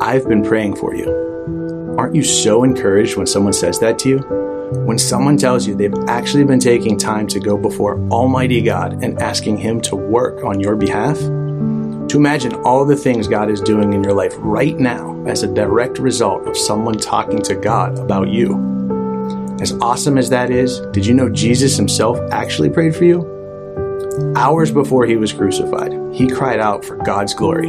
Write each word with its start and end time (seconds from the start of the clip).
I've 0.00 0.26
been 0.26 0.42
praying 0.42 0.76
for 0.76 0.94
you. 0.94 1.94
Aren't 1.98 2.14
you 2.14 2.24
so 2.24 2.64
encouraged 2.64 3.18
when 3.18 3.26
someone 3.26 3.52
says 3.52 3.78
that 3.80 3.98
to 3.98 4.08
you? 4.08 4.18
When 4.86 4.98
someone 4.98 5.36
tells 5.36 5.66
you 5.66 5.74
they've 5.74 5.92
actually 6.08 6.44
been 6.44 6.58
taking 6.58 6.96
time 6.96 7.26
to 7.26 7.38
go 7.38 7.58
before 7.58 8.00
Almighty 8.08 8.62
God 8.62 9.04
and 9.04 9.20
asking 9.20 9.58
Him 9.58 9.78
to 9.82 9.96
work 9.96 10.42
on 10.42 10.58
your 10.58 10.74
behalf? 10.74 11.18
To 11.18 12.12
imagine 12.16 12.54
all 12.64 12.86
the 12.86 12.96
things 12.96 13.28
God 13.28 13.50
is 13.50 13.60
doing 13.60 13.92
in 13.92 14.02
your 14.02 14.14
life 14.14 14.32
right 14.38 14.78
now 14.78 15.22
as 15.26 15.42
a 15.42 15.54
direct 15.54 15.98
result 15.98 16.48
of 16.48 16.56
someone 16.56 16.96
talking 16.96 17.42
to 17.42 17.54
God 17.54 17.98
about 17.98 18.30
you. 18.30 18.54
As 19.60 19.72
awesome 19.82 20.16
as 20.16 20.30
that 20.30 20.50
is, 20.50 20.80
did 20.92 21.04
you 21.04 21.12
know 21.12 21.28
Jesus 21.28 21.76
himself 21.76 22.18
actually 22.32 22.70
prayed 22.70 22.96
for 22.96 23.04
you? 23.04 23.39
Hours 24.34 24.72
before 24.72 25.06
he 25.06 25.16
was 25.16 25.32
crucified, 25.32 25.92
he 26.12 26.28
cried 26.28 26.58
out 26.58 26.84
for 26.84 26.96
God's 26.96 27.32
glory. 27.32 27.68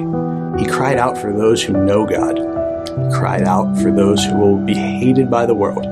He 0.60 0.66
cried 0.66 0.98
out 0.98 1.18
for 1.18 1.32
those 1.32 1.62
who 1.62 1.74
know 1.74 2.06
God. 2.06 2.38
He 2.88 3.18
cried 3.18 3.44
out 3.44 3.78
for 3.78 3.92
those 3.92 4.24
who 4.26 4.38
will 4.38 4.58
be 4.58 4.74
hated 4.74 5.30
by 5.30 5.46
the 5.46 5.54
world. 5.54 5.86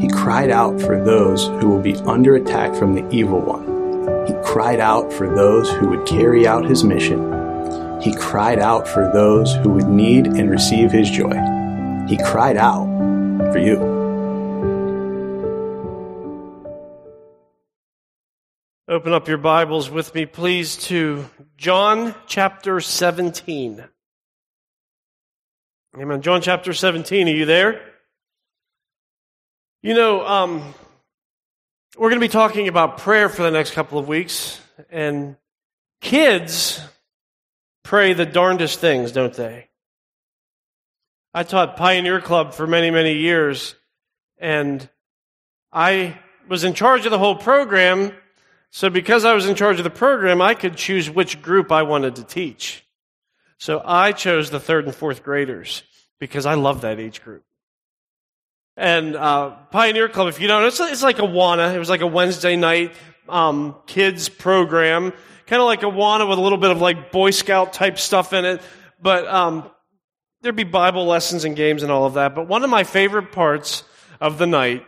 He 0.00 0.08
cried 0.08 0.50
out 0.50 0.80
for 0.80 1.04
those 1.04 1.46
who 1.46 1.68
will 1.68 1.82
be 1.82 1.96
under 2.06 2.36
attack 2.36 2.74
from 2.76 2.94
the 2.94 3.08
evil 3.10 3.40
one. 3.40 4.26
He 4.26 4.34
cried 4.44 4.78
out 4.78 5.12
for 5.12 5.32
those 5.34 5.70
who 5.72 5.88
would 5.88 6.06
carry 6.06 6.46
out 6.46 6.64
his 6.64 6.84
mission. 6.84 8.00
He 8.00 8.14
cried 8.14 8.60
out 8.60 8.86
for 8.86 9.10
those 9.12 9.52
who 9.56 9.70
would 9.70 9.88
need 9.88 10.26
and 10.26 10.50
receive 10.50 10.92
his 10.92 11.10
joy. 11.10 11.34
He 12.08 12.16
cried 12.18 12.56
out 12.56 12.86
for 13.52 13.58
you. 13.58 13.91
Open 18.92 19.14
up 19.14 19.26
your 19.26 19.38
Bibles 19.38 19.88
with 19.88 20.14
me, 20.14 20.26
please, 20.26 20.76
to 20.88 21.24
John 21.56 22.14
chapter 22.26 22.78
17. 22.78 23.82
Amen. 25.98 26.20
John 26.20 26.42
chapter 26.42 26.74
17. 26.74 27.26
Are 27.26 27.30
you 27.30 27.46
there? 27.46 27.80
You 29.82 29.94
know, 29.94 30.26
um, 30.26 30.74
we're 31.96 32.10
going 32.10 32.20
to 32.20 32.28
be 32.28 32.30
talking 32.30 32.68
about 32.68 32.98
prayer 32.98 33.30
for 33.30 33.42
the 33.42 33.50
next 33.50 33.70
couple 33.70 33.98
of 33.98 34.08
weeks. 34.08 34.60
And 34.90 35.36
kids 36.02 36.78
pray 37.84 38.12
the 38.12 38.26
darndest 38.26 38.78
things, 38.78 39.10
don't 39.10 39.32
they? 39.32 39.70
I 41.32 41.44
taught 41.44 41.78
Pioneer 41.78 42.20
Club 42.20 42.52
for 42.52 42.66
many, 42.66 42.90
many 42.90 43.14
years. 43.14 43.74
And 44.36 44.86
I 45.72 46.18
was 46.46 46.62
in 46.62 46.74
charge 46.74 47.06
of 47.06 47.10
the 47.10 47.18
whole 47.18 47.36
program 47.36 48.12
so, 48.74 48.88
because 48.88 49.26
I 49.26 49.34
was 49.34 49.46
in 49.46 49.54
charge 49.54 49.76
of 49.76 49.84
the 49.84 49.90
program, 49.90 50.40
I 50.40 50.54
could 50.54 50.76
choose 50.76 51.10
which 51.10 51.42
group 51.42 51.70
I 51.70 51.82
wanted 51.82 52.16
to 52.16 52.24
teach. 52.24 52.86
So, 53.58 53.82
I 53.84 54.12
chose 54.12 54.48
the 54.48 54.58
third 54.58 54.86
and 54.86 54.94
fourth 54.94 55.22
graders 55.22 55.82
because 56.18 56.46
I 56.46 56.54
love 56.54 56.80
that 56.80 56.98
age 56.98 57.22
group. 57.22 57.44
And 58.74 59.14
uh, 59.14 59.50
Pioneer 59.70 60.08
Club, 60.08 60.28
if 60.28 60.40
you 60.40 60.48
don't, 60.48 60.64
it's, 60.64 60.80
it's 60.80 61.02
like 61.02 61.18
Awana. 61.18 61.74
It 61.74 61.78
was 61.78 61.90
like 61.90 62.00
a 62.00 62.06
Wednesday 62.06 62.56
night 62.56 62.94
um, 63.28 63.76
kids 63.86 64.30
program, 64.30 65.12
kind 65.46 65.60
of 65.60 65.66
like 65.66 65.82
Awana 65.82 66.26
with 66.26 66.38
a 66.38 66.42
little 66.42 66.56
bit 66.56 66.70
of 66.70 66.80
like 66.80 67.12
Boy 67.12 67.30
Scout 67.30 67.74
type 67.74 67.98
stuff 67.98 68.32
in 68.32 68.46
it. 68.46 68.62
But 69.02 69.28
um, 69.28 69.70
there'd 70.40 70.56
be 70.56 70.64
Bible 70.64 71.04
lessons 71.04 71.44
and 71.44 71.54
games 71.54 71.82
and 71.82 71.92
all 71.92 72.06
of 72.06 72.14
that. 72.14 72.34
But 72.34 72.48
one 72.48 72.64
of 72.64 72.70
my 72.70 72.84
favorite 72.84 73.32
parts 73.32 73.84
of 74.18 74.38
the 74.38 74.46
night 74.46 74.86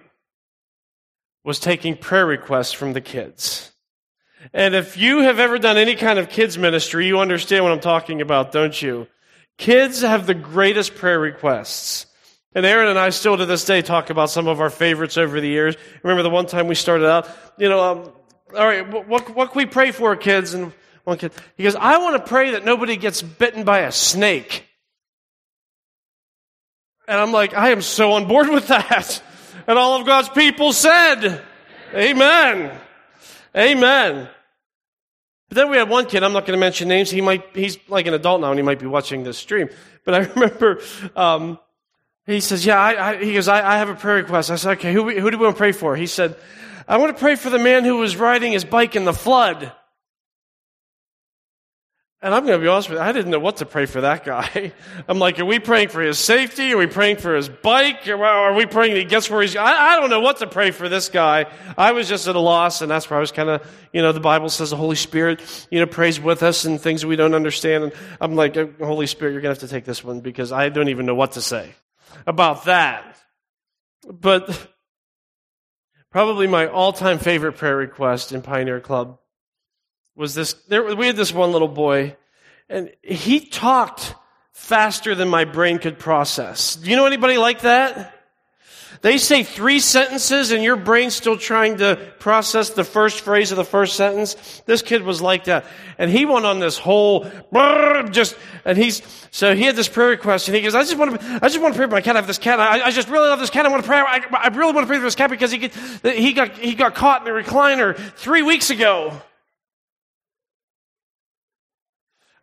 was 1.44 1.60
taking 1.60 1.98
prayer 1.98 2.24
requests 2.24 2.72
from 2.72 2.94
the 2.94 3.02
kids. 3.02 3.72
And 4.52 4.74
if 4.74 4.96
you 4.96 5.20
have 5.20 5.38
ever 5.38 5.58
done 5.58 5.76
any 5.76 5.94
kind 5.94 6.18
of 6.18 6.28
kids 6.28 6.58
ministry, 6.58 7.06
you 7.06 7.18
understand 7.18 7.64
what 7.64 7.72
I'm 7.72 7.80
talking 7.80 8.20
about, 8.20 8.52
don't 8.52 8.80
you? 8.80 9.06
Kids 9.56 10.02
have 10.02 10.26
the 10.26 10.34
greatest 10.34 10.94
prayer 10.94 11.18
requests. 11.18 12.06
And 12.54 12.64
Erin 12.64 12.88
and 12.88 12.98
I 12.98 13.10
still 13.10 13.36
to 13.36 13.46
this 13.46 13.64
day 13.64 13.82
talk 13.82 14.10
about 14.10 14.30
some 14.30 14.46
of 14.46 14.60
our 14.60 14.70
favorites 14.70 15.16
over 15.16 15.40
the 15.40 15.48
years. 15.48 15.76
Remember 16.02 16.22
the 16.22 16.30
one 16.30 16.46
time 16.46 16.68
we 16.68 16.74
started 16.74 17.08
out, 17.08 17.28
you 17.58 17.68
know, 17.68 17.83
um, 17.83 18.12
all 18.56 18.66
right, 18.66 18.88
what, 19.08 19.34
what 19.34 19.50
can 19.50 19.58
we 19.58 19.66
pray 19.66 19.90
for, 19.90 20.14
kids? 20.14 20.54
And 20.54 20.72
one 21.02 21.18
kid, 21.18 21.33
he 21.56 21.64
goes, 21.64 21.74
I 21.74 21.98
want 21.98 22.16
to 22.16 22.28
pray 22.28 22.52
that 22.52 22.64
nobody 22.64 22.96
gets 22.96 23.22
bitten 23.22 23.64
by 23.64 23.80
a 23.80 23.92
snake. 23.92 24.66
And 27.08 27.18
I'm 27.18 27.33
like, 27.33 27.54
I 27.54 27.70
am 27.70 27.83
so 27.83 28.12
on 28.12 28.27
board 28.27 28.48
with 28.48 28.68
that. 28.68 29.22
And 29.66 29.78
all 29.78 29.98
of 29.98 30.04
God's 30.04 30.28
people 30.28 30.74
said, 30.74 31.40
Amen. 31.94 31.94
Amen. 31.94 32.80
But 35.48 35.56
then 35.56 35.70
we 35.70 35.76
had 35.76 35.88
one 35.88 36.06
kid, 36.06 36.22
I'm 36.22 36.32
not 36.32 36.46
going 36.46 36.56
to 36.56 36.60
mention 36.60 36.88
names. 36.88 37.10
He 37.10 37.20
might, 37.20 37.44
he's 37.54 37.78
like 37.88 38.06
an 38.06 38.14
adult 38.14 38.40
now 38.40 38.50
and 38.50 38.58
he 38.58 38.62
might 38.62 38.80
be 38.80 38.86
watching 38.86 39.22
this 39.22 39.38
stream. 39.38 39.68
But 40.04 40.14
I 40.14 40.18
remember, 40.34 40.80
um, 41.14 41.58
he 42.26 42.40
says, 42.40 42.66
yeah, 42.66 42.80
I, 42.80 43.10
I, 43.10 43.24
he 43.24 43.34
goes, 43.34 43.48
I, 43.48 43.74
I, 43.74 43.78
have 43.78 43.88
a 43.88 43.94
prayer 43.94 44.16
request. 44.16 44.50
I 44.50 44.56
said, 44.56 44.78
okay, 44.78 44.92
who, 44.92 45.08
who 45.08 45.30
do 45.30 45.38
we 45.38 45.44
want 45.44 45.56
to 45.56 45.58
pray 45.58 45.72
for? 45.72 45.94
He 45.94 46.06
said, 46.06 46.36
I 46.88 46.96
want 46.96 47.16
to 47.16 47.20
pray 47.20 47.36
for 47.36 47.50
the 47.50 47.58
man 47.58 47.84
who 47.84 47.98
was 47.98 48.16
riding 48.16 48.52
his 48.52 48.64
bike 48.64 48.96
in 48.96 49.04
the 49.04 49.12
flood. 49.12 49.72
And 52.24 52.35
I'm 52.35 52.46
going 52.46 52.58
to 52.58 52.64
be 52.64 52.68
honest 52.68 52.89
with 52.89 52.98
you, 52.98 53.05
I 53.05 53.12
didn't 53.12 53.30
know 53.30 53.39
what 53.39 53.58
to 53.58 53.67
pray 53.67 53.85
for 53.85 54.01
that 54.01 54.24
guy. 54.24 54.73
I'm 55.08 55.18
like, 55.18 55.39
are 55.39 55.45
we 55.45 55.58
praying 55.58 55.89
for 55.90 56.01
his 56.01 56.18
safety? 56.18 56.73
Are 56.73 56.79
we 56.79 56.86
praying 56.86 57.18
for 57.18 57.36
his 57.36 57.51
bike? 57.51 58.08
Are 58.08 58.55
we 58.55 58.64
praying 58.64 58.96
he 58.96 59.05
gets 59.05 59.29
where 59.29 59.42
he's, 59.42 59.55
I, 59.55 59.92
I 59.92 60.01
don't 60.01 60.08
know 60.08 60.20
what 60.20 60.39
to 60.39 60.46
pray 60.46 60.70
for 60.70 60.89
this 60.89 61.11
guy. 61.11 61.45
I 61.77 61.92
was 61.92 62.08
just 62.08 62.27
at 62.27 62.34
a 62.34 62.40
loss, 62.40 62.80
and 62.80 62.90
that's 62.90 63.11
where 63.11 63.18
I 63.18 63.20
was 63.20 63.30
kind 63.30 63.51
of, 63.51 63.70
you 63.92 64.01
know, 64.01 64.13
the 64.13 64.20
Bible 64.20 64.48
says 64.48 64.70
the 64.70 64.77
Holy 64.77 64.96
Spirit, 64.96 65.67
you 65.70 65.80
know, 65.80 65.84
prays 65.84 66.18
with 66.18 66.42
us 66.42 66.64
and 66.64 66.80
things 66.80 67.05
we 67.05 67.14
don't 67.14 67.34
understand. 67.34 67.84
And 67.84 67.92
I'm 68.23 68.36
like, 68.36 68.57
uh, 68.57 68.68
Holy 68.79 69.07
Spirit, 69.07 69.33
you're 69.33 69.42
going 69.42 69.55
to 69.55 69.61
have 69.61 69.68
to 69.68 69.74
take 69.74 69.84
this 69.84 70.02
one 70.02 70.20
because 70.20 70.51
I 70.51 70.70
don't 70.70 70.89
even 70.89 71.05
know 71.05 71.14
what 71.14 71.33
to 71.33 71.42
say 71.42 71.74
about 72.27 72.64
that. 72.64 73.18
But 74.11 74.67
probably 76.11 76.46
my 76.46 76.68
all 76.68 76.95
time 76.95 77.18
favorite 77.18 77.58
prayer 77.58 77.77
request 77.77 78.33
in 78.33 78.40
Pioneer 78.40 78.80
Club 78.80 79.18
was 80.17 80.35
this 80.35 80.55
there, 80.69 80.95
we 80.95 81.07
had 81.07 81.17
this 81.17 81.33
one 81.33 81.52
little 81.52 81.69
boy 81.69 82.17
and 82.69 82.92
he 83.02 83.41
talked 83.41 84.14
faster 84.52 85.14
than 85.14 85.29
my 85.29 85.45
brain 85.45 85.79
could 85.79 85.98
process. 85.98 86.77
Do 86.77 86.91
you 86.91 86.97
know 86.97 87.07
anybody 87.07 87.36
like 87.36 87.63
that? 87.63 88.13
They 89.02 89.19
say 89.19 89.42
three 89.42 89.80
sentences 89.80 90.51
and 90.51 90.64
your 90.64 90.77
brain's 90.77 91.14
still 91.14 91.36
trying 91.36 91.77
to 91.77 91.98
process 92.20 92.70
the 92.70 92.85
first 92.85 93.20
phrase 93.20 93.51
of 93.51 93.58
the 93.58 93.64
first 93.64 93.97
sentence. 93.97 94.63
This 94.64 94.80
kid 94.80 95.02
was 95.02 95.20
like 95.20 95.45
that. 95.45 95.67
And 95.98 96.11
he 96.11 96.25
went 96.25 96.46
on 96.46 96.58
this 96.58 96.79
whole, 96.79 97.31
just, 98.11 98.35
and 98.64 98.79
he's, 98.79 99.02
so 99.31 99.55
he 99.55 99.64
had 99.64 99.77
this 99.77 99.89
prayer 99.89 100.08
request 100.08 100.48
and 100.48 100.57
he 100.57 100.63
goes, 100.63 100.75
I 100.75 100.81
just 100.85 100.96
want 100.96 101.20
to, 101.20 101.27
I 101.42 101.48
just 101.48 101.61
want 101.61 101.75
to 101.75 101.79
pray 101.79 101.86
for 101.86 101.92
my 101.92 102.01
cat. 102.01 102.17
I 102.17 102.20
have 102.20 102.27
this 102.27 102.39
cat. 102.39 102.58
I, 102.58 102.81
I 102.86 102.91
just 102.92 103.11
really 103.11 103.29
love 103.29 103.41
this 103.41 103.51
cat. 103.51 103.67
I 103.67 103.69
want 103.69 103.83
to 103.83 103.86
pray. 103.86 103.98
I, 103.98 104.25
I 104.33 104.48
really 104.48 104.73
want 104.73 104.85
to 104.85 104.89
pray 104.89 104.96
for 104.96 105.05
this 105.05 105.17
cat 105.17 105.29
because 105.29 105.52
he, 105.52 105.70
he 106.02 106.33
got, 106.33 106.52
he 106.52 106.75
got 106.75 106.95
caught 106.95 107.29
in 107.29 107.35
the 107.35 107.39
recliner 107.39 107.95
three 108.17 108.41
weeks 108.41 108.70
ago. 108.70 109.20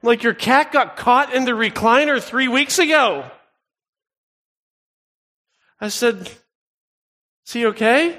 Like 0.03 0.23
your 0.23 0.33
cat 0.33 0.71
got 0.71 0.97
caught 0.97 1.33
in 1.33 1.45
the 1.45 1.51
recliner 1.51 2.21
three 2.21 2.47
weeks 2.47 2.79
ago. 2.79 3.29
I 5.79 5.89
said, 5.89 6.31
Is 7.45 7.53
he 7.53 7.67
okay? 7.67 8.17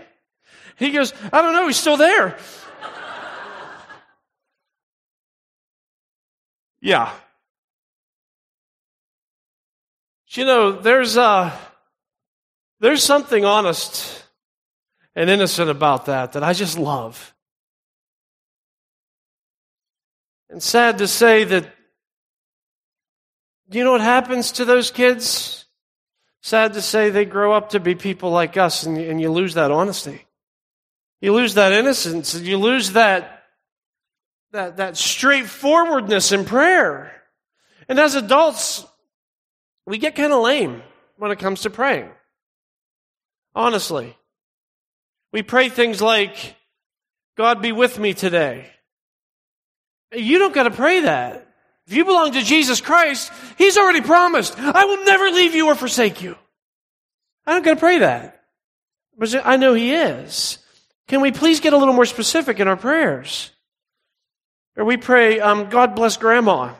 He 0.76 0.90
goes, 0.90 1.12
I 1.32 1.42
don't 1.42 1.54
know, 1.54 1.66
he's 1.66 1.76
still 1.76 1.96
there. 1.96 2.36
yeah. 6.80 7.12
You 10.30 10.46
know, 10.46 10.72
there's 10.72 11.16
uh 11.16 11.56
there's 12.80 13.04
something 13.04 13.44
honest 13.44 14.24
and 15.14 15.30
innocent 15.30 15.70
about 15.70 16.06
that 16.06 16.32
that 16.32 16.42
I 16.42 16.52
just 16.52 16.76
love. 16.78 17.31
And 20.52 20.62
sad 20.62 20.98
to 20.98 21.08
say 21.08 21.44
that, 21.44 21.66
you 23.70 23.84
know 23.84 23.92
what 23.92 24.02
happens 24.02 24.52
to 24.52 24.66
those 24.66 24.90
kids? 24.90 25.64
Sad 26.42 26.74
to 26.74 26.82
say 26.82 27.08
they 27.08 27.24
grow 27.24 27.54
up 27.54 27.70
to 27.70 27.80
be 27.80 27.94
people 27.94 28.30
like 28.30 28.58
us 28.58 28.82
and, 28.84 28.98
and 28.98 29.18
you 29.18 29.32
lose 29.32 29.54
that 29.54 29.70
honesty. 29.70 30.26
You 31.22 31.32
lose 31.32 31.54
that 31.54 31.72
innocence. 31.72 32.34
And 32.34 32.46
you 32.46 32.58
lose 32.58 32.92
that, 32.92 33.44
that, 34.50 34.76
that 34.76 34.98
straightforwardness 34.98 36.32
in 36.32 36.44
prayer. 36.44 37.22
And 37.88 37.98
as 37.98 38.14
adults, 38.14 38.84
we 39.86 39.96
get 39.96 40.16
kind 40.16 40.34
of 40.34 40.42
lame 40.42 40.82
when 41.16 41.30
it 41.30 41.38
comes 41.38 41.62
to 41.62 41.70
praying. 41.70 42.10
Honestly. 43.54 44.18
We 45.32 45.42
pray 45.42 45.70
things 45.70 46.02
like, 46.02 46.56
God 47.38 47.62
be 47.62 47.72
with 47.72 47.98
me 47.98 48.12
today. 48.12 48.68
You 50.14 50.38
don't 50.38 50.54
got 50.54 50.64
to 50.64 50.70
pray 50.70 51.00
that. 51.00 51.46
If 51.86 51.94
you 51.94 52.04
belong 52.04 52.32
to 52.32 52.42
Jesus 52.42 52.80
Christ, 52.80 53.32
He's 53.58 53.76
already 53.76 54.00
promised, 54.00 54.58
I 54.58 54.84
will 54.84 55.04
never 55.04 55.30
leave 55.30 55.54
you 55.54 55.66
or 55.66 55.74
forsake 55.74 56.22
you. 56.22 56.36
I 57.46 57.52
don't 57.52 57.64
got 57.64 57.74
to 57.74 57.80
pray 57.80 57.98
that. 57.98 58.44
But 59.18 59.34
I 59.44 59.56
know 59.56 59.74
He 59.74 59.92
is. 59.92 60.58
Can 61.08 61.20
we 61.20 61.32
please 61.32 61.60
get 61.60 61.72
a 61.72 61.76
little 61.76 61.94
more 61.94 62.06
specific 62.06 62.60
in 62.60 62.68
our 62.68 62.76
prayers? 62.76 63.50
Or 64.76 64.84
we 64.84 64.96
pray, 64.96 65.40
um, 65.40 65.68
God 65.68 65.94
bless 65.94 66.16
grandma. 66.16 66.74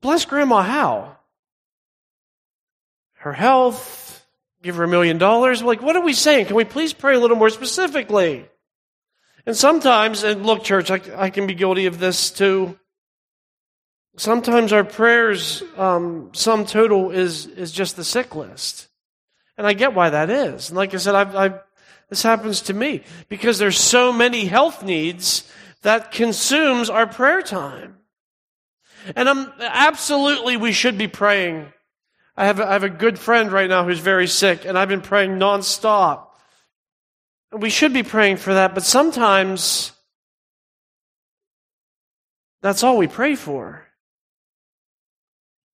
Bless 0.00 0.24
grandma 0.24 0.62
how? 0.62 1.16
Her 3.14 3.32
health, 3.32 4.26
give 4.62 4.76
her 4.76 4.84
a 4.84 4.88
million 4.88 5.18
dollars. 5.18 5.62
Like, 5.62 5.80
what 5.80 5.94
are 5.94 6.02
we 6.02 6.12
saying? 6.12 6.46
Can 6.46 6.56
we 6.56 6.64
please 6.64 6.92
pray 6.92 7.14
a 7.14 7.20
little 7.20 7.36
more 7.36 7.50
specifically? 7.50 8.48
And 9.46 9.56
sometimes, 9.56 10.22
and 10.22 10.46
look, 10.46 10.62
church, 10.62 10.90
I, 10.90 11.00
I 11.16 11.30
can 11.30 11.46
be 11.46 11.54
guilty 11.54 11.86
of 11.86 11.98
this 11.98 12.30
too. 12.30 12.78
Sometimes 14.16 14.72
our 14.72 14.84
prayers, 14.84 15.62
um, 15.76 16.30
sum 16.32 16.66
total 16.66 17.10
is, 17.10 17.46
is 17.46 17.72
just 17.72 17.96
the 17.96 18.04
sick 18.04 18.34
list. 18.34 18.88
And 19.56 19.66
I 19.66 19.72
get 19.72 19.94
why 19.94 20.10
that 20.10 20.30
is. 20.30 20.68
And 20.68 20.76
like 20.76 20.94
I 20.94 20.98
said, 20.98 21.14
I've, 21.14 21.34
I've, 21.34 21.60
this 22.08 22.22
happens 22.22 22.62
to 22.62 22.74
me 22.74 23.02
because 23.28 23.58
there's 23.58 23.78
so 23.78 24.12
many 24.12 24.44
health 24.44 24.82
needs 24.82 25.50
that 25.82 26.12
consumes 26.12 26.90
our 26.90 27.06
prayer 27.06 27.42
time. 27.42 27.96
And 29.16 29.28
I'm 29.28 29.52
absolutely, 29.58 30.56
we 30.56 30.72
should 30.72 30.96
be 30.96 31.08
praying. 31.08 31.72
I 32.36 32.46
have, 32.46 32.60
I 32.60 32.72
have 32.72 32.84
a 32.84 32.90
good 32.90 33.18
friend 33.18 33.50
right 33.50 33.68
now 33.68 33.84
who's 33.84 33.98
very 33.98 34.26
sick, 34.26 34.64
and 34.64 34.78
I've 34.78 34.88
been 34.88 35.00
praying 35.00 35.32
nonstop. 35.32 36.28
We 37.52 37.70
should 37.70 37.92
be 37.92 38.02
praying 38.02 38.38
for 38.38 38.54
that, 38.54 38.74
but 38.74 38.82
sometimes 38.82 39.92
that's 42.62 42.82
all 42.82 42.96
we 42.96 43.08
pray 43.08 43.34
for. 43.34 43.84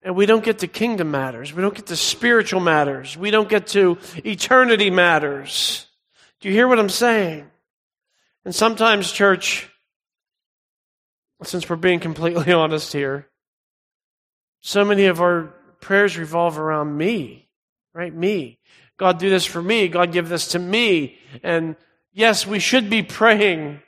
And 0.03 0.17
we 0.17 0.27
don't 0.27 0.45
get 0.45 0.61
to 0.61 0.69
kingdom 0.69 1.11
matters. 1.11 1.53
We 1.53 1.63
don't 1.63 1.75
get 1.75 1.87
to 1.87 1.97
spiritual 1.97 2.61
matters. 2.61 3.17
We 3.17 3.31
don't 3.31 3.49
get 3.49 3.69
to 3.69 3.99
eternity 4.25 4.91
matters. 4.91 5.87
Do 6.41 6.49
you 6.49 6.55
hear 6.55 6.69
what 6.69 6.79
I'm 6.79 6.89
saying? 6.89 7.51
And 8.45 8.55
sometimes, 8.55 9.13
church, 9.13 9.69
since 11.43 11.69
we're 11.69 11.77
being 11.77 12.01
completely 12.01 12.53
honest 12.55 12.93
here, 12.93 13.29
so 14.61 14.85
many 14.85 15.07
of 15.07 15.21
our 15.21 15.55
prayers 15.81 16.17
revolve 16.17 16.59
around 16.59 16.97
me, 16.97 17.49
right? 17.93 18.15
Me. 18.15 18.59
God, 18.99 19.19
do 19.19 19.31
this 19.31 19.47
for 19.47 19.63
me. 19.63 19.89
God, 19.89 20.13
give 20.13 20.29
this 20.29 20.49
to 20.49 20.59
me. 20.59 21.19
And 21.43 21.77
yes, 22.13 22.47
we 22.47 22.59
should 22.59 22.91
be 22.91 23.03
praying 23.03 23.81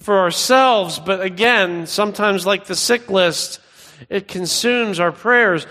for 0.00 0.20
ourselves, 0.20 1.00
but 1.00 1.20
again, 1.20 1.86
sometimes 1.86 2.46
like 2.46 2.66
the 2.66 2.76
sick 2.76 3.10
list, 3.10 3.60
it 4.08 4.28
consumes 4.28 5.00
our 5.00 5.10
prayers. 5.10 5.66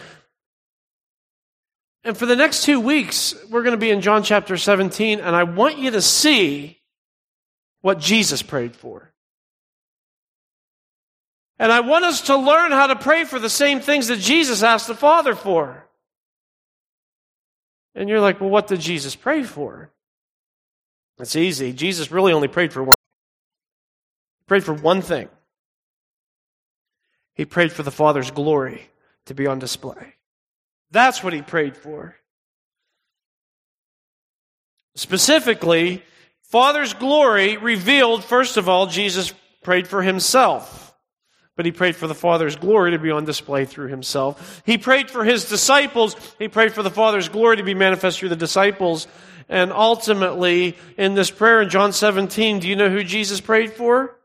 And 2.03 2.17
for 2.17 2.25
the 2.25 2.35
next 2.35 2.63
two 2.63 2.81
weeks, 2.81 3.33
we're 3.49 3.63
going 3.63 3.71
to 3.71 3.77
be 3.77 3.89
in 3.89 4.01
John 4.01 4.23
chapter 4.23 4.57
17, 4.57 5.21
and 5.21 5.33
I 5.33 5.43
want 5.43 5.77
you 5.77 5.91
to 5.91 6.01
see 6.01 6.77
what 7.81 7.99
Jesus 7.99 8.41
prayed 8.41 8.75
for. 8.75 9.13
And 11.57 11.71
I 11.71 11.79
want 11.79 12.03
us 12.03 12.21
to 12.23 12.35
learn 12.35 12.71
how 12.71 12.87
to 12.87 12.95
pray 12.97 13.23
for 13.23 13.39
the 13.39 13.49
same 13.49 13.79
things 13.79 14.07
that 14.07 14.19
Jesus 14.19 14.61
asked 14.61 14.87
the 14.87 14.95
Father 14.95 15.35
for. 15.35 15.86
And 17.97 18.07
you're 18.07 18.21
like, 18.21 18.39
well, 18.39 18.51
what 18.51 18.67
did 18.67 18.79
Jesus 18.79 19.15
pray 19.15 19.41
for? 19.41 19.89
It's 21.17 21.35
easy. 21.35 21.73
Jesus 21.73 22.11
really 22.11 22.31
only 22.31 22.47
prayed 22.47 22.71
for 22.71 22.83
one. 22.83 22.95
He 24.39 24.43
prayed 24.45 24.63
for 24.63 24.73
one 24.73 25.01
thing. 25.01 25.29
He 27.33 27.45
prayed 27.45 27.71
for 27.71 27.81
the 27.81 27.91
Father's 27.91 28.29
glory 28.29 28.87
to 29.25 29.33
be 29.33 29.47
on 29.47 29.57
display. 29.57 30.13
That's 30.91 31.23
what 31.23 31.33
he 31.33 31.41
prayed 31.41 31.75
for. 31.75 32.15
Specifically, 34.95 36.03
Father's 36.43 36.93
glory 36.93 37.57
revealed, 37.57 38.23
first 38.23 38.57
of 38.57 38.69
all, 38.69 38.85
Jesus 38.85 39.33
prayed 39.63 39.87
for 39.87 40.03
himself 40.03 40.86
but 41.57 41.65
he 41.65 41.71
prayed 41.71 41.95
for 41.95 42.07
the 42.07 42.15
Father's 42.15 42.55
glory 42.55 42.91
to 42.91 42.99
be 42.99 43.11
on 43.11 43.25
display 43.25 43.65
through 43.65 43.87
himself. 43.87 44.61
He 44.63 44.77
prayed 44.77 45.09
for 45.09 45.25
his 45.25 45.49
disciples. 45.49 46.15
He 46.37 46.47
prayed 46.47 46.71
for 46.71 46.83
the 46.83 46.91
Father's 46.91 47.27
glory 47.27 47.57
to 47.57 47.63
be 47.63 47.73
manifest 47.73 48.19
through 48.19 48.29
the 48.29 48.35
disciples. 48.35 49.07
And 49.49 49.73
ultimately, 49.73 50.77
in 50.97 51.15
this 51.15 51.31
prayer 51.31 51.61
in 51.63 51.69
John 51.69 51.93
17, 51.93 52.59
do 52.59 52.67
you 52.67 52.75
know 52.75 52.91
who 52.91 53.03
Jesus 53.03 53.41
prayed 53.41 53.73
for? 53.73 54.15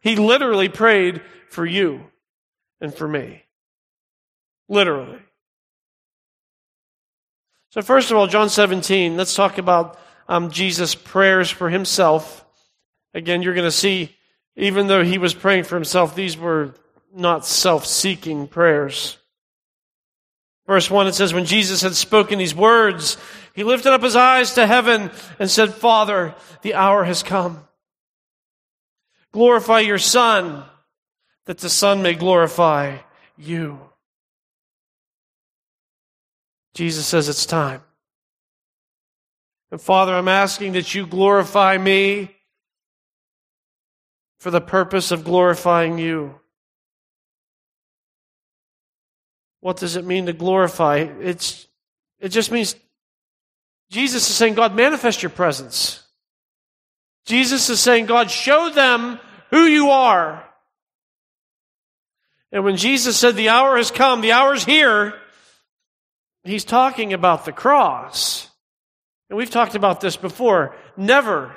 He 0.00 0.16
literally 0.16 0.68
prayed 0.68 1.22
for 1.48 1.64
you 1.64 2.04
and 2.80 2.92
for 2.92 3.06
me. 3.06 3.44
Literally. 4.68 5.20
So, 7.70 7.82
first 7.82 8.10
of 8.10 8.16
all, 8.16 8.26
John 8.26 8.48
17, 8.48 9.16
let's 9.16 9.36
talk 9.36 9.58
about 9.58 9.96
um, 10.28 10.50
Jesus' 10.50 10.96
prayers 10.96 11.50
for 11.50 11.70
himself. 11.70 12.44
Again, 13.14 13.42
you're 13.42 13.54
going 13.54 13.64
to 13.64 13.70
see 13.70 14.16
even 14.60 14.88
though 14.88 15.02
he 15.02 15.16
was 15.16 15.32
praying 15.32 15.64
for 15.64 15.74
himself, 15.74 16.14
these 16.14 16.36
were 16.36 16.74
not 17.14 17.46
self 17.46 17.86
seeking 17.86 18.46
prayers. 18.46 19.16
Verse 20.66 20.90
1, 20.90 21.06
it 21.06 21.14
says, 21.14 21.32
When 21.32 21.46
Jesus 21.46 21.80
had 21.80 21.94
spoken 21.94 22.38
these 22.38 22.54
words, 22.54 23.16
he 23.54 23.64
lifted 23.64 23.92
up 23.92 24.02
his 24.02 24.16
eyes 24.16 24.54
to 24.54 24.66
heaven 24.66 25.10
and 25.38 25.50
said, 25.50 25.74
Father, 25.74 26.34
the 26.62 26.74
hour 26.74 27.04
has 27.04 27.22
come. 27.22 27.66
Glorify 29.32 29.80
your 29.80 29.98
Son, 29.98 30.62
that 31.46 31.58
the 31.58 31.70
Son 31.70 32.02
may 32.02 32.14
glorify 32.14 32.98
you. 33.38 33.80
Jesus 36.74 37.06
says 37.06 37.28
it's 37.28 37.46
time. 37.46 37.82
And 39.72 39.80
Father, 39.80 40.14
I'm 40.14 40.28
asking 40.28 40.72
that 40.72 40.94
you 40.94 41.06
glorify 41.06 41.78
me 41.78 42.36
for 44.40 44.50
the 44.50 44.60
purpose 44.60 45.12
of 45.12 45.22
glorifying 45.22 45.98
you. 45.98 46.34
What 49.60 49.76
does 49.76 49.96
it 49.96 50.06
mean 50.06 50.26
to 50.26 50.32
glorify? 50.32 50.96
It's, 50.96 51.66
it 52.18 52.30
just 52.30 52.50
means 52.50 52.74
Jesus 53.90 54.28
is 54.28 54.34
saying, 54.34 54.54
God, 54.54 54.74
manifest 54.74 55.22
your 55.22 55.30
presence. 55.30 56.02
Jesus 57.26 57.68
is 57.68 57.80
saying, 57.80 58.06
God, 58.06 58.30
show 58.30 58.70
them 58.70 59.20
who 59.50 59.64
you 59.64 59.90
are. 59.90 60.42
And 62.50 62.64
when 62.64 62.76
Jesus 62.76 63.18
said, 63.18 63.36
the 63.36 63.50
hour 63.50 63.76
has 63.76 63.90
come, 63.90 64.22
the 64.22 64.32
hour 64.32 64.54
is 64.54 64.64
here, 64.64 65.14
he's 66.44 66.64
talking 66.64 67.12
about 67.12 67.44
the 67.44 67.52
cross. 67.52 68.48
And 69.28 69.36
we've 69.36 69.50
talked 69.50 69.74
about 69.74 70.00
this 70.00 70.16
before. 70.16 70.74
Never 70.96 71.54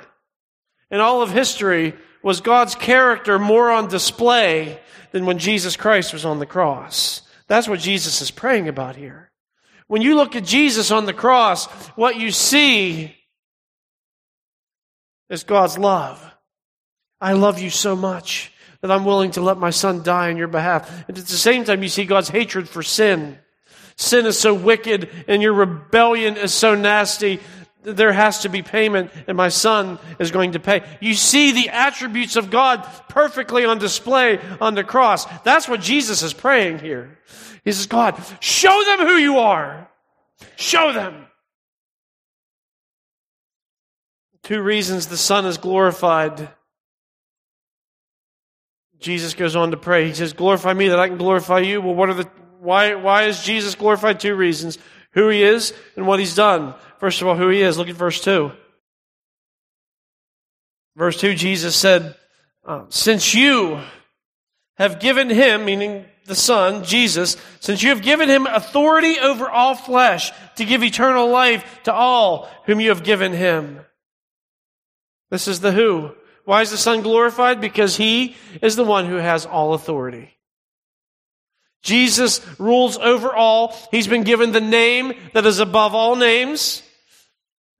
in 0.90 1.00
all 1.00 1.22
of 1.22 1.32
history 1.32 1.94
was 2.24 2.40
God's 2.40 2.74
character 2.74 3.38
more 3.38 3.70
on 3.70 3.86
display 3.86 4.80
than 5.12 5.26
when 5.26 5.38
Jesus 5.38 5.76
Christ 5.76 6.14
was 6.14 6.24
on 6.24 6.38
the 6.38 6.46
cross. 6.46 7.20
That's 7.46 7.68
what 7.68 7.78
Jesus 7.78 8.22
is 8.22 8.30
praying 8.30 8.66
about 8.66 8.96
here. 8.96 9.30
When 9.86 10.00
you 10.00 10.16
look 10.16 10.34
at 10.34 10.44
Jesus 10.44 10.90
on 10.90 11.04
the 11.04 11.12
cross, 11.12 11.66
what 11.96 12.16
you 12.16 12.30
see 12.30 13.14
is 15.28 15.44
God's 15.44 15.78
love. 15.78 16.24
I 17.20 17.34
love 17.34 17.60
you 17.60 17.68
so 17.68 17.94
much 17.94 18.50
that 18.80 18.90
I'm 18.90 19.04
willing 19.04 19.32
to 19.32 19.42
let 19.42 19.58
my 19.58 19.70
son 19.70 20.02
die 20.02 20.30
on 20.30 20.38
your 20.38 20.48
behalf. 20.48 20.90
And 21.06 21.18
at 21.18 21.26
the 21.26 21.36
same 21.36 21.64
time, 21.64 21.82
you 21.82 21.90
see 21.90 22.06
God's 22.06 22.30
hatred 22.30 22.70
for 22.70 22.82
sin. 22.82 23.38
Sin 23.96 24.24
is 24.24 24.38
so 24.38 24.54
wicked 24.54 25.10
and 25.28 25.42
your 25.42 25.52
rebellion 25.52 26.38
is 26.38 26.54
so 26.54 26.74
nasty 26.74 27.40
there 27.84 28.12
has 28.12 28.40
to 28.40 28.48
be 28.48 28.62
payment 28.62 29.10
and 29.26 29.36
my 29.36 29.48
son 29.48 29.98
is 30.18 30.30
going 30.30 30.52
to 30.52 30.60
pay. 30.60 30.82
You 31.00 31.14
see 31.14 31.52
the 31.52 31.68
attributes 31.68 32.36
of 32.36 32.50
God 32.50 32.82
perfectly 33.08 33.64
on 33.64 33.78
display 33.78 34.40
on 34.60 34.74
the 34.74 34.84
cross. 34.84 35.26
That's 35.42 35.68
what 35.68 35.80
Jesus 35.80 36.22
is 36.22 36.32
praying 36.32 36.80
here. 36.80 37.18
He 37.64 37.72
says, 37.72 37.86
God, 37.86 38.20
show 38.40 38.82
them 38.84 39.06
who 39.06 39.16
you 39.16 39.38
are. 39.38 39.88
Show 40.56 40.92
them. 40.92 41.26
Two 44.42 44.60
reasons 44.60 45.06
the 45.06 45.16
son 45.16 45.46
is 45.46 45.56
glorified. 45.56 46.50
Jesus 48.98 49.34
goes 49.34 49.56
on 49.56 49.70
to 49.70 49.76
pray. 49.76 50.06
He 50.06 50.14
says, 50.14 50.32
glorify 50.32 50.72
me 50.72 50.88
that 50.88 50.98
I 50.98 51.08
can 51.08 51.18
glorify 51.18 51.58
you. 51.58 51.80
Well, 51.80 51.94
what 51.94 52.08
are 52.08 52.14
the, 52.14 52.30
why, 52.60 52.94
why 52.94 53.24
is 53.24 53.42
Jesus 53.42 53.74
glorified? 53.74 54.20
Two 54.20 54.34
reasons. 54.34 54.78
Who 55.12 55.28
he 55.28 55.42
is 55.42 55.72
and 55.96 56.06
what 56.06 56.18
he's 56.18 56.34
done. 56.34 56.74
First 56.98 57.20
of 57.20 57.28
all, 57.28 57.36
who 57.36 57.48
he 57.48 57.60
is. 57.60 57.78
Look 57.78 57.88
at 57.88 57.96
verse 57.96 58.20
2. 58.20 58.52
Verse 60.96 61.18
2, 61.20 61.34
Jesus 61.34 61.74
said, 61.74 62.14
uh, 62.64 62.84
Since 62.88 63.34
you 63.34 63.80
have 64.76 65.00
given 65.00 65.28
him, 65.28 65.64
meaning 65.64 66.04
the 66.26 66.34
Son, 66.34 66.84
Jesus, 66.84 67.36
since 67.60 67.82
you 67.82 67.90
have 67.90 68.02
given 68.02 68.28
him 68.28 68.46
authority 68.46 69.18
over 69.18 69.48
all 69.48 69.74
flesh 69.74 70.30
to 70.56 70.64
give 70.64 70.82
eternal 70.82 71.28
life 71.28 71.82
to 71.84 71.92
all 71.92 72.48
whom 72.66 72.80
you 72.80 72.88
have 72.90 73.04
given 73.04 73.32
him. 73.32 73.80
This 75.30 75.48
is 75.48 75.60
the 75.60 75.72
who. 75.72 76.12
Why 76.44 76.62
is 76.62 76.70
the 76.70 76.76
Son 76.76 77.02
glorified? 77.02 77.60
Because 77.60 77.96
he 77.96 78.36
is 78.62 78.76
the 78.76 78.84
one 78.84 79.06
who 79.06 79.16
has 79.16 79.46
all 79.46 79.74
authority. 79.74 80.33
Jesus 81.84 82.40
rules 82.58 82.96
over 82.96 83.32
all. 83.32 83.76
He's 83.90 84.08
been 84.08 84.24
given 84.24 84.52
the 84.52 84.60
name 84.60 85.12
that 85.34 85.46
is 85.46 85.60
above 85.60 85.94
all 85.94 86.16
names. 86.16 86.82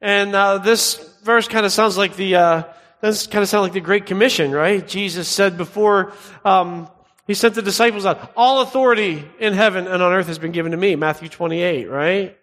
And 0.00 0.34
uh, 0.36 0.58
this 0.58 0.96
verse 1.24 1.48
kind 1.48 1.64
of 1.64 1.72
sounds 1.72 1.96
like 1.96 2.14
the 2.14 2.36
uh, 2.36 2.62
kind 3.00 3.16
of 3.16 3.48
sounds 3.48 3.54
like 3.54 3.72
the 3.72 3.80
Great 3.80 4.04
Commission, 4.04 4.52
right? 4.52 4.86
Jesus 4.86 5.26
said 5.26 5.56
before 5.56 6.12
um, 6.44 6.88
He 7.26 7.32
sent 7.32 7.54
the 7.54 7.62
disciples 7.62 8.04
out. 8.04 8.32
All 8.36 8.60
authority 8.60 9.24
in 9.40 9.54
heaven 9.54 9.86
and 9.86 10.02
on 10.02 10.12
earth 10.12 10.26
has 10.26 10.38
been 10.38 10.52
given 10.52 10.72
to 10.72 10.78
me. 10.78 10.96
Matthew 10.96 11.30
28, 11.30 11.88
right? 11.88 12.38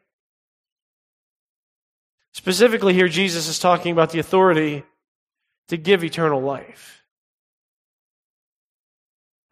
Specifically, 2.33 2.93
here, 2.95 3.07
Jesus 3.07 3.47
is 3.47 3.59
talking 3.59 3.91
about 3.91 4.09
the 4.09 4.19
authority 4.19 4.83
to 5.67 5.77
give 5.77 6.03
eternal 6.03 6.41
life. 6.41 7.00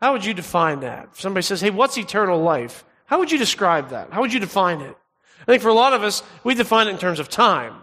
How 0.01 0.13
would 0.13 0.23
you 0.23 0.33
define 0.33 0.81
that? 0.81 1.09
If 1.11 1.21
somebody 1.21 1.43
says, 1.43 1.61
hey, 1.61 1.69
what's 1.69 1.97
eternal 1.97 2.41
life? 2.41 2.85
How 3.05 3.19
would 3.19 3.31
you 3.31 3.37
describe 3.37 3.89
that? 3.89 4.11
How 4.11 4.21
would 4.21 4.33
you 4.33 4.39
define 4.39 4.81
it? 4.81 4.95
I 5.41 5.45
think 5.45 5.61
for 5.61 5.69
a 5.69 5.73
lot 5.73 5.93
of 5.93 6.03
us, 6.03 6.23
we 6.43 6.55
define 6.55 6.87
it 6.87 6.91
in 6.91 6.97
terms 6.97 7.19
of 7.19 7.27
time. 7.27 7.75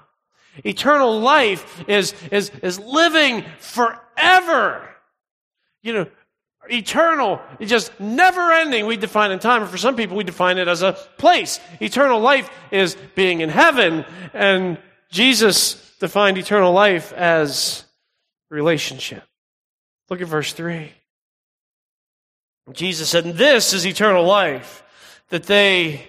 Eternal 0.65 1.21
life 1.21 1.85
is, 1.89 2.15
is, 2.31 2.51
is 2.63 2.79
living 2.79 3.45
forever. 3.59 4.89
You 5.83 5.93
know, 5.93 6.07
eternal, 6.69 7.41
just 7.61 7.99
never 8.01 8.53
ending. 8.53 8.87
We 8.87 8.97
define 8.97 9.31
in 9.31 9.39
time. 9.39 9.67
For 9.67 9.77
some 9.77 9.97
people, 9.97 10.17
we 10.17 10.25
define 10.25 10.59
it 10.59 10.69
as 10.69 10.83
a 10.83 10.93
place. 11.19 11.61
Eternal 11.81 12.21
life 12.21 12.49
is 12.71 12.97
being 13.15 13.41
in 13.41 13.51
heaven. 13.51 14.05
And 14.33 14.79
Jesus 15.11 15.95
defined 15.99 16.39
eternal 16.39 16.73
life 16.73 17.13
as 17.13 17.85
relationship. 18.51 19.23
Look 20.09 20.21
at 20.21 20.29
verse 20.29 20.53
3. 20.53 20.93
Jesus 22.73 23.09
said, 23.09 23.25
This 23.25 23.73
is 23.73 23.87
eternal 23.87 24.25
life, 24.25 24.83
that 25.29 25.45
they 25.45 26.07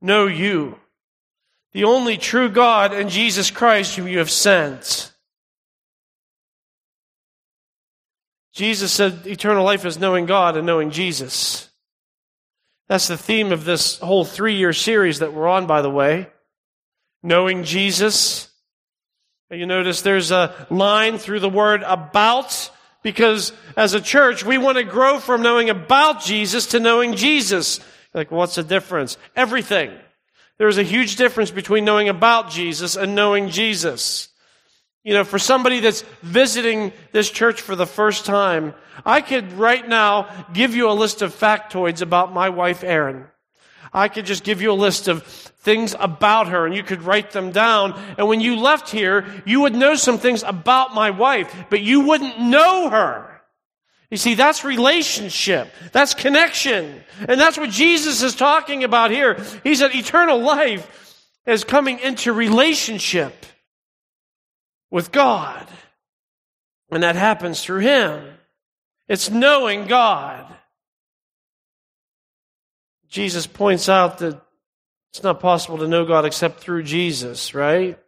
know 0.00 0.26
you, 0.26 0.78
the 1.72 1.84
only 1.84 2.16
true 2.16 2.48
God, 2.48 2.92
and 2.92 3.10
Jesus 3.10 3.50
Christ, 3.50 3.96
whom 3.96 4.08
you 4.08 4.18
have 4.18 4.30
sent. 4.30 5.12
Jesus 8.52 8.90
said 8.90 9.26
eternal 9.26 9.64
life 9.64 9.84
is 9.84 9.98
knowing 9.98 10.24
God 10.24 10.56
and 10.56 10.66
knowing 10.66 10.90
Jesus. 10.90 11.68
That's 12.88 13.08
the 13.08 13.18
theme 13.18 13.52
of 13.52 13.64
this 13.64 13.98
whole 13.98 14.24
three 14.24 14.54
year 14.54 14.72
series 14.72 15.18
that 15.18 15.34
we're 15.34 15.48
on, 15.48 15.66
by 15.66 15.82
the 15.82 15.90
way. 15.90 16.28
Knowing 17.22 17.64
Jesus. 17.64 18.48
You 19.50 19.66
notice 19.66 20.00
there's 20.00 20.30
a 20.30 20.66
line 20.70 21.18
through 21.18 21.40
the 21.40 21.48
word 21.48 21.82
about 21.82 22.70
because 23.06 23.52
as 23.76 23.94
a 23.94 24.00
church, 24.00 24.44
we 24.44 24.58
want 24.58 24.78
to 24.78 24.82
grow 24.82 25.20
from 25.20 25.40
knowing 25.40 25.70
about 25.70 26.24
Jesus 26.24 26.66
to 26.66 26.80
knowing 26.80 27.14
Jesus. 27.14 27.78
Like, 28.12 28.32
what's 28.32 28.56
the 28.56 28.64
difference? 28.64 29.16
Everything. 29.36 29.92
There's 30.58 30.76
a 30.76 30.82
huge 30.82 31.14
difference 31.14 31.52
between 31.52 31.84
knowing 31.84 32.08
about 32.08 32.50
Jesus 32.50 32.96
and 32.96 33.14
knowing 33.14 33.50
Jesus. 33.50 34.28
You 35.04 35.14
know, 35.14 35.22
for 35.22 35.38
somebody 35.38 35.78
that's 35.78 36.02
visiting 36.20 36.92
this 37.12 37.30
church 37.30 37.60
for 37.60 37.76
the 37.76 37.86
first 37.86 38.26
time, 38.26 38.74
I 39.04 39.20
could 39.20 39.52
right 39.52 39.88
now 39.88 40.28
give 40.52 40.74
you 40.74 40.90
a 40.90 40.92
list 40.92 41.22
of 41.22 41.32
factoids 41.32 42.02
about 42.02 42.32
my 42.32 42.48
wife, 42.48 42.82
Erin. 42.82 43.26
I 43.92 44.08
could 44.08 44.26
just 44.26 44.44
give 44.44 44.62
you 44.62 44.72
a 44.72 44.74
list 44.74 45.08
of 45.08 45.22
things 45.24 45.94
about 45.98 46.48
her 46.48 46.66
and 46.66 46.74
you 46.74 46.82
could 46.82 47.02
write 47.02 47.32
them 47.32 47.50
down. 47.50 48.00
And 48.18 48.28
when 48.28 48.40
you 48.40 48.56
left 48.56 48.90
here, 48.90 49.42
you 49.44 49.62
would 49.62 49.74
know 49.74 49.94
some 49.94 50.18
things 50.18 50.42
about 50.42 50.94
my 50.94 51.10
wife, 51.10 51.66
but 51.70 51.80
you 51.80 52.00
wouldn't 52.00 52.40
know 52.40 52.88
her. 52.88 53.42
You 54.10 54.16
see, 54.16 54.34
that's 54.34 54.64
relationship. 54.64 55.68
That's 55.92 56.14
connection. 56.14 57.02
And 57.28 57.40
that's 57.40 57.58
what 57.58 57.70
Jesus 57.70 58.22
is 58.22 58.36
talking 58.36 58.84
about 58.84 59.10
here. 59.10 59.42
He 59.64 59.74
said 59.74 59.94
eternal 59.94 60.38
life 60.38 61.28
is 61.44 61.64
coming 61.64 61.98
into 61.98 62.32
relationship 62.32 63.46
with 64.90 65.10
God. 65.10 65.66
And 66.90 67.02
that 67.02 67.16
happens 67.16 67.62
through 67.62 67.80
Him. 67.80 68.24
It's 69.08 69.30
knowing 69.30 69.86
God. 69.86 70.45
Jesus 73.16 73.46
points 73.46 73.88
out 73.88 74.18
that 74.18 74.38
it's 75.10 75.22
not 75.22 75.40
possible 75.40 75.78
to 75.78 75.88
know 75.88 76.04
God 76.04 76.26
except 76.26 76.60
through 76.60 76.82
Jesus, 76.82 77.54
right? 77.54 77.98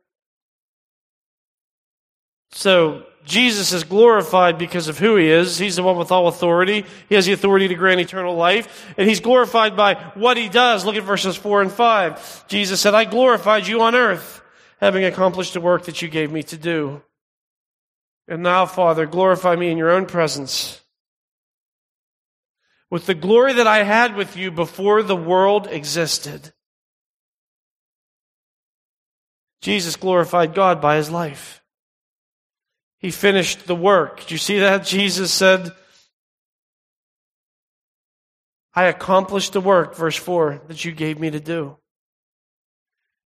So, 2.51 3.05
Jesus 3.25 3.73
is 3.73 3.85
glorified 3.85 4.59
because 4.59 4.89
of 4.89 4.99
who 4.99 5.17
he 5.17 5.31
is. 5.31 5.57
He's 5.57 5.77
the 5.77 5.83
one 5.83 5.97
with 5.97 6.13
all 6.13 6.29
authority. 6.29 6.85
He 7.09 7.15
has 7.15 7.25
the 7.25 7.33
authority 7.33 7.69
to 7.69 7.75
grant 7.75 8.03
eternal 8.03 8.35
life. 8.35 8.87
And 8.99 9.09
he's 9.09 9.21
glorified 9.21 9.79
by 9.79 9.95
what 10.13 10.37
he 10.37 10.51
does. 10.51 10.85
Look 10.85 10.97
at 10.97 11.05
verses 11.05 11.37
4 11.37 11.63
and 11.63 11.73
5. 11.73 12.47
Jesus 12.47 12.79
said, 12.79 12.93
I 12.93 13.07
glorified 13.07 13.67
you 13.67 13.81
on 13.81 13.95
earth, 13.95 14.43
having 14.79 15.05
accomplished 15.05 15.55
the 15.55 15.63
work 15.63 15.85
that 15.85 16.03
you 16.03 16.09
gave 16.09 16.31
me 16.31 16.43
to 16.43 16.59
do. 16.59 17.03
And 18.27 18.43
now, 18.43 18.67
Father, 18.67 19.07
glorify 19.07 19.57
me 19.57 19.71
in 19.71 19.79
your 19.79 19.91
own 19.91 20.05
presence 20.05 20.83
with 22.91 23.07
the 23.07 23.15
glory 23.15 23.55
that 23.55 23.67
I 23.67 23.83
had 23.83 24.17
with 24.17 24.37
you 24.37 24.51
before 24.51 25.03
the 25.03 25.17
world 25.17 25.67
existed. 25.67 26.53
Jesus 29.61 29.97
glorified 29.97 30.55
God 30.55 30.81
by 30.81 30.97
his 30.97 31.11
life. 31.11 31.63
He 32.99 33.11
finished 33.11 33.67
the 33.67 33.75
work. 33.75 34.27
Do 34.27 34.35
you 34.35 34.39
see 34.39 34.61
that? 34.61 34.85
Jesus 34.85 35.33
said, 35.33 35.71
I 38.75 38.85
accomplished 38.85 39.53
the 39.53 39.61
work, 39.61 39.97
verse 39.97 40.17
4, 40.17 40.63
that 40.69 40.85
you 40.85 40.93
gave 40.93 41.19
me 41.19 41.31
to 41.31 41.41
do. 41.41 41.77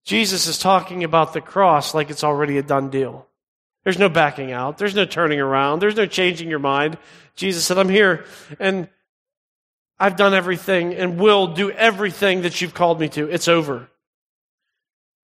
Jesus 0.05 0.47
is 0.47 0.59
talking 0.59 1.05
about 1.05 1.33
the 1.33 1.41
cross 1.41 1.95
like 1.95 2.11
it's 2.11 2.25
already 2.25 2.57
a 2.59 2.63
done 2.63 2.89
deal. 2.89 3.27
There's 3.85 3.99
no 3.99 4.09
backing 4.09 4.53
out. 4.53 4.79
There's 4.79 4.95
no 4.95 5.05
turning 5.05 5.41
around. 5.41 5.81
There's 5.81 5.97
no 5.97 6.07
changing 6.07 6.51
your 6.51 6.59
mind. 6.59 6.99
Jesus 7.35 7.65
said, 7.65 7.79
I'm 7.79 7.89
here 7.89 8.25
and 8.59 8.89
I've 10.01 10.17
done 10.17 10.33
everything 10.33 10.95
and 10.95 11.21
will 11.21 11.49
do 11.49 11.71
everything 11.71 12.43
that 12.43 12.63
you've 12.63 12.73
called 12.73 12.99
me 12.99 13.11
to. 13.11 13.29
It's 13.31 13.49
over. 13.49 13.91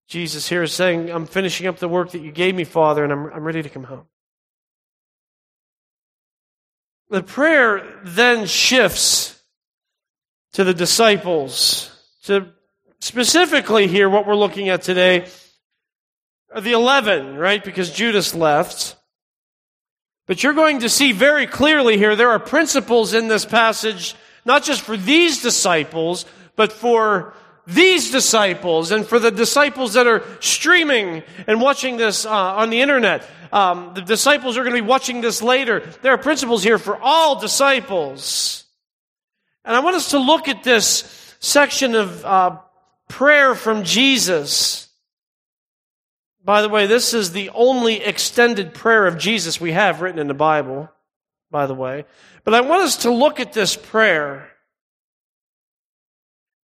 Jesus 0.06 0.46
here 0.46 0.62
is 0.62 0.72
saying, 0.72 1.10
I'm 1.10 1.24
finishing 1.24 1.66
up 1.66 1.78
the 1.78 1.88
work 1.88 2.10
that 2.10 2.20
you 2.20 2.30
gave 2.30 2.54
me, 2.54 2.64
Father, 2.64 3.02
and 3.02 3.10
I'm, 3.10 3.32
I'm 3.32 3.42
ready 3.42 3.62
to 3.62 3.70
come 3.70 3.84
home. 3.84 4.06
The 7.08 7.22
prayer 7.22 8.00
then 8.04 8.46
shifts 8.46 9.40
to 10.52 10.62
the 10.62 10.74
disciples. 10.74 11.90
To 12.24 12.48
specifically 13.00 13.86
here, 13.86 14.10
what 14.10 14.26
we're 14.26 14.36
looking 14.36 14.68
at 14.68 14.82
today 14.82 15.26
are 16.54 16.60
the 16.60 16.72
11, 16.72 17.36
right? 17.36 17.64
Because 17.64 17.90
Judas 17.90 18.34
left. 18.34 18.96
But 20.26 20.42
you're 20.42 20.52
going 20.52 20.80
to 20.80 20.88
see 20.88 21.12
very 21.12 21.46
clearly 21.46 21.96
here, 21.96 22.14
there 22.14 22.30
are 22.30 22.40
principles 22.40 23.14
in 23.14 23.28
this 23.28 23.46
passage, 23.46 24.14
not 24.46 24.62
just 24.62 24.80
for 24.80 24.96
these 24.96 25.42
disciples, 25.42 26.24
but 26.54 26.72
for 26.72 27.34
these 27.66 28.10
disciples 28.10 28.92
and 28.92 29.04
for 29.04 29.18
the 29.18 29.30
disciples 29.30 29.94
that 29.94 30.06
are 30.06 30.22
streaming 30.40 31.22
and 31.46 31.60
watching 31.60 31.96
this 31.96 32.24
uh, 32.24 32.30
on 32.30 32.70
the 32.70 32.80
internet. 32.80 33.28
Um, 33.52 33.92
the 33.94 34.02
disciples 34.02 34.56
are 34.56 34.62
going 34.62 34.74
to 34.74 34.82
be 34.82 34.88
watching 34.88 35.20
this 35.20 35.42
later. 35.42 35.80
There 36.02 36.12
are 36.12 36.18
principles 36.18 36.62
here 36.62 36.78
for 36.78 36.96
all 36.96 37.40
disciples. 37.40 38.64
And 39.64 39.74
I 39.74 39.80
want 39.80 39.96
us 39.96 40.10
to 40.10 40.18
look 40.18 40.48
at 40.48 40.62
this 40.62 41.34
section 41.40 41.94
of 41.94 42.24
uh, 42.24 42.58
prayer 43.08 43.54
from 43.54 43.82
Jesus. 43.82 44.88
By 46.44 46.62
the 46.62 46.68
way, 46.68 46.86
this 46.86 47.14
is 47.14 47.32
the 47.32 47.50
only 47.50 47.96
extended 47.96 48.74
prayer 48.74 49.06
of 49.06 49.18
Jesus 49.18 49.60
we 49.60 49.72
have 49.72 50.00
written 50.00 50.20
in 50.20 50.28
the 50.28 50.34
Bible, 50.34 50.88
by 51.50 51.66
the 51.66 51.74
way. 51.74 52.04
But 52.44 52.54
I 52.54 52.60
want 52.60 52.82
us 52.82 52.98
to 52.98 53.10
look 53.10 53.40
at 53.40 53.52
this 53.52 53.76
prayer 53.76 54.50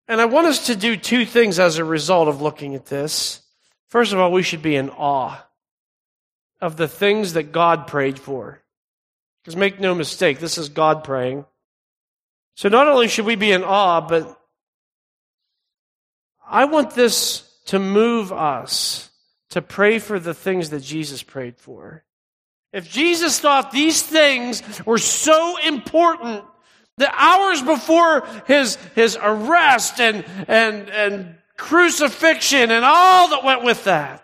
and 0.07 0.19
I 0.19 0.25
want 0.25 0.47
us 0.47 0.67
to 0.67 0.75
do 0.75 0.97
two 0.97 1.25
things 1.25 1.57
as 1.57 1.77
a 1.77 1.85
result 1.85 2.27
of 2.27 2.41
looking 2.41 2.75
at 2.75 2.85
this. 2.87 3.41
First 3.87 4.11
of 4.11 4.19
all, 4.19 4.31
we 4.31 4.43
should 4.43 4.61
be 4.61 4.75
in 4.75 4.89
awe 4.89 5.41
of 6.59 6.75
the 6.75 6.87
things 6.87 7.33
that 7.33 7.53
God 7.53 7.87
prayed 7.87 8.19
for. 8.19 8.61
Because 9.41 9.55
make 9.55 9.79
no 9.79 9.95
mistake, 9.95 10.39
this 10.39 10.57
is 10.57 10.69
God 10.69 11.05
praying. 11.05 11.45
So 12.55 12.67
not 12.67 12.87
only 12.87 13.07
should 13.07 13.25
we 13.25 13.35
be 13.35 13.51
in 13.51 13.63
awe, 13.63 14.01
but 14.01 14.37
I 16.45 16.65
want 16.65 16.91
this 16.91 17.49
to 17.67 17.79
move 17.79 18.33
us 18.33 19.09
to 19.51 19.61
pray 19.61 19.99
for 19.99 20.19
the 20.19 20.33
things 20.33 20.71
that 20.71 20.81
Jesus 20.81 21.23
prayed 21.23 21.57
for. 21.57 22.03
If 22.73 22.89
Jesus 22.89 23.39
thought 23.39 23.71
these 23.71 24.01
things 24.01 24.63
were 24.85 24.97
so 24.97 25.57
important 25.57 26.45
the 26.97 27.11
hours 27.13 27.61
before 27.61 28.27
his, 28.45 28.77
his 28.95 29.17
arrest 29.21 29.99
and, 29.99 30.23
and, 30.47 30.89
and 30.89 31.35
crucifixion 31.57 32.71
and 32.71 32.85
all 32.85 33.29
that 33.29 33.43
went 33.43 33.63
with 33.63 33.85
that. 33.85 34.23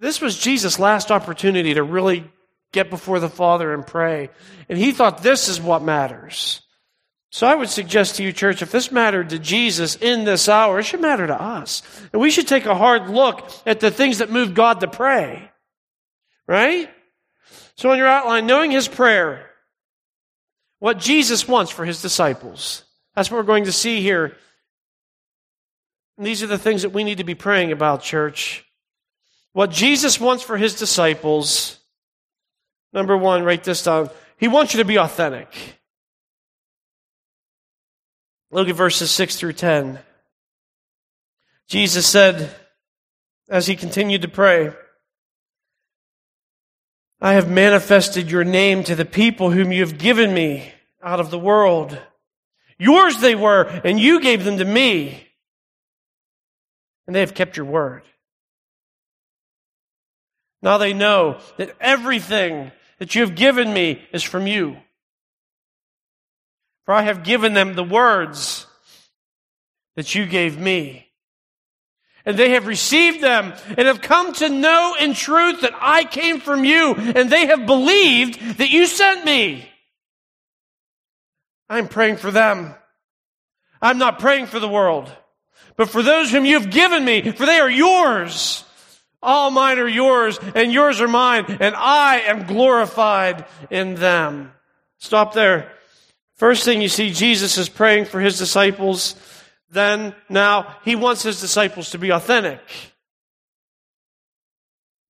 This 0.00 0.20
was 0.20 0.38
Jesus' 0.38 0.78
last 0.78 1.10
opportunity 1.10 1.74
to 1.74 1.82
really 1.82 2.24
get 2.72 2.90
before 2.90 3.20
the 3.20 3.28
Father 3.28 3.74
and 3.74 3.86
pray. 3.86 4.30
And 4.68 4.78
he 4.78 4.92
thought 4.92 5.22
this 5.22 5.48
is 5.48 5.60
what 5.60 5.82
matters. 5.82 6.62
So 7.32 7.46
I 7.46 7.54
would 7.54 7.68
suggest 7.68 8.16
to 8.16 8.24
you, 8.24 8.32
church, 8.32 8.62
if 8.62 8.72
this 8.72 8.90
mattered 8.90 9.30
to 9.30 9.38
Jesus 9.38 9.94
in 9.96 10.24
this 10.24 10.48
hour, 10.48 10.80
it 10.80 10.84
should 10.84 11.00
matter 11.00 11.26
to 11.26 11.40
us. 11.40 11.82
And 12.12 12.20
we 12.20 12.30
should 12.30 12.48
take 12.48 12.66
a 12.66 12.74
hard 12.74 13.08
look 13.08 13.50
at 13.66 13.78
the 13.78 13.90
things 13.90 14.18
that 14.18 14.30
move 14.30 14.54
God 14.54 14.80
to 14.80 14.88
pray. 14.88 15.49
Right? 16.50 16.90
So 17.76 17.92
on 17.92 17.98
your 17.98 18.08
outline, 18.08 18.44
knowing 18.46 18.72
his 18.72 18.88
prayer, 18.88 19.50
What 20.80 20.98
Jesus 20.98 21.46
wants 21.46 21.70
for 21.70 21.84
his 21.84 22.02
disciples. 22.02 22.84
That's 23.14 23.30
what 23.30 23.36
we're 23.36 23.44
going 23.44 23.64
to 23.64 23.72
see 23.72 24.00
here. 24.00 24.36
And 26.16 26.26
these 26.26 26.42
are 26.42 26.48
the 26.48 26.58
things 26.58 26.82
that 26.82 26.90
we 26.90 27.04
need 27.04 27.18
to 27.18 27.24
be 27.24 27.34
praying 27.34 27.70
about, 27.70 28.02
church. 28.02 28.64
What 29.52 29.70
Jesus 29.70 30.18
wants 30.18 30.42
for 30.42 30.56
his 30.56 30.74
disciples. 30.74 31.78
Number 32.92 33.16
one, 33.16 33.44
write 33.44 33.62
this 33.62 33.82
down. 33.84 34.10
He 34.38 34.48
wants 34.48 34.72
you 34.72 34.78
to 34.78 34.86
be 34.86 34.98
authentic. 34.98 35.54
Look 38.50 38.68
at 38.68 38.74
verses 38.74 39.10
6 39.10 39.36
through 39.36 39.52
10. 39.52 39.98
Jesus 41.68 42.06
said, 42.06 42.54
as 43.48 43.66
he 43.66 43.76
continued 43.76 44.22
to 44.22 44.28
pray, 44.28 44.72
I 47.20 47.34
have 47.34 47.50
manifested 47.50 48.30
your 48.30 48.44
name 48.44 48.82
to 48.84 48.94
the 48.94 49.04
people 49.04 49.50
whom 49.50 49.72
you 49.72 49.80
have 49.80 49.98
given 49.98 50.32
me 50.32 50.72
out 51.02 51.20
of 51.20 51.30
the 51.30 51.38
world. 51.38 51.98
Yours 52.78 53.18
they 53.20 53.34
were, 53.34 53.62
and 53.62 54.00
you 54.00 54.20
gave 54.20 54.44
them 54.44 54.56
to 54.56 54.64
me. 54.64 55.26
And 57.06 57.14
they 57.14 57.20
have 57.20 57.34
kept 57.34 57.56
your 57.56 57.66
word. 57.66 58.02
Now 60.62 60.78
they 60.78 60.94
know 60.94 61.40
that 61.58 61.76
everything 61.80 62.72
that 62.98 63.14
you 63.14 63.22
have 63.22 63.34
given 63.34 63.72
me 63.72 64.02
is 64.12 64.22
from 64.22 64.46
you. 64.46 64.76
For 66.86 66.94
I 66.94 67.02
have 67.02 67.22
given 67.22 67.52
them 67.52 67.74
the 67.74 67.84
words 67.84 68.66
that 69.96 70.14
you 70.14 70.26
gave 70.26 70.58
me. 70.58 71.09
And 72.30 72.38
they 72.38 72.50
have 72.50 72.68
received 72.68 73.20
them 73.20 73.54
and 73.66 73.88
have 73.88 74.00
come 74.00 74.32
to 74.34 74.48
know 74.48 74.94
in 75.00 75.14
truth 75.14 75.62
that 75.62 75.72
I 75.80 76.04
came 76.04 76.38
from 76.38 76.64
you, 76.64 76.94
and 76.94 77.28
they 77.28 77.46
have 77.46 77.66
believed 77.66 78.58
that 78.58 78.70
you 78.70 78.86
sent 78.86 79.24
me. 79.24 79.68
I'm 81.68 81.88
praying 81.88 82.18
for 82.18 82.30
them. 82.30 82.76
I'm 83.82 83.98
not 83.98 84.20
praying 84.20 84.46
for 84.46 84.60
the 84.60 84.68
world, 84.68 85.10
but 85.74 85.90
for 85.90 86.04
those 86.04 86.30
whom 86.30 86.44
you've 86.44 86.70
given 86.70 87.04
me, 87.04 87.32
for 87.32 87.46
they 87.46 87.58
are 87.58 87.68
yours. 87.68 88.62
All 89.20 89.50
mine 89.50 89.80
are 89.80 89.88
yours, 89.88 90.38
and 90.54 90.72
yours 90.72 91.00
are 91.00 91.08
mine, 91.08 91.46
and 91.58 91.74
I 91.74 92.20
am 92.28 92.46
glorified 92.46 93.44
in 93.70 93.96
them. 93.96 94.52
Stop 94.98 95.34
there. 95.34 95.72
First 96.36 96.64
thing 96.64 96.80
you 96.80 96.88
see, 96.88 97.10
Jesus 97.10 97.58
is 97.58 97.68
praying 97.68 98.04
for 98.04 98.20
his 98.20 98.38
disciples. 98.38 99.16
Then, 99.70 100.14
now, 100.28 100.76
he 100.84 100.96
wants 100.96 101.22
his 101.22 101.40
disciples 101.40 101.90
to 101.90 101.98
be 101.98 102.10
authentic. 102.10 102.60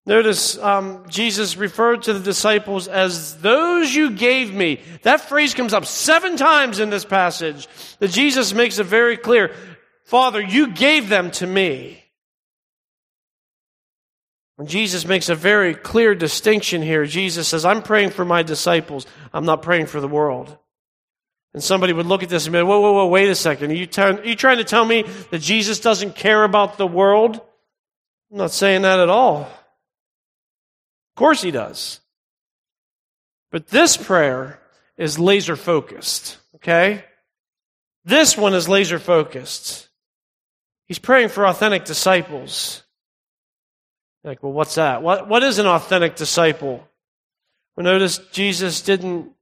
Notice 0.06 0.58
um, 0.58 1.04
Jesus 1.08 1.56
referred 1.56 2.02
to 2.02 2.14
the 2.14 2.20
disciples 2.20 2.88
as 2.88 3.38
those 3.40 3.94
you 3.94 4.10
gave 4.10 4.52
me. 4.52 4.80
That 5.02 5.20
phrase 5.20 5.54
comes 5.54 5.72
up 5.72 5.86
seven 5.86 6.36
times 6.36 6.80
in 6.80 6.90
this 6.90 7.04
passage. 7.04 7.68
That 8.00 8.10
Jesus 8.10 8.52
makes 8.52 8.78
it 8.78 8.84
very 8.84 9.16
clear 9.16 9.54
Father, 10.04 10.40
you 10.40 10.72
gave 10.72 11.08
them 11.08 11.30
to 11.30 11.46
me. 11.46 12.02
And 14.58 14.68
Jesus 14.68 15.06
makes 15.06 15.28
a 15.28 15.36
very 15.36 15.72
clear 15.72 16.16
distinction 16.16 16.82
here. 16.82 17.06
Jesus 17.06 17.46
says, 17.46 17.64
I'm 17.64 17.80
praying 17.80 18.10
for 18.10 18.24
my 18.24 18.42
disciples, 18.42 19.06
I'm 19.32 19.44
not 19.44 19.62
praying 19.62 19.86
for 19.86 20.00
the 20.00 20.08
world. 20.08 20.58
And 21.52 21.62
somebody 21.62 21.92
would 21.92 22.06
look 22.06 22.22
at 22.22 22.28
this 22.28 22.46
and 22.46 22.52
be 22.52 22.60
like, 22.60 22.68
whoa, 22.68 22.80
whoa, 22.80 22.92
whoa, 22.92 23.06
wait 23.08 23.28
a 23.28 23.34
second. 23.34 23.72
Are 23.72 23.74
you, 23.74 23.86
t- 23.86 24.00
are 24.00 24.24
you 24.24 24.36
trying 24.36 24.58
to 24.58 24.64
tell 24.64 24.84
me 24.84 25.04
that 25.30 25.40
Jesus 25.40 25.80
doesn't 25.80 26.14
care 26.14 26.44
about 26.44 26.78
the 26.78 26.86
world? 26.86 27.40
I'm 28.30 28.38
not 28.38 28.52
saying 28.52 28.82
that 28.82 29.00
at 29.00 29.08
all. 29.08 29.42
Of 29.42 31.16
course 31.16 31.42
he 31.42 31.50
does. 31.50 32.00
But 33.50 33.66
this 33.66 33.96
prayer 33.96 34.60
is 34.96 35.18
laser 35.18 35.56
focused, 35.56 36.38
okay? 36.56 37.04
This 38.04 38.36
one 38.36 38.54
is 38.54 38.68
laser 38.68 39.00
focused. 39.00 39.88
He's 40.86 41.00
praying 41.00 41.30
for 41.30 41.46
authentic 41.46 41.84
disciples. 41.84 42.84
Like, 44.22 44.42
well, 44.42 44.52
what's 44.52 44.76
that? 44.76 45.02
What, 45.02 45.28
what 45.28 45.42
is 45.42 45.58
an 45.58 45.66
authentic 45.66 46.14
disciple? 46.14 46.86
Well, 47.74 47.84
notice 47.84 48.18
Jesus 48.30 48.82
didn't 48.82 49.32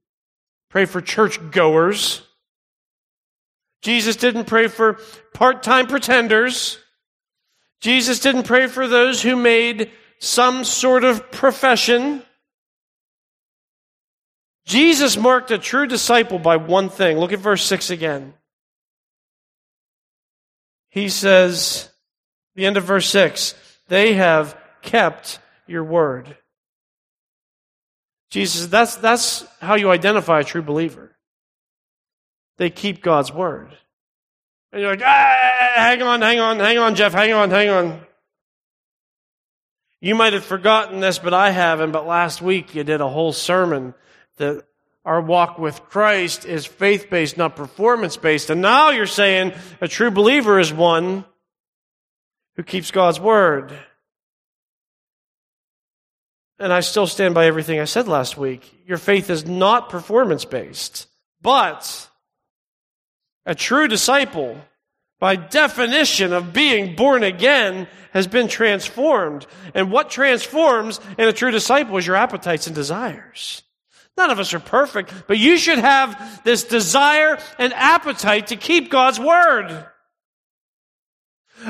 pray 0.69 0.85
for 0.85 1.01
church 1.01 1.39
goers. 1.51 2.21
Jesus 3.81 4.15
didn't 4.15 4.45
pray 4.45 4.67
for 4.67 4.99
part 5.33 5.63
time 5.63 5.87
pretenders. 5.87 6.77
Jesus 7.81 8.19
didn't 8.19 8.43
pray 8.43 8.67
for 8.67 8.87
those 8.87 9.21
who 9.21 9.35
made 9.35 9.91
some 10.19 10.63
sort 10.63 11.03
of 11.03 11.31
profession. 11.31 12.23
Jesus 14.65 15.17
marked 15.17 15.49
a 15.51 15.57
true 15.57 15.87
disciple 15.87 16.39
by 16.39 16.57
one 16.57 16.89
thing. 16.89 17.17
Look 17.17 17.31
at 17.31 17.39
verse 17.39 17.63
6 17.65 17.89
again. 17.89 18.33
He 20.89 21.09
says, 21.09 21.89
the 22.55 22.65
end 22.65 22.77
of 22.77 22.83
verse 22.83 23.07
6, 23.07 23.55
they 23.87 24.13
have 24.13 24.57
kept 24.81 25.39
your 25.65 25.83
word. 25.83 26.35
Jesus, 28.29 28.67
that's, 28.67 28.95
that's 28.97 29.45
how 29.59 29.75
you 29.75 29.89
identify 29.89 30.41
a 30.41 30.43
true 30.43 30.61
believer. 30.61 31.15
They 32.57 32.69
keep 32.69 33.01
God's 33.01 33.33
word. 33.33 33.75
And 34.71 34.81
you're 34.81 34.91
like, 34.91 35.01
ah, 35.03 35.71
hang 35.75 36.01
on, 36.01 36.21
hang 36.21 36.39
on, 36.39 36.59
hang 36.59 36.77
on, 36.77 36.95
Jeff, 36.95 37.13
hang 37.13 37.33
on, 37.33 37.49
hang 37.49 37.69
on. 37.69 38.01
You 40.01 40.15
might 40.15 40.33
have 40.33 40.45
forgotten 40.45 40.99
this, 40.99 41.19
but 41.19 41.33
I 41.33 41.49
haven't. 41.49 41.91
But 41.91 42.07
last 42.07 42.41
week 42.41 42.75
you 42.75 42.83
did 42.83 43.01
a 43.01 43.09
whole 43.09 43.33
sermon 43.33 43.93
that 44.37 44.63
our 45.03 45.21
walk 45.21 45.57
with 45.57 45.83
Christ 45.89 46.45
is 46.45 46.65
faith 46.65 47.09
based, 47.09 47.37
not 47.37 47.55
performance 47.55 48.15
based. 48.15 48.49
And 48.49 48.61
now 48.61 48.91
you're 48.91 49.07
saying 49.07 49.53
a 49.81 49.87
true 49.87 50.11
believer 50.11 50.59
is 50.59 50.71
one 50.71 51.25
who 52.55 52.63
keeps 52.63 52.91
God's 52.91 53.19
word. 53.19 53.73
And 56.59 56.73
I 56.73 56.81
still 56.81 57.07
stand 57.07 57.33
by 57.33 57.45
everything 57.45 57.79
I 57.79 57.85
said 57.85 58.07
last 58.07 58.37
week. 58.37 58.83
Your 58.85 58.97
faith 58.97 59.29
is 59.29 59.45
not 59.45 59.89
performance 59.89 60.43
based. 60.43 61.07
But 61.41 62.09
a 63.45 63.55
true 63.55 63.87
disciple, 63.87 64.57
by 65.19 65.37
definition 65.37 66.33
of 66.33 66.51
being 66.51 66.95
born 66.95 67.23
again, 67.23 67.87
has 68.11 68.27
been 68.27 68.49
transformed. 68.49 69.47
And 69.73 69.91
what 69.91 70.09
transforms 70.09 70.99
in 71.17 71.27
a 71.27 71.33
true 71.33 71.51
disciple 71.51 71.97
is 71.97 72.05
your 72.05 72.17
appetites 72.17 72.67
and 72.67 72.75
desires. 72.75 73.63
None 74.17 74.31
of 74.31 74.39
us 74.39 74.53
are 74.53 74.59
perfect, 74.59 75.13
but 75.27 75.37
you 75.37 75.57
should 75.57 75.77
have 75.77 76.41
this 76.43 76.65
desire 76.65 77.39
and 77.57 77.71
appetite 77.73 78.47
to 78.47 78.57
keep 78.57 78.91
God's 78.91 79.17
word. 79.17 79.85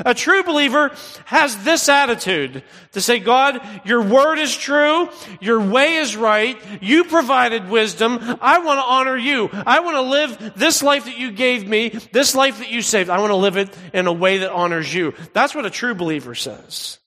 A 0.04 0.14
true 0.14 0.42
believer 0.42 0.92
has 1.26 1.64
this 1.64 1.88
attitude 1.88 2.62
to 2.92 3.00
say, 3.00 3.18
God, 3.18 3.60
your 3.84 4.02
word 4.02 4.38
is 4.38 4.56
true. 4.56 5.08
Your 5.40 5.60
way 5.60 5.96
is 5.96 6.16
right. 6.16 6.58
You 6.80 7.04
provided 7.04 7.68
wisdom. 7.68 8.18
I 8.40 8.58
want 8.58 8.78
to 8.78 8.84
honor 8.84 9.16
you. 9.16 9.50
I 9.52 9.80
want 9.80 9.96
to 9.96 10.02
live 10.02 10.54
this 10.56 10.82
life 10.82 11.04
that 11.04 11.18
you 11.18 11.32
gave 11.32 11.66
me, 11.68 11.90
this 12.12 12.34
life 12.34 12.58
that 12.58 12.70
you 12.70 12.82
saved. 12.82 13.10
I 13.10 13.18
want 13.18 13.30
to 13.30 13.36
live 13.36 13.56
it 13.56 13.76
in 13.92 14.06
a 14.06 14.12
way 14.12 14.38
that 14.38 14.52
honors 14.52 14.92
you. 14.92 15.14
That's 15.32 15.54
what 15.54 15.66
a 15.66 15.70
true 15.70 15.94
believer 15.94 16.34
says. 16.34 16.98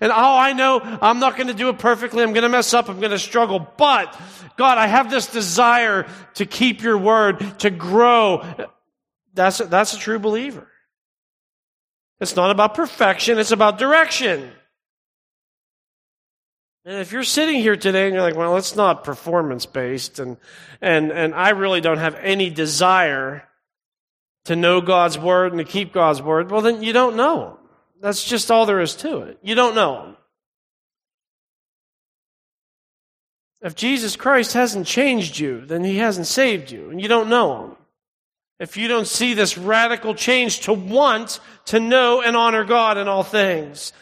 And 0.00 0.12
oh, 0.12 0.36
I 0.38 0.52
know 0.52 0.80
I'm 0.82 1.20
not 1.20 1.36
going 1.36 1.46
to 1.46 1.54
do 1.54 1.68
it 1.70 1.78
perfectly. 1.78 2.22
I'm 2.22 2.32
going 2.32 2.42
to 2.42 2.48
mess 2.48 2.74
up. 2.74 2.88
I'm 2.88 3.00
going 3.00 3.12
to 3.12 3.18
struggle. 3.18 3.66
But 3.76 4.18
God, 4.56 4.78
I 4.78 4.86
have 4.86 5.10
this 5.10 5.26
desire 5.26 6.06
to 6.34 6.46
keep 6.46 6.82
your 6.82 6.98
word, 6.98 7.60
to 7.60 7.70
grow. 7.70 8.44
That's, 9.34 9.58
that's 9.58 9.94
a 9.94 9.98
true 9.98 10.18
believer. 10.18 10.68
It's 12.20 12.36
not 12.36 12.50
about 12.50 12.74
perfection, 12.74 13.38
it's 13.38 13.52
about 13.52 13.78
direction. 13.78 14.50
And 16.84 17.00
if 17.00 17.12
you're 17.12 17.24
sitting 17.24 17.60
here 17.60 17.76
today 17.76 18.06
and 18.06 18.14
you're 18.14 18.22
like, 18.22 18.36
well, 18.36 18.56
it's 18.56 18.76
not 18.76 19.04
performance 19.04 19.66
based, 19.66 20.18
and, 20.18 20.36
and, 20.80 21.10
and 21.10 21.34
I 21.34 21.50
really 21.50 21.80
don't 21.80 21.98
have 21.98 22.14
any 22.14 22.48
desire 22.48 23.42
to 24.44 24.54
know 24.54 24.80
God's 24.80 25.18
word 25.18 25.52
and 25.52 25.58
to 25.58 25.64
keep 25.64 25.92
God's 25.92 26.22
word, 26.22 26.50
well, 26.50 26.60
then 26.60 26.82
you 26.82 26.92
don't 26.92 27.16
know 27.16 27.48
Him. 27.48 27.56
That's 28.00 28.24
just 28.24 28.50
all 28.50 28.66
there 28.66 28.80
is 28.80 28.94
to 28.96 29.22
it. 29.22 29.38
You 29.42 29.56
don't 29.56 29.74
know 29.74 30.04
Him. 30.04 30.16
If 33.62 33.74
Jesus 33.74 34.14
Christ 34.14 34.52
hasn't 34.52 34.86
changed 34.86 35.40
you, 35.40 35.66
then 35.66 35.82
He 35.82 35.96
hasn't 35.96 36.28
saved 36.28 36.70
you, 36.70 36.90
and 36.90 37.02
you 37.02 37.08
don't 37.08 37.28
know 37.28 37.64
Him 37.64 37.76
if 38.58 38.76
you 38.76 38.88
don't 38.88 39.06
see 39.06 39.34
this 39.34 39.58
radical 39.58 40.14
change 40.14 40.60
to 40.60 40.72
want 40.72 41.40
to 41.66 41.80
know 41.80 42.22
and 42.22 42.36
honor 42.36 42.64
God 42.64 42.96
in 42.96 43.08
all 43.08 43.22
things. 43.22 43.92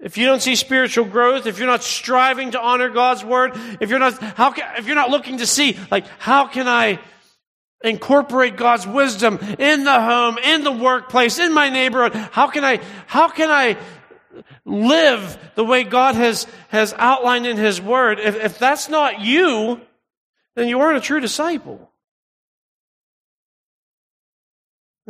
If 0.00 0.16
you 0.16 0.26
don't 0.26 0.40
see 0.40 0.54
spiritual 0.54 1.04
growth, 1.06 1.46
if 1.46 1.58
you're 1.58 1.66
not 1.66 1.82
striving 1.82 2.52
to 2.52 2.60
honor 2.60 2.88
God's 2.88 3.24
word, 3.24 3.52
if 3.80 3.90
you're 3.90 3.98
not, 3.98 4.20
how 4.22 4.52
can, 4.52 4.64
if 4.78 4.86
you're 4.86 4.94
not 4.94 5.10
looking 5.10 5.38
to 5.38 5.46
see, 5.46 5.76
like, 5.90 6.06
how 6.18 6.46
can 6.46 6.68
I 6.68 7.00
incorporate 7.82 8.56
God's 8.56 8.86
wisdom 8.86 9.38
in 9.58 9.84
the 9.84 10.00
home, 10.00 10.38
in 10.38 10.62
the 10.62 10.72
workplace, 10.72 11.38
in 11.38 11.52
my 11.52 11.68
neighborhood? 11.68 12.14
How 12.14 12.46
can 12.46 12.64
I, 12.64 12.80
how 13.06 13.28
can 13.28 13.50
I 13.50 13.76
live 14.64 15.36
the 15.56 15.64
way 15.64 15.82
God 15.82 16.14
has, 16.14 16.46
has 16.68 16.94
outlined 16.96 17.46
in 17.46 17.56
His 17.56 17.80
word? 17.80 18.20
If, 18.20 18.36
if 18.36 18.58
that's 18.58 18.88
not 18.88 19.20
you, 19.20 19.80
then 20.54 20.68
you 20.68 20.80
aren't 20.80 20.98
a 20.98 21.00
true 21.00 21.20
disciple. 21.20 21.87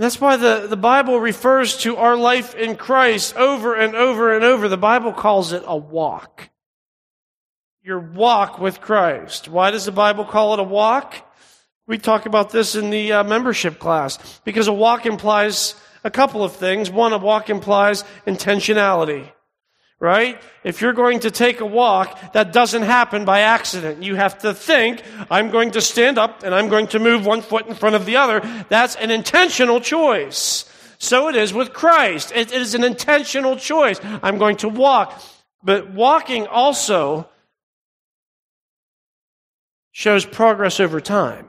That's 0.03 0.21
why 0.21 0.37
the, 0.37 0.67
the 0.69 0.77
Bible 0.77 1.21
refers 1.21 1.79
to 1.79 1.97
our 1.97 2.17
life 2.17 2.55
in 2.55 2.77
Christ 2.77 3.37
over 3.37 3.75
and 3.75 3.97
over 3.97 4.35
and 4.35 4.45
over. 4.45 4.69
The 4.69 4.77
Bible 4.77 5.13
calls 5.13 5.53
it 5.53 5.65
a 5.67 5.77
walk. 5.77 6.51
Your 7.83 7.99
walk 7.99 8.59
with 8.59 8.81
Christ. 8.81 9.49
Why 9.49 9.71
does 9.71 9.87
the 9.87 9.93
Bible 9.93 10.25
call 10.25 10.55
it 10.55 10.61
a 10.61 10.65
walk? 10.65 11.15
We 11.87 11.99
talk 11.99 12.27
about 12.27 12.51
this 12.51 12.75
in 12.77 12.91
the 12.91 13.13
uh, 13.13 13.25
membership 13.25 13.79
class 13.79 14.41
because 14.45 14.69
a 14.69 14.73
walk 14.73 15.07
implies 15.07 15.75
a 16.05 16.11
couple 16.11 16.45
of 16.45 16.55
things. 16.55 16.91
One, 16.91 17.13
a 17.13 17.19
walk 17.19 17.51
implies 17.51 18.05
intentionality 18.27 19.33
right? 20.01 20.41
If 20.63 20.81
you're 20.81 20.93
going 20.93 21.21
to 21.21 21.31
take 21.31 21.61
a 21.61 21.67
walk, 21.67 22.33
that 22.33 22.53
doesn't 22.53 22.83
happen 22.83 23.25
by 23.25 23.41
accident. 23.41 24.03
You 24.03 24.15
have 24.15 24.39
to 24.39 24.55
think, 24.55 25.03
I'm 25.31 25.51
going 25.51 25.73
to 25.73 25.81
stand 25.81 26.19
up 26.19 26.43
and 26.45 26.55
I'm 26.55 26.69
going 26.69 26.87
to 26.89 26.99
move 26.99 27.27
one 27.27 27.43
foot 27.43 27.67
in 27.67 27.75
front 27.75 27.97
of 27.97 28.07
the 28.07 28.17
other. 28.17 28.41
That's 28.69 28.95
an 28.97 29.11
intentional 29.11 29.81
choice. 29.81 30.65
So 30.99 31.29
it 31.29 31.37
is 31.37 31.53
with 31.53 31.73
Christ. 31.73 32.33
it 32.35 32.53
is 32.53 32.75
an 32.75 32.85
intentional 32.85 33.57
choice. 33.57 34.01
I'm 34.23 34.39
going 34.39 34.57
to 34.59 34.69
walk. 34.69 35.21
But 35.63 35.91
walking 35.91 36.47
also 36.47 37.29
shows 39.91 40.25
progress 40.25 40.79
over 40.79 41.01
time, 41.01 41.49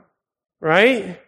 right? 0.60 1.20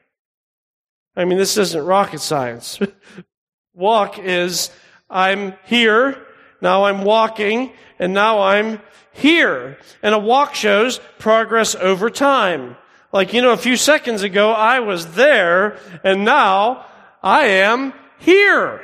I 1.15 1.25
mean, 1.25 1.37
this 1.37 1.57
isn't 1.57 1.83
rocket 1.83 2.19
science. 2.19 2.79
Walk 3.73 4.17
is, 4.17 4.71
I'm 5.09 5.53
here, 5.65 6.17
now 6.61 6.85
I'm 6.85 7.03
walking, 7.03 7.73
and 7.99 8.13
now 8.13 8.41
I'm 8.41 8.79
here. 9.11 9.77
And 10.01 10.15
a 10.15 10.19
walk 10.19 10.55
shows 10.55 10.99
progress 11.19 11.75
over 11.75 12.09
time. 12.09 12.77
Like, 13.11 13.33
you 13.33 13.41
know, 13.41 13.51
a 13.51 13.57
few 13.57 13.75
seconds 13.75 14.23
ago 14.23 14.51
I 14.51 14.79
was 14.79 15.15
there, 15.15 15.77
and 16.03 16.23
now 16.23 16.85
I 17.21 17.45
am 17.45 17.93
here. 18.19 18.81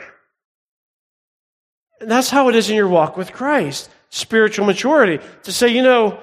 And 2.01 2.11
that's 2.11 2.29
how 2.29 2.49
it 2.49 2.55
is 2.55 2.69
in 2.69 2.75
your 2.75 2.87
walk 2.87 3.17
with 3.17 3.33
Christ. 3.33 3.89
Spiritual 4.09 4.65
maturity. 4.65 5.23
To 5.43 5.51
say, 5.51 5.69
you 5.69 5.81
know, 5.81 6.19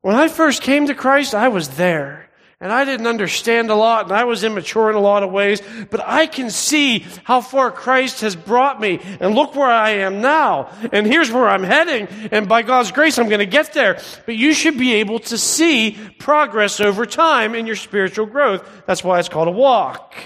when 0.00 0.16
I 0.16 0.28
first 0.28 0.62
came 0.62 0.86
to 0.86 0.94
Christ, 0.94 1.34
I 1.34 1.48
was 1.48 1.70
there. 1.70 2.27
And 2.60 2.72
I 2.72 2.84
didn't 2.84 3.06
understand 3.06 3.70
a 3.70 3.76
lot, 3.76 4.06
and 4.06 4.12
I 4.12 4.24
was 4.24 4.42
immature 4.42 4.90
in 4.90 4.96
a 4.96 5.00
lot 5.00 5.22
of 5.22 5.30
ways, 5.30 5.62
but 5.90 6.00
I 6.04 6.26
can 6.26 6.50
see 6.50 7.06
how 7.22 7.40
far 7.40 7.70
Christ 7.70 8.22
has 8.22 8.34
brought 8.34 8.80
me, 8.80 8.98
and 9.20 9.36
look 9.36 9.54
where 9.54 9.70
I 9.70 9.90
am 9.90 10.20
now, 10.20 10.68
and 10.92 11.06
here's 11.06 11.30
where 11.30 11.48
I'm 11.48 11.62
heading, 11.62 12.08
and 12.32 12.48
by 12.48 12.62
God's 12.62 12.90
grace, 12.90 13.16
I'm 13.16 13.28
going 13.28 13.38
to 13.38 13.46
get 13.46 13.74
there. 13.74 14.00
But 14.26 14.34
you 14.34 14.54
should 14.54 14.76
be 14.76 14.94
able 14.94 15.20
to 15.20 15.38
see 15.38 15.96
progress 16.18 16.80
over 16.80 17.06
time 17.06 17.54
in 17.54 17.64
your 17.64 17.76
spiritual 17.76 18.26
growth. 18.26 18.68
That's 18.86 19.04
why 19.04 19.20
it's 19.20 19.28
called 19.28 19.46
a 19.46 19.52
walk. 19.52 20.16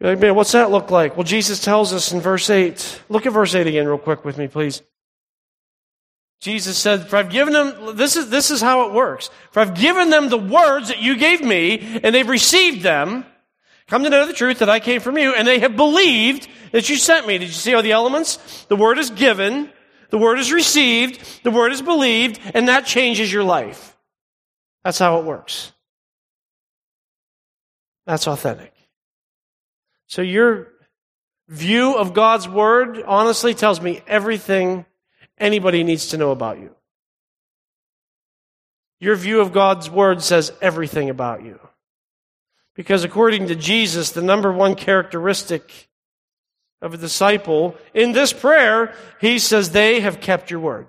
You're 0.00 0.12
like, 0.12 0.20
man, 0.20 0.34
what's 0.34 0.52
that 0.52 0.70
look 0.70 0.90
like? 0.90 1.18
Well, 1.18 1.24
Jesus 1.24 1.62
tells 1.62 1.92
us 1.92 2.12
in 2.12 2.22
verse 2.22 2.48
8. 2.48 3.02
Look 3.10 3.26
at 3.26 3.34
verse 3.34 3.54
8 3.54 3.66
again, 3.66 3.86
real 3.86 3.98
quick 3.98 4.24
with 4.24 4.38
me, 4.38 4.48
please. 4.48 4.80
Jesus 6.40 6.78
said, 6.78 7.08
For 7.08 7.16
I've 7.16 7.28
given 7.28 7.52
them, 7.52 7.96
this 7.96 8.16
is, 8.16 8.30
this 8.30 8.50
is 8.50 8.62
how 8.62 8.88
it 8.88 8.94
works. 8.94 9.28
For 9.52 9.60
I've 9.60 9.74
given 9.74 10.08
them 10.08 10.30
the 10.30 10.38
words 10.38 10.88
that 10.88 11.00
you 11.00 11.16
gave 11.16 11.42
me, 11.42 12.00
and 12.02 12.14
they've 12.14 12.28
received 12.28 12.82
them, 12.82 13.26
come 13.86 14.04
to 14.04 14.10
know 14.10 14.26
the 14.26 14.32
truth 14.32 14.60
that 14.60 14.70
I 14.70 14.80
came 14.80 15.00
from 15.02 15.18
you, 15.18 15.34
and 15.34 15.46
they 15.46 15.58
have 15.58 15.76
believed 15.76 16.48
that 16.72 16.88
you 16.88 16.96
sent 16.96 17.26
me. 17.26 17.36
Did 17.36 17.48
you 17.48 17.52
see 17.52 17.74
all 17.74 17.82
the 17.82 17.92
elements? 17.92 18.64
The 18.68 18.76
word 18.76 18.98
is 18.98 19.10
given, 19.10 19.70
the 20.08 20.18
word 20.18 20.38
is 20.38 20.50
received, 20.50 21.42
the 21.44 21.50
word 21.50 21.72
is 21.72 21.82
believed, 21.82 22.40
and 22.54 22.68
that 22.68 22.86
changes 22.86 23.30
your 23.30 23.44
life. 23.44 23.96
That's 24.82 24.98
how 24.98 25.18
it 25.18 25.26
works. 25.26 25.72
That's 28.06 28.26
authentic. 28.26 28.72
So 30.06 30.22
your 30.22 30.68
view 31.48 31.94
of 31.96 32.14
God's 32.14 32.48
word 32.48 33.02
honestly 33.06 33.52
tells 33.52 33.80
me 33.80 34.00
everything 34.06 34.86
anybody 35.40 35.82
needs 35.82 36.08
to 36.08 36.18
know 36.18 36.30
about 36.30 36.60
you. 36.60 36.70
Your 39.00 39.16
view 39.16 39.40
of 39.40 39.52
God's 39.52 39.88
word 39.90 40.22
says 40.22 40.52
everything 40.60 41.08
about 41.08 41.42
you. 41.42 41.58
Because 42.76 43.02
according 43.02 43.48
to 43.48 43.56
Jesus, 43.56 44.10
the 44.10 44.22
number 44.22 44.52
one 44.52 44.74
characteristic 44.74 45.88
of 46.82 46.94
a 46.94 46.98
disciple 46.98 47.76
in 47.94 48.12
this 48.12 48.32
prayer, 48.32 48.94
he 49.20 49.38
says 49.38 49.70
they 49.70 50.00
have 50.00 50.20
kept 50.20 50.50
your 50.50 50.60
word. 50.60 50.86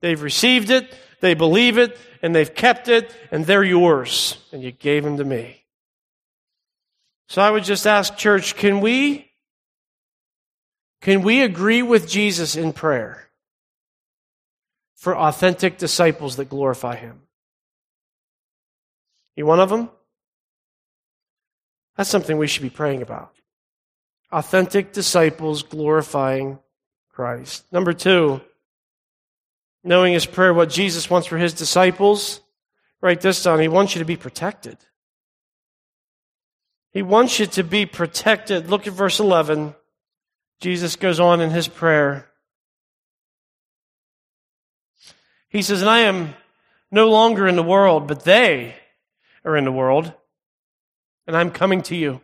They've 0.00 0.20
received 0.20 0.70
it, 0.70 0.94
they 1.20 1.34
believe 1.34 1.78
it, 1.78 1.96
and 2.22 2.34
they've 2.34 2.54
kept 2.54 2.88
it, 2.88 3.14
and 3.30 3.46
they're 3.46 3.64
yours, 3.64 4.38
and 4.52 4.62
you 4.62 4.70
gave 4.70 5.04
them 5.04 5.16
to 5.16 5.24
me. 5.24 5.64
So 7.28 7.40
I 7.40 7.50
would 7.50 7.64
just 7.64 7.86
ask, 7.86 8.16
church, 8.16 8.56
can 8.56 8.80
we 8.80 9.31
can 11.02 11.22
we 11.22 11.42
agree 11.42 11.82
with 11.82 12.08
Jesus 12.08 12.56
in 12.56 12.72
prayer 12.72 13.28
for 14.96 15.14
authentic 15.14 15.76
disciples 15.76 16.36
that 16.36 16.48
glorify 16.48 16.96
Him? 16.96 17.20
You 19.36 19.44
one 19.44 19.60
of 19.60 19.68
them? 19.68 19.90
That's 21.96 22.08
something 22.08 22.38
we 22.38 22.46
should 22.46 22.62
be 22.62 22.70
praying 22.70 23.02
about. 23.02 23.34
Authentic 24.30 24.92
disciples 24.92 25.62
glorifying 25.62 26.58
Christ. 27.10 27.64
Number 27.70 27.92
two, 27.92 28.40
knowing 29.84 30.14
his 30.14 30.26
prayer, 30.26 30.54
what 30.54 30.70
Jesus 30.70 31.10
wants 31.10 31.26
for 31.26 31.36
his 31.36 31.52
disciples. 31.52 32.40
Write 33.00 33.20
this 33.20 33.42
down. 33.42 33.60
He 33.60 33.68
wants 33.68 33.94
you 33.94 33.98
to 33.98 34.04
be 34.04 34.16
protected. 34.16 34.78
He 36.92 37.02
wants 37.02 37.38
you 37.38 37.46
to 37.46 37.64
be 37.64 37.84
protected. 37.86 38.70
Look 38.70 38.86
at 38.86 38.92
verse 38.92 39.18
11. 39.18 39.74
Jesus 40.62 40.94
goes 40.94 41.18
on 41.18 41.40
in 41.40 41.50
his 41.50 41.66
prayer. 41.66 42.30
He 45.48 45.60
says, 45.60 45.82
And 45.82 45.90
I 45.90 46.02
am 46.02 46.34
no 46.88 47.10
longer 47.10 47.48
in 47.48 47.56
the 47.56 47.64
world, 47.64 48.06
but 48.06 48.22
they 48.22 48.76
are 49.44 49.56
in 49.56 49.64
the 49.64 49.72
world, 49.72 50.12
and 51.26 51.36
I'm 51.36 51.50
coming 51.50 51.82
to 51.82 51.96
you. 51.96 52.20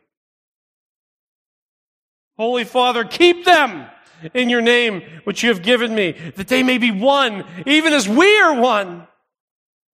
Holy 2.36 2.62
Father, 2.62 3.02
keep 3.02 3.44
them 3.44 3.86
in 4.32 4.48
your 4.48 4.60
name, 4.60 5.02
which 5.24 5.42
you 5.42 5.48
have 5.48 5.62
given 5.62 5.92
me, 5.92 6.12
that 6.36 6.46
they 6.46 6.62
may 6.62 6.78
be 6.78 6.92
one, 6.92 7.44
even 7.66 7.92
as 7.92 8.08
we 8.08 8.38
are 8.38 8.54
one. 8.54 9.08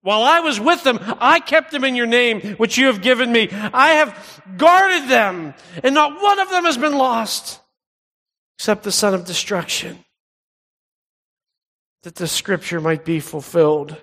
While 0.02 0.22
I 0.22 0.40
was 0.40 0.60
with 0.60 0.82
them, 0.82 0.98
I 1.18 1.40
kept 1.40 1.70
them 1.70 1.82
in 1.82 1.94
your 1.94 2.04
name, 2.04 2.56
which 2.56 2.76
you 2.76 2.88
have 2.88 3.00
given 3.00 3.32
me. 3.32 3.48
I 3.50 3.92
have 3.92 4.42
guarded 4.58 5.08
them, 5.08 5.54
and 5.82 5.94
not 5.94 6.20
one 6.20 6.40
of 6.40 6.50
them 6.50 6.64
has 6.64 6.76
been 6.76 6.98
lost 6.98 7.62
except 8.58 8.84
the 8.84 8.92
son 8.92 9.14
of 9.14 9.24
destruction, 9.24 10.04
that 12.02 12.14
the 12.14 12.28
scripture 12.28 12.80
might 12.80 13.04
be 13.04 13.20
fulfilled. 13.20 13.96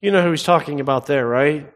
You 0.00 0.10
know 0.10 0.22
who 0.22 0.30
he's 0.30 0.42
talking 0.42 0.80
about 0.80 1.06
there, 1.06 1.26
right? 1.26 1.72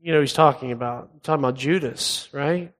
You 0.00 0.12
know 0.12 0.20
he's 0.20 0.32
talking 0.32 0.72
about. 0.72 1.10
I'm 1.12 1.20
talking 1.20 1.44
about 1.44 1.56
Judas, 1.56 2.28
right? 2.32 2.72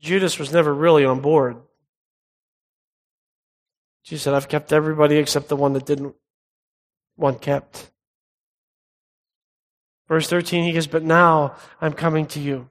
Judas 0.00 0.38
was 0.38 0.52
never 0.52 0.72
really 0.72 1.04
on 1.04 1.20
board. 1.20 1.56
Jesus 4.04 4.24
said, 4.24 4.34
I've 4.34 4.48
kept 4.48 4.72
everybody 4.72 5.16
except 5.16 5.48
the 5.48 5.56
one 5.56 5.74
that 5.74 5.86
didn't 5.86 6.14
want 7.16 7.42
kept. 7.42 7.90
Verse 10.08 10.28
13, 10.28 10.64
he 10.64 10.72
goes, 10.72 10.86
But 10.86 11.04
now 11.04 11.54
I'm 11.80 11.92
coming 11.92 12.26
to 12.26 12.40
you. 12.40 12.70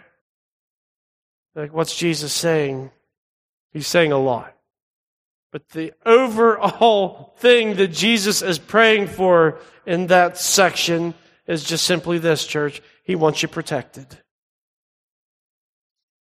Like, 1.55 1.73
what's 1.73 1.95
Jesus 1.95 2.31
saying? 2.33 2.91
He's 3.71 3.87
saying 3.87 4.11
a 4.11 4.17
lot. 4.17 4.55
But 5.51 5.69
the 5.69 5.93
overall 6.05 7.33
thing 7.37 7.75
that 7.75 7.89
Jesus 7.89 8.41
is 8.41 8.57
praying 8.57 9.07
for 9.07 9.59
in 9.85 10.07
that 10.07 10.37
section 10.37 11.13
is 11.45 11.63
just 11.63 11.85
simply 11.85 12.17
this, 12.19 12.45
church. 12.45 12.81
He 13.03 13.15
wants 13.15 13.41
you 13.41 13.49
protected. 13.49 14.07
Do 14.09 14.17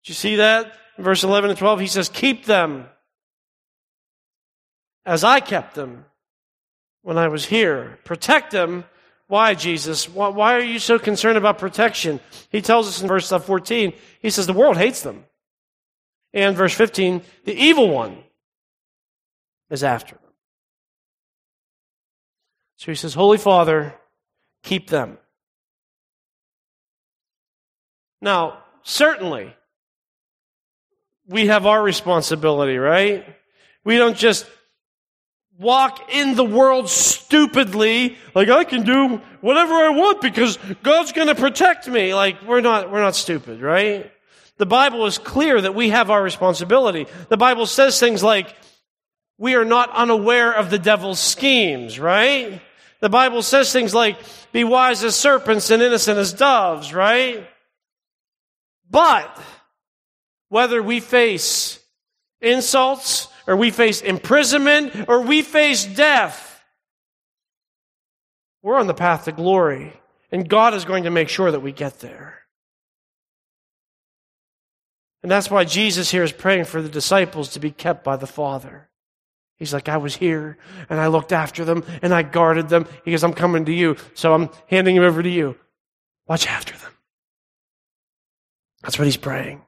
you 0.04 0.14
see 0.14 0.36
that? 0.36 0.72
In 0.96 1.04
verse 1.04 1.24
11 1.24 1.50
and 1.50 1.58
12, 1.58 1.80
he 1.80 1.86
says, 1.86 2.08
Keep 2.08 2.46
them 2.46 2.86
as 5.04 5.24
I 5.24 5.40
kept 5.40 5.74
them 5.74 6.06
when 7.02 7.18
I 7.18 7.28
was 7.28 7.44
here. 7.44 7.98
Protect 8.04 8.50
them 8.50 8.84
Why, 9.28 9.54
Jesus? 9.54 10.08
Why, 10.08 10.28
why 10.28 10.54
are 10.54 10.62
you 10.62 10.78
so 10.78 10.98
concerned 10.98 11.38
about 11.38 11.58
protection? 11.58 12.18
He 12.50 12.62
tells 12.62 12.88
us 12.88 13.00
in 13.02 13.08
verse 13.08 13.30
uh, 13.30 13.38
14, 13.38 13.92
he 14.20 14.30
says, 14.30 14.46
the 14.46 14.54
world 14.54 14.76
hates 14.76 15.02
them. 15.02 15.24
And 16.32 16.56
verse 16.56 16.74
15, 16.74 17.22
the 17.44 17.54
evil 17.54 17.90
one 17.90 18.18
is 19.70 19.84
after 19.84 20.14
them. 20.14 20.32
So 22.76 22.90
he 22.90 22.94
says, 22.94 23.12
Holy 23.14 23.38
Father, 23.38 23.94
keep 24.62 24.88
them. 24.88 25.18
Now, 28.20 28.62
certainly, 28.82 29.54
we 31.26 31.48
have 31.48 31.66
our 31.66 31.82
responsibility, 31.82 32.78
right? 32.78 33.26
We 33.84 33.98
don't 33.98 34.16
just 34.16 34.46
walk 35.58 36.12
in 36.12 36.36
the 36.36 36.44
world 36.44 36.88
stupidly, 36.88 38.16
like 38.34 38.48
I 38.48 38.64
can 38.64 38.84
do 38.84 39.20
whatever 39.40 39.74
I 39.74 39.88
want 39.90 40.20
because 40.20 40.58
God's 40.82 41.12
going 41.12 41.28
to 41.28 41.34
protect 41.34 41.88
me. 41.88 42.14
Like 42.14 42.42
we're 42.42 42.60
not, 42.60 42.90
we're 42.90 43.02
not 43.02 43.16
stupid, 43.16 43.60
right? 43.60 44.10
The 44.58 44.66
Bible 44.66 45.06
is 45.06 45.18
clear 45.18 45.60
that 45.60 45.74
we 45.74 45.90
have 45.90 46.10
our 46.10 46.22
responsibility. 46.22 47.06
The 47.28 47.36
Bible 47.36 47.66
says 47.66 47.98
things 47.98 48.22
like, 48.22 48.54
we 49.36 49.54
are 49.54 49.64
not 49.64 49.94
unaware 49.94 50.52
of 50.52 50.70
the 50.70 50.78
devil's 50.78 51.20
schemes, 51.20 51.98
right? 51.98 52.60
The 53.00 53.08
Bible 53.08 53.42
says 53.42 53.72
things 53.72 53.94
like, 53.94 54.18
be 54.50 54.64
wise 54.64 55.04
as 55.04 55.14
serpents 55.14 55.70
and 55.70 55.80
innocent 55.80 56.18
as 56.18 56.32
doves, 56.32 56.92
right? 56.92 57.48
But, 58.90 59.40
whether 60.48 60.82
we 60.82 60.98
face 60.98 61.78
insults, 62.40 63.28
or 63.48 63.56
we 63.56 63.70
face 63.70 64.02
imprisonment, 64.02 65.08
or 65.08 65.22
we 65.22 65.40
face 65.40 65.86
death, 65.86 66.62
we're 68.62 68.78
on 68.78 68.86
the 68.86 68.94
path 68.94 69.24
to 69.24 69.32
glory. 69.32 69.94
And 70.30 70.46
God 70.46 70.74
is 70.74 70.84
going 70.84 71.04
to 71.04 71.10
make 71.10 71.30
sure 71.30 71.50
that 71.50 71.60
we 71.60 71.72
get 71.72 72.00
there. 72.00 72.40
And 75.22 75.32
that's 75.32 75.50
why 75.50 75.64
Jesus 75.64 76.10
here 76.10 76.22
is 76.22 76.30
praying 76.30 76.66
for 76.66 76.82
the 76.82 76.90
disciples 76.90 77.48
to 77.50 77.60
be 77.60 77.70
kept 77.70 78.04
by 78.04 78.16
the 78.16 78.26
Father. 78.26 78.90
He's 79.56 79.72
like, 79.72 79.88
I 79.88 79.96
was 79.96 80.14
here 80.14 80.58
and 80.90 81.00
I 81.00 81.06
looked 81.06 81.32
after 81.32 81.64
them 81.64 81.84
and 82.02 82.12
I 82.12 82.22
guarded 82.22 82.68
them. 82.68 82.86
He 83.04 83.10
goes, 83.12 83.24
I'm 83.24 83.32
coming 83.32 83.64
to 83.64 83.72
you. 83.72 83.96
So 84.14 84.34
I'm 84.34 84.50
handing 84.66 84.96
him 84.96 85.02
over 85.02 85.22
to 85.22 85.28
you. 85.28 85.56
Watch 86.26 86.46
after 86.46 86.76
them. 86.76 86.92
That's 88.82 88.98
what 88.98 89.06
he's 89.06 89.16
praying. 89.16 89.62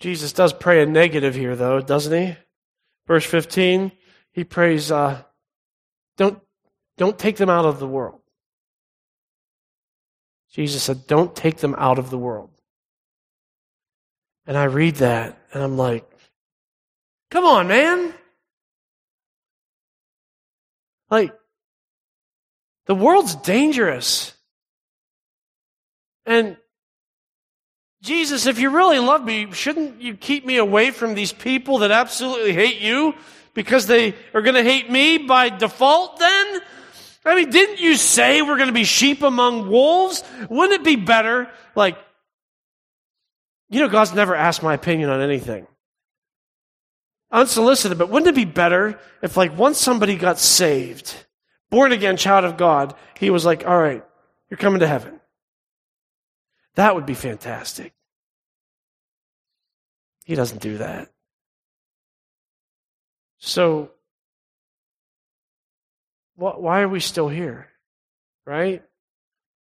Jesus 0.00 0.32
does 0.32 0.52
pray 0.52 0.82
a 0.82 0.86
negative 0.86 1.34
here, 1.34 1.54
though, 1.54 1.80
doesn't 1.80 2.12
he? 2.12 2.36
Verse 3.06 3.24
15, 3.24 3.92
he 4.32 4.44
prays, 4.44 4.90
uh, 4.90 5.22
don't, 6.16 6.40
don't 6.96 7.18
take 7.18 7.36
them 7.36 7.50
out 7.50 7.66
of 7.66 7.78
the 7.78 7.86
world. 7.86 8.20
Jesus 10.50 10.82
said, 10.82 11.06
Don't 11.06 11.34
take 11.34 11.58
them 11.58 11.74
out 11.78 11.98
of 11.98 12.10
the 12.10 12.18
world. 12.18 12.50
And 14.46 14.56
I 14.56 14.64
read 14.64 14.96
that 14.96 15.38
and 15.52 15.62
I'm 15.62 15.76
like, 15.76 16.04
Come 17.30 17.44
on, 17.44 17.68
man. 17.68 18.12
Like, 21.08 21.32
the 22.86 22.94
world's 22.94 23.36
dangerous. 23.36 24.32
And 26.26 26.56
Jesus, 28.02 28.46
if 28.46 28.58
you 28.58 28.70
really 28.70 28.98
love 28.98 29.24
me, 29.24 29.52
shouldn't 29.52 30.00
you 30.00 30.16
keep 30.16 30.46
me 30.46 30.56
away 30.56 30.90
from 30.90 31.14
these 31.14 31.32
people 31.32 31.78
that 31.78 31.90
absolutely 31.90 32.52
hate 32.52 32.80
you 32.80 33.14
because 33.52 33.86
they 33.86 34.14
are 34.32 34.42
going 34.42 34.54
to 34.54 34.62
hate 34.62 34.90
me 34.90 35.18
by 35.18 35.50
default 35.50 36.18
then? 36.18 36.60
I 37.24 37.34
mean, 37.34 37.50
didn't 37.50 37.80
you 37.80 37.96
say 37.96 38.40
we're 38.40 38.56
going 38.56 38.68
to 38.68 38.72
be 38.72 38.84
sheep 38.84 39.22
among 39.22 39.68
wolves? 39.68 40.24
Wouldn't 40.48 40.80
it 40.80 40.84
be 40.84 40.96
better? 40.96 41.50
Like, 41.74 41.98
you 43.68 43.80
know, 43.80 43.88
God's 43.88 44.14
never 44.14 44.34
asked 44.34 44.62
my 44.62 44.74
opinion 44.74 45.10
on 45.10 45.20
anything 45.20 45.66
unsolicited, 47.32 47.98
but 47.98 48.08
wouldn't 48.08 48.28
it 48.28 48.34
be 48.34 48.44
better 48.44 48.98
if, 49.22 49.36
like, 49.36 49.56
once 49.56 49.78
somebody 49.78 50.16
got 50.16 50.38
saved, 50.38 51.14
born 51.70 51.92
again 51.92 52.16
child 52.16 52.44
of 52.44 52.56
God, 52.56 52.94
he 53.18 53.30
was 53.30 53.44
like, 53.44 53.66
all 53.66 53.78
right, 53.78 54.04
you're 54.48 54.58
coming 54.58 54.80
to 54.80 54.86
heaven. 54.86 55.19
That 56.76 56.94
would 56.94 57.06
be 57.06 57.14
fantastic. 57.14 57.92
He 60.24 60.34
doesn't 60.34 60.62
do 60.62 60.78
that. 60.78 61.10
So, 63.38 63.90
why 66.36 66.82
are 66.82 66.88
we 66.88 67.00
still 67.00 67.28
here? 67.28 67.68
Right? 68.46 68.82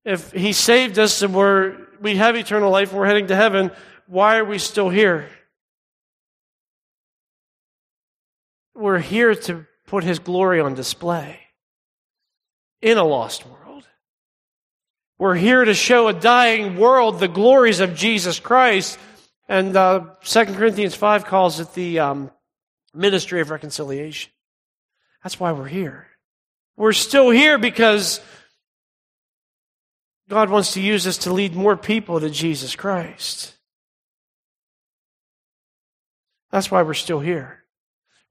If 0.05 0.31
he 0.31 0.53
saved 0.53 0.97
us 0.97 1.21
and 1.21 1.33
we're, 1.33 1.77
we 1.99 2.15
have 2.15 2.35
eternal 2.35 2.71
life 2.71 2.91
and 2.91 2.99
we're 2.99 3.05
heading 3.05 3.27
to 3.27 3.35
heaven, 3.35 3.71
why 4.07 4.37
are 4.37 4.45
we 4.45 4.57
still 4.57 4.89
here? 4.89 5.29
We're 8.75 8.99
here 8.99 9.35
to 9.35 9.65
put 9.87 10.03
his 10.03 10.19
glory 10.19 10.61
on 10.61 10.73
display 10.73 11.39
in 12.81 12.97
a 12.97 13.03
lost 13.03 13.45
world. 13.45 13.68
We're 15.19 15.36
here 15.36 15.65
to 15.65 15.73
show 15.73 16.08
a 16.08 16.13
dying 16.13 16.77
world 16.77 17.19
the 17.19 17.27
glories 17.27 17.82
of 17.82 17.93
Jesus 17.93 18.39
Christ. 18.39 18.97
And 19.49 19.75
uh, 19.75 20.05
2 20.23 20.45
Corinthians 20.45 20.95
5 20.95 21.25
calls 21.25 21.60
it 21.60 21.73
the 21.73 21.99
um, 21.99 22.32
ministry 22.93 23.41
of 23.41 23.49
reconciliation. 23.49 24.32
That's 25.21 25.38
why 25.38 25.51
we're 25.51 25.67
here. 25.67 26.08
We're 26.77 26.93
still 26.93 27.32
here 27.32 27.58
because 27.58 28.21
God 30.29 30.49
wants 30.49 30.75
to 30.75 30.82
use 30.82 31.05
us 31.05 31.17
to 31.19 31.34
lead 31.34 31.53
more 31.53 31.75
people 31.75 32.21
to 32.21 32.29
Jesus 32.29 32.77
Christ. 32.77 33.55
That's 36.49 36.71
why 36.71 36.82
we're 36.84 36.93
still 36.93 37.19
here. 37.19 37.65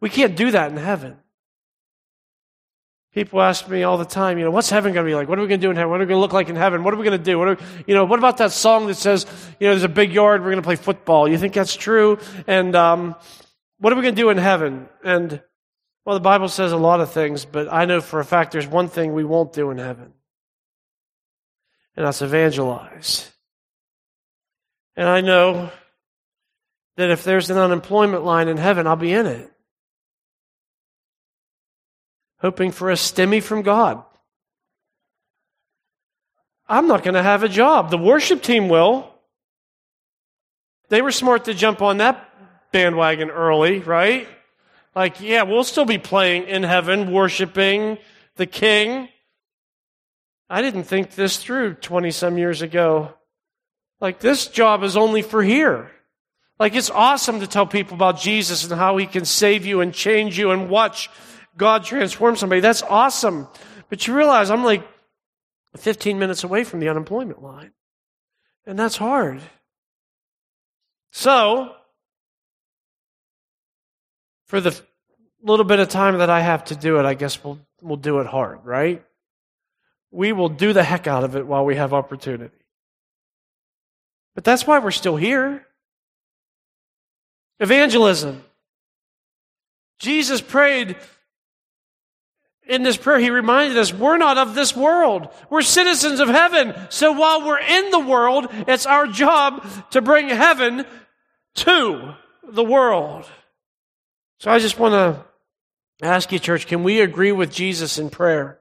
We 0.00 0.08
can't 0.08 0.36
do 0.36 0.52
that 0.52 0.70
in 0.70 0.78
heaven. 0.78 1.18
People 3.14 3.40
ask 3.40 3.66
me 3.68 3.84
all 3.84 3.96
the 3.96 4.04
time, 4.04 4.38
you 4.38 4.44
know, 4.44 4.50
what's 4.50 4.68
heaven 4.68 4.92
going 4.92 5.06
to 5.06 5.10
be 5.10 5.14
like? 5.14 5.28
What 5.28 5.38
are 5.38 5.42
we 5.42 5.48
going 5.48 5.60
to 5.60 5.66
do 5.66 5.70
in 5.70 5.76
heaven? 5.76 5.90
What 5.90 6.00
are 6.00 6.04
we 6.04 6.08
going 6.08 6.18
to 6.18 6.20
look 6.20 6.34
like 6.34 6.50
in 6.50 6.56
heaven? 6.56 6.84
What 6.84 6.92
are 6.92 6.98
we 6.98 7.04
going 7.04 7.18
to 7.18 7.24
do? 7.24 7.38
What 7.38 7.48
are, 7.48 7.56
you 7.86 7.94
know, 7.94 8.04
what 8.04 8.18
about 8.18 8.36
that 8.36 8.52
song 8.52 8.86
that 8.88 8.96
says, 8.96 9.24
you 9.58 9.66
know, 9.66 9.72
there's 9.72 9.82
a 9.82 9.88
big 9.88 10.12
yard, 10.12 10.42
we're 10.42 10.50
going 10.50 10.62
to 10.62 10.66
play 10.66 10.76
football? 10.76 11.26
You 11.26 11.38
think 11.38 11.54
that's 11.54 11.74
true? 11.74 12.18
And 12.46 12.76
um, 12.76 13.16
what 13.78 13.92
are 13.92 13.96
we 13.96 14.02
going 14.02 14.14
to 14.14 14.20
do 14.20 14.28
in 14.28 14.36
heaven? 14.36 14.88
And 15.02 15.42
well, 16.04 16.16
the 16.16 16.20
Bible 16.20 16.48
says 16.48 16.72
a 16.72 16.76
lot 16.76 17.00
of 17.00 17.10
things, 17.12 17.44
but 17.46 17.72
I 17.72 17.86
know 17.86 18.00
for 18.00 18.20
a 18.20 18.24
fact 18.24 18.52
there's 18.52 18.66
one 18.66 18.88
thing 18.88 19.14
we 19.14 19.24
won't 19.24 19.52
do 19.52 19.70
in 19.70 19.78
heaven, 19.78 20.12
and 21.96 22.06
that's 22.06 22.22
evangelize. 22.22 23.30
And 24.96 25.08
I 25.08 25.20
know 25.22 25.70
that 26.96 27.10
if 27.10 27.24
there's 27.24 27.50
an 27.50 27.58
unemployment 27.58 28.24
line 28.24 28.48
in 28.48 28.56
heaven, 28.56 28.86
I'll 28.86 28.96
be 28.96 29.12
in 29.12 29.26
it 29.26 29.52
hoping 32.40 32.70
for 32.70 32.90
a 32.90 32.94
stimmy 32.94 33.42
from 33.42 33.62
God. 33.62 34.02
I'm 36.68 36.86
not 36.86 37.02
going 37.02 37.14
to 37.14 37.22
have 37.22 37.42
a 37.42 37.48
job. 37.48 37.90
The 37.90 37.98
worship 37.98 38.42
team 38.42 38.68
will. 38.68 39.10
They 40.90 41.02
were 41.02 41.10
smart 41.10 41.46
to 41.46 41.54
jump 41.54 41.82
on 41.82 41.98
that 41.98 42.28
bandwagon 42.72 43.30
early, 43.30 43.80
right? 43.80 44.28
Like, 44.94 45.20
yeah, 45.20 45.42
we'll 45.42 45.64
still 45.64 45.84
be 45.84 45.98
playing 45.98 46.44
in 46.44 46.62
heaven, 46.62 47.12
worshiping 47.12 47.98
the 48.36 48.46
King. 48.46 49.08
I 50.50 50.62
didn't 50.62 50.84
think 50.84 51.14
this 51.14 51.36
through 51.36 51.74
20 51.74 52.10
some 52.10 52.38
years 52.38 52.62
ago. 52.62 53.14
Like, 54.00 54.20
this 54.20 54.46
job 54.46 54.82
is 54.82 54.96
only 54.96 55.22
for 55.22 55.42
here. 55.42 55.90
Like, 56.58 56.74
it's 56.74 56.90
awesome 56.90 57.40
to 57.40 57.46
tell 57.46 57.66
people 57.66 57.94
about 57.94 58.18
Jesus 58.18 58.64
and 58.64 58.78
how 58.78 58.96
he 58.96 59.06
can 59.06 59.24
save 59.24 59.66
you 59.66 59.80
and 59.80 59.92
change 59.92 60.38
you 60.38 60.50
and 60.50 60.68
watch 60.68 61.10
God 61.58 61.84
transforms 61.84 62.38
somebody. 62.38 62.60
That's 62.60 62.82
awesome. 62.82 63.48
But 63.90 64.06
you 64.06 64.14
realize 64.14 64.50
I'm 64.50 64.64
like 64.64 64.86
15 65.76 66.18
minutes 66.18 66.44
away 66.44 66.64
from 66.64 66.80
the 66.80 66.88
unemployment 66.88 67.42
line. 67.42 67.72
And 68.64 68.78
that's 68.78 68.96
hard. 68.96 69.40
So, 71.10 71.74
for 74.46 74.60
the 74.60 74.78
little 75.42 75.64
bit 75.64 75.80
of 75.80 75.88
time 75.88 76.18
that 76.18 76.30
I 76.30 76.40
have 76.40 76.64
to 76.66 76.76
do 76.76 76.98
it, 76.98 77.04
I 77.04 77.14
guess 77.14 77.42
we'll, 77.42 77.58
we'll 77.80 77.96
do 77.96 78.20
it 78.20 78.26
hard, 78.26 78.64
right? 78.64 79.04
We 80.10 80.32
will 80.32 80.48
do 80.48 80.72
the 80.72 80.84
heck 80.84 81.06
out 81.06 81.24
of 81.24 81.36
it 81.36 81.46
while 81.46 81.64
we 81.64 81.76
have 81.76 81.92
opportunity. 81.92 82.54
But 84.34 84.44
that's 84.44 84.66
why 84.66 84.78
we're 84.78 84.90
still 84.90 85.16
here. 85.16 85.66
Evangelism. 87.58 88.44
Jesus 89.98 90.40
prayed 90.40 90.96
in 92.68 92.82
this 92.82 92.96
prayer, 92.96 93.18
he 93.18 93.30
reminded 93.30 93.76
us 93.78 93.92
we're 93.92 94.18
not 94.18 94.38
of 94.38 94.54
this 94.54 94.76
world. 94.76 95.28
We're 95.50 95.62
citizens 95.62 96.20
of 96.20 96.28
heaven. 96.28 96.74
So 96.90 97.12
while 97.12 97.44
we're 97.44 97.58
in 97.58 97.90
the 97.90 97.98
world, 97.98 98.48
it's 98.68 98.86
our 98.86 99.06
job 99.06 99.66
to 99.90 100.02
bring 100.02 100.28
heaven 100.28 100.84
to 101.56 102.14
the 102.48 102.64
world. 102.64 103.28
So 104.38 104.50
I 104.50 104.58
just 104.58 104.78
want 104.78 104.92
to 104.92 106.06
ask 106.06 106.30
you, 106.30 106.38
church, 106.38 106.66
can 106.66 106.84
we 106.84 107.00
agree 107.00 107.32
with 107.32 107.52
Jesus 107.52 107.98
in 107.98 108.10
prayer? 108.10 108.58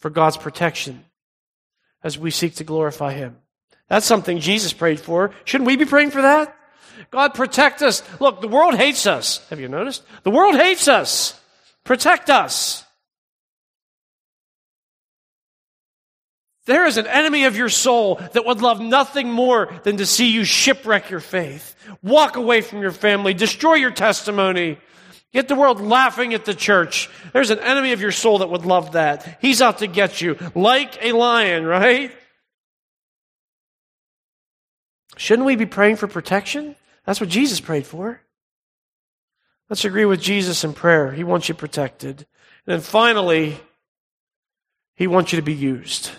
for 0.00 0.10
God's 0.10 0.36
protection 0.36 1.04
as 2.02 2.18
we 2.18 2.30
seek 2.30 2.56
to 2.56 2.64
glorify 2.64 3.12
Him. 3.12 3.36
That's 3.88 4.06
something 4.06 4.40
Jesus 4.40 4.72
prayed 4.72 5.00
for. 5.00 5.30
Shouldn't 5.44 5.68
we 5.68 5.76
be 5.76 5.84
praying 5.84 6.10
for 6.10 6.22
that? 6.22 6.56
God, 7.10 7.34
protect 7.34 7.82
us. 7.82 8.02
Look, 8.20 8.40
the 8.40 8.48
world 8.48 8.74
hates 8.74 9.06
us. 9.06 9.46
Have 9.48 9.60
you 9.60 9.68
noticed? 9.68 10.02
The 10.22 10.30
world 10.30 10.56
hates 10.56 10.88
us. 10.88 11.39
Protect 11.84 12.30
us. 12.30 12.84
There 16.66 16.86
is 16.86 16.98
an 16.98 17.06
enemy 17.06 17.44
of 17.44 17.56
your 17.56 17.68
soul 17.68 18.20
that 18.32 18.46
would 18.46 18.62
love 18.62 18.80
nothing 18.80 19.28
more 19.28 19.72
than 19.82 19.96
to 19.96 20.06
see 20.06 20.30
you 20.30 20.44
shipwreck 20.44 21.10
your 21.10 21.20
faith, 21.20 21.74
walk 22.02 22.36
away 22.36 22.60
from 22.60 22.80
your 22.80 22.92
family, 22.92 23.34
destroy 23.34 23.74
your 23.74 23.90
testimony, 23.90 24.78
get 25.32 25.48
the 25.48 25.56
world 25.56 25.80
laughing 25.80 26.32
at 26.32 26.44
the 26.44 26.54
church. 26.54 27.10
There's 27.32 27.50
an 27.50 27.58
enemy 27.58 27.92
of 27.92 28.00
your 28.00 28.12
soul 28.12 28.38
that 28.38 28.50
would 28.50 28.66
love 28.66 28.92
that. 28.92 29.38
He's 29.40 29.60
out 29.60 29.78
to 29.78 29.88
get 29.88 30.20
you 30.20 30.36
like 30.54 31.04
a 31.04 31.12
lion, 31.12 31.64
right? 31.64 32.12
Shouldn't 35.16 35.46
we 35.46 35.56
be 35.56 35.66
praying 35.66 35.96
for 35.96 36.06
protection? 36.06 36.76
That's 37.04 37.20
what 37.20 37.30
Jesus 37.30 37.58
prayed 37.58 37.86
for. 37.86 38.20
Let's 39.70 39.84
agree 39.84 40.04
with 40.04 40.20
Jesus 40.20 40.64
in 40.64 40.72
prayer. 40.72 41.12
He 41.12 41.22
wants 41.22 41.48
you 41.48 41.54
protected. 41.54 42.26
And 42.66 42.74
then 42.74 42.80
finally, 42.80 43.56
he 44.96 45.06
wants 45.06 45.32
you 45.32 45.36
to 45.36 45.44
be 45.44 45.54
used. 45.54 46.10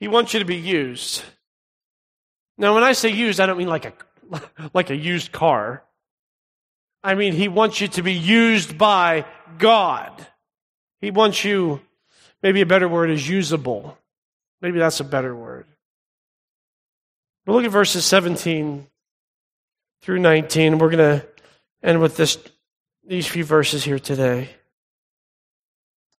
He 0.00 0.08
wants 0.08 0.34
you 0.34 0.40
to 0.40 0.44
be 0.44 0.56
used. 0.56 1.22
Now, 2.58 2.74
when 2.74 2.82
I 2.82 2.92
say 2.92 3.08
used, 3.10 3.38
I 3.38 3.46
don't 3.46 3.56
mean 3.56 3.68
like 3.68 3.84
a, 3.84 3.92
like 4.74 4.90
a 4.90 4.96
used 4.96 5.30
car. 5.30 5.84
I 7.04 7.14
mean, 7.14 7.34
he 7.34 7.46
wants 7.46 7.80
you 7.80 7.86
to 7.88 8.02
be 8.02 8.14
used 8.14 8.76
by 8.76 9.26
God. 9.58 10.26
He 11.00 11.12
wants 11.12 11.44
you, 11.44 11.80
maybe 12.42 12.62
a 12.62 12.66
better 12.66 12.88
word 12.88 13.10
is 13.10 13.28
usable. 13.28 13.96
Maybe 14.60 14.80
that's 14.80 15.00
a 15.00 15.04
better 15.04 15.36
word. 15.36 15.66
But 17.46 17.52
look 17.52 17.64
at 17.64 17.70
verses 17.70 18.04
17 18.04 18.88
through 20.04 20.18
19. 20.18 20.76
We're 20.78 20.90
going 20.90 21.20
to 21.20 21.26
end 21.82 21.98
with 22.02 22.14
this, 22.14 22.36
these 23.06 23.26
few 23.26 23.42
verses 23.42 23.82
here 23.82 23.98
today. 23.98 24.50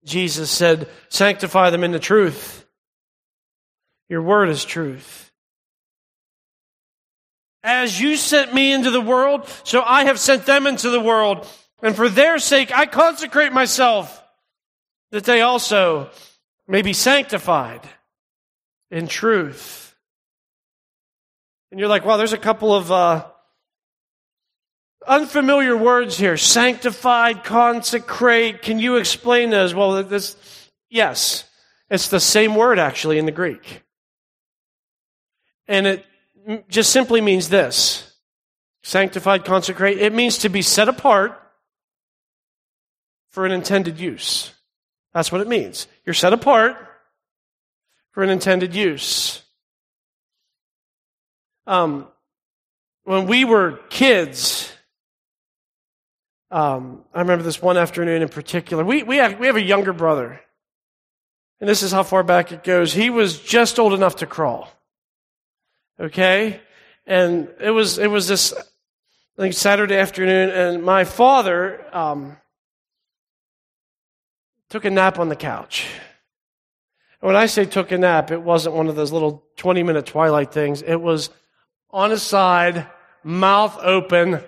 Jesus 0.06 0.50
said, 0.50 0.88
Sanctify 1.10 1.68
them 1.68 1.84
in 1.84 1.92
the 1.92 1.98
truth. 1.98 2.64
Your 4.08 4.22
word 4.22 4.48
is 4.48 4.64
truth. 4.64 5.30
As 7.62 8.00
you 8.00 8.16
sent 8.16 8.54
me 8.54 8.72
into 8.72 8.90
the 8.90 9.02
world, 9.02 9.48
so 9.64 9.82
I 9.82 10.04
have 10.04 10.18
sent 10.18 10.46
them 10.46 10.66
into 10.66 10.88
the 10.88 11.00
world. 11.00 11.46
And 11.82 11.94
for 11.94 12.08
their 12.08 12.38
sake, 12.38 12.74
I 12.74 12.86
consecrate 12.86 13.52
myself 13.52 14.22
that 15.10 15.24
they 15.24 15.42
also 15.42 16.08
may 16.66 16.80
be 16.80 16.94
sanctified 16.94 17.86
in 18.90 19.08
truth. 19.08 19.94
And 21.70 21.78
you're 21.78 21.88
like, 21.88 22.06
well, 22.06 22.16
there's 22.16 22.32
a 22.32 22.38
couple 22.38 22.74
of 22.74 22.90
uh, 22.90 23.26
unfamiliar 25.06 25.76
words 25.76 26.18
here 26.18 26.36
sanctified, 26.36 27.44
consecrate. 27.44 28.62
Can 28.62 28.78
you 28.78 28.96
explain 28.96 29.50
those? 29.50 29.74
Well, 29.74 30.02
this, 30.02 30.36
yes, 30.90 31.44
it's 31.90 32.08
the 32.08 32.20
same 32.20 32.54
word 32.54 32.78
actually 32.78 33.18
in 33.18 33.26
the 33.26 33.32
Greek. 33.32 33.82
And 35.66 35.86
it 35.86 36.04
just 36.68 36.90
simply 36.90 37.20
means 37.20 37.48
this 37.48 38.12
sanctified, 38.82 39.44
consecrate. 39.44 39.98
It 39.98 40.12
means 40.12 40.38
to 40.38 40.48
be 40.48 40.62
set 40.62 40.88
apart 40.88 41.40
for 43.30 43.46
an 43.46 43.52
intended 43.52 43.98
use. 43.98 44.52
That's 45.12 45.32
what 45.32 45.40
it 45.40 45.48
means. 45.48 45.86
You're 46.04 46.14
set 46.14 46.32
apart 46.32 46.76
for 48.12 48.22
an 48.22 48.30
intended 48.30 48.74
use. 48.74 49.42
Um, 51.66 52.08
when 53.04 53.26
we 53.26 53.44
were 53.44 53.80
kids, 53.88 54.73
um, 56.50 57.04
I 57.12 57.20
remember 57.20 57.42
this 57.42 57.60
one 57.60 57.76
afternoon 57.76 58.22
in 58.22 58.28
particular. 58.28 58.84
We, 58.84 59.02
we, 59.02 59.16
have, 59.16 59.38
we 59.38 59.46
have 59.46 59.56
a 59.56 59.62
younger 59.62 59.92
brother. 59.92 60.40
And 61.60 61.68
this 61.68 61.82
is 61.82 61.92
how 61.92 62.02
far 62.02 62.22
back 62.22 62.52
it 62.52 62.62
goes. 62.62 62.92
He 62.92 63.10
was 63.10 63.38
just 63.40 63.78
old 63.78 63.92
enough 63.92 64.16
to 64.16 64.26
crawl. 64.26 64.68
Okay? 65.98 66.60
And 67.06 67.48
it 67.60 67.70
was, 67.70 67.98
it 67.98 68.10
was 68.10 68.28
this, 68.28 68.52
I 68.52 69.42
think 69.42 69.54
Saturday 69.54 69.96
afternoon, 69.96 70.50
and 70.50 70.82
my 70.82 71.04
father, 71.04 71.84
um, 71.94 72.36
took 74.70 74.84
a 74.84 74.90
nap 74.90 75.18
on 75.18 75.28
the 75.28 75.36
couch. 75.36 75.86
And 77.20 77.28
When 77.28 77.36
I 77.36 77.46
say 77.46 77.64
took 77.64 77.92
a 77.92 77.98
nap, 77.98 78.30
it 78.30 78.42
wasn't 78.42 78.74
one 78.74 78.88
of 78.88 78.96
those 78.96 79.12
little 79.12 79.44
20 79.56 79.82
minute 79.82 80.06
twilight 80.06 80.52
things. 80.52 80.82
It 80.82 81.00
was 81.00 81.30
on 81.90 82.10
his 82.10 82.22
side, 82.22 82.88
mouth 83.22 83.78
open. 83.80 84.40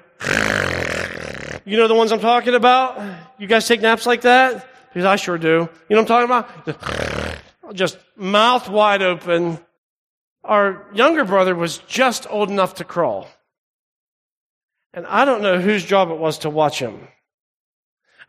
You 1.67 1.77
know 1.77 1.89
the 1.89 1.95
ones 1.95 2.13
I'm 2.13 2.21
talking 2.21 2.55
about? 2.55 2.97
You 3.39 3.49
guys 3.49 3.67
take 3.67 3.81
naps 3.81 4.07
like 4.07 4.21
that? 4.21 4.69
Because 4.89 5.05
I 5.05 5.17
sure 5.17 5.37
do. 5.37 5.49
You 5.49 5.97
know 5.97 6.03
what 6.03 6.11
I'm 6.11 6.29
talking 6.29 6.65
about? 6.65 7.43
Just 7.75 7.99
mouth 8.17 8.69
wide 8.69 9.03
open. 9.03 9.59
Our 10.45 10.87
younger 10.95 11.25
brother 11.25 11.57
was 11.57 11.79
just 11.89 12.29
old 12.31 12.51
enough 12.53 12.77
to 12.77 12.85
crawl. 12.85 13.29
And 14.95 15.05
I 15.09 15.25
don't 15.25 15.43
know 15.43 15.61
whose 15.61 15.85
job 15.85 16.11
it 16.11 16.19
was 16.19 16.39
to 16.39 16.51
watch 16.51 16.79
him. 16.79 17.09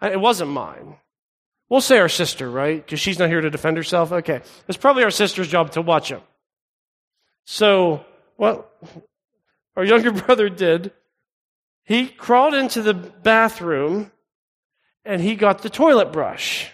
Uh, 0.02 0.10
it 0.12 0.20
wasn't 0.20 0.50
mine. 0.50 0.96
We'll 1.70 1.82
say 1.82 2.00
our 2.00 2.10
sister, 2.10 2.50
right? 2.50 2.84
Because 2.84 3.00
she's 3.00 3.20
not 3.20 3.30
here 3.30 3.42
to 3.42 3.52
defend 3.52 3.78
herself. 3.78 4.12
Okay. 4.12 4.42
It's 4.68 4.80
probably 4.80 5.04
our 5.04 5.12
sister's 5.12 5.48
job 5.48 5.74
to 5.74 5.84
watch 5.84 6.10
him. 6.10 6.22
So, 7.46 8.04
what 8.36 8.74
our 9.76 9.86
younger 9.86 10.12
brother 10.12 10.50
did, 10.50 10.92
he 11.88 12.08
crawled 12.08 12.54
into 12.54 12.82
the 12.82 12.94
bathroom 12.94 14.12
and 15.04 15.22
he 15.22 15.36
got 15.36 15.62
the 15.62 15.70
toilet 15.70 16.12
brush. 16.12 16.70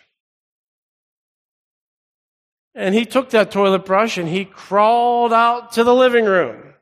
And 2.76 2.93
he 2.95 3.06
took 3.06 3.30
that 3.30 3.52
toilet 3.52 3.86
brush 3.86 4.17
and 4.17 4.28
he 4.28 4.43
crawled 4.43 5.32
out 5.32 5.73
to 5.73 5.84
the 5.84 5.93
living 5.93 6.26
room. 6.26 6.73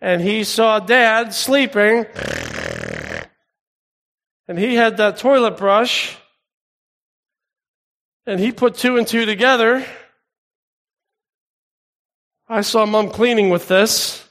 And 0.00 0.20
he 0.20 0.44
saw 0.44 0.78
dad 0.78 1.32
sleeping 1.32 2.06
and 4.48 4.58
he 4.58 4.74
had 4.74 4.98
that 4.98 5.16
toilet 5.16 5.56
brush, 5.56 6.16
and 8.26 8.38
he 8.38 8.52
put 8.52 8.76
two 8.76 8.96
and 8.96 9.06
two 9.06 9.26
together. 9.26 9.84
I 12.48 12.60
saw 12.60 12.86
mom 12.86 13.10
cleaning 13.10 13.50
with 13.50 13.66
this, 13.66 14.25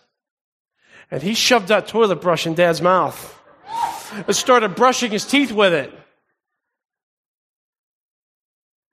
and 1.11 1.21
he 1.21 1.33
shoved 1.33 1.67
that 1.69 1.87
toilet 1.87 2.21
brush 2.21 2.47
in 2.47 2.55
dad's 2.55 2.81
mouth 2.81 3.39
and 4.13 4.35
started 4.35 4.75
brushing 4.75 5.11
his 5.11 5.25
teeth 5.25 5.51
with 5.51 5.73
it. 5.73 5.93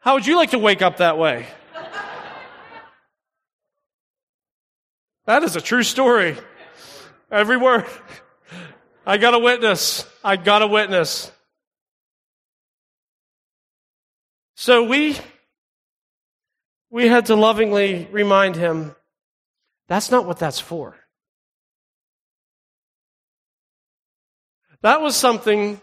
How 0.01 0.15
would 0.15 0.27
you 0.27 0.37
like 0.37 0.51
to 0.51 0.59
wake 0.59 0.83
up 0.83 0.97
that 0.99 1.17
way? 1.17 1.47
That 5.27 5.45
is 5.45 5.55
a 5.55 5.61
true 5.61 5.85
story. 5.85 6.37
Every 7.31 7.57
word. 7.57 7.87
I 9.07 9.19
got 9.19 9.35
a 9.35 9.39
witness. 9.39 10.05
I 10.25 10.37
got 10.37 10.63
a 10.63 10.67
witness. 10.67 11.31
So 14.57 14.85
we 14.85 15.17
we 16.91 17.09
had 17.09 17.27
to 17.27 17.37
lovingly 17.37 18.07
remind 18.11 18.55
him 18.55 18.95
that's 19.89 20.11
not 20.11 20.27
what 20.27 20.39
that's 20.39 20.61
for. 20.61 20.95
That 24.83 25.01
was 25.01 25.17
something 25.17 25.81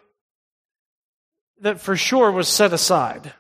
that 1.61 1.81
for 1.81 1.95
sure 1.95 2.31
was 2.31 2.47
set 2.47 2.73
aside 2.73 3.33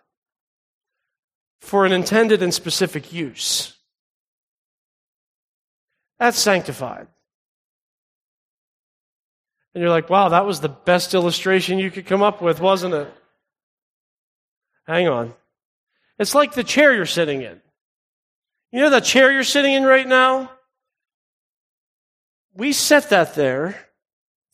for 1.59 1.85
an 1.85 1.91
intended 1.91 2.41
and 2.41 2.53
specific 2.53 3.13
use. 3.13 3.77
That's 6.17 6.39
sanctified. 6.39 7.07
And 9.73 9.81
you're 9.81 9.91
like, 9.91 10.09
wow, 10.09 10.29
that 10.29 10.45
was 10.45 10.61
the 10.61 10.69
best 10.69 11.13
illustration 11.13 11.79
you 11.79 11.91
could 11.91 12.05
come 12.05 12.23
up 12.23 12.41
with, 12.41 12.59
wasn't 12.59 12.93
it? 12.93 13.13
Hang 14.87 15.07
on. 15.07 15.33
It's 16.17 16.35
like 16.35 16.53
the 16.53 16.63
chair 16.63 16.93
you're 16.93 17.05
sitting 17.05 17.41
in. 17.41 17.61
You 18.71 18.81
know 18.81 18.89
that 18.89 19.03
chair 19.03 19.31
you're 19.31 19.43
sitting 19.43 19.73
in 19.73 19.83
right 19.83 20.07
now? 20.07 20.51
We 22.53 22.73
set 22.73 23.09
that 23.11 23.35
there 23.35 23.88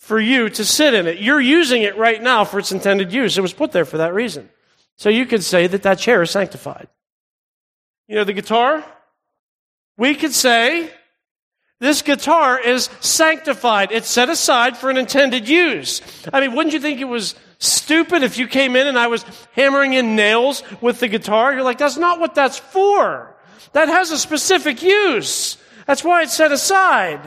for 0.06 0.20
you 0.20 0.50
to 0.50 0.64
sit 0.64 0.94
in 0.94 1.08
it. 1.08 1.18
You're 1.18 1.42
using 1.42 1.82
it 1.82 1.98
right 1.98 2.22
now 2.22 2.46
for 2.46 2.60
its 2.60 2.72
intended 2.72 3.12
use. 3.12 3.40
It 3.40 3.42
was 3.42 3.54
put 3.54 3.72
there 3.72 3.86
for 3.86 3.98
that 3.98 4.14
reason. 4.14 4.52
So 4.98 5.10
you 5.10 5.26
could 5.26 5.42
say 5.44 5.66
that 5.66 5.82
that 5.82 5.98
chair 5.98 6.22
is 6.22 6.30
sanctified. 6.30 6.88
You 8.08 8.16
know 8.16 8.24
the 8.24 8.34
guitar? 8.34 8.86
We 9.98 10.14
could 10.14 10.32
say 10.32 10.92
This 11.80 12.02
guitar 12.02 12.58
is 12.60 12.90
sanctified. 13.02 13.92
It's 13.92 14.08
set 14.08 14.30
aside 14.30 14.78
for 14.78 14.90
an 14.90 14.98
intended 14.98 15.48
use. 15.50 16.02
I 16.32 16.40
mean, 16.40 16.56
wouldn't 16.56 16.74
you 16.74 16.80
think 16.80 17.02
it 17.02 17.06
was 17.06 17.36
stupid 17.60 18.24
if 18.24 18.38
you 18.38 18.48
came 18.48 18.78
in 18.78 18.88
and 18.88 18.98
I 18.98 19.08
was 19.08 19.26
hammering 19.52 19.94
in 19.94 20.16
nails 20.16 20.64
with 20.80 21.02
the 21.02 21.10
guitar? 21.10 21.54
You're 21.54 21.64
like, 21.64 21.78
that's 21.78 21.98
not 21.98 22.20
what 22.20 22.34
that's 22.34 22.58
for. 22.58 23.36
That 23.74 23.90
has 23.90 24.12
a 24.12 24.18
specific 24.18 24.82
use. 24.82 25.58
That's 25.86 26.04
why 26.04 26.24
it's 26.24 26.34
set 26.34 26.54
aside. 26.54 27.20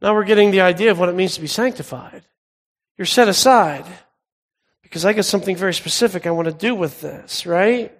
Now 0.00 0.14
we're 0.14 0.24
getting 0.24 0.50
the 0.50 0.60
idea 0.60 0.90
of 0.90 0.98
what 0.98 1.08
it 1.08 1.14
means 1.14 1.34
to 1.34 1.40
be 1.40 1.46
sanctified. 1.46 2.24
You're 2.98 3.06
set 3.06 3.28
aside 3.28 3.86
because 4.82 5.04
I 5.04 5.12
got 5.12 5.24
something 5.24 5.56
very 5.56 5.74
specific 5.74 6.26
I 6.26 6.30
want 6.30 6.46
to 6.46 6.54
do 6.54 6.74
with 6.74 7.00
this, 7.00 7.46
right? 7.46 7.95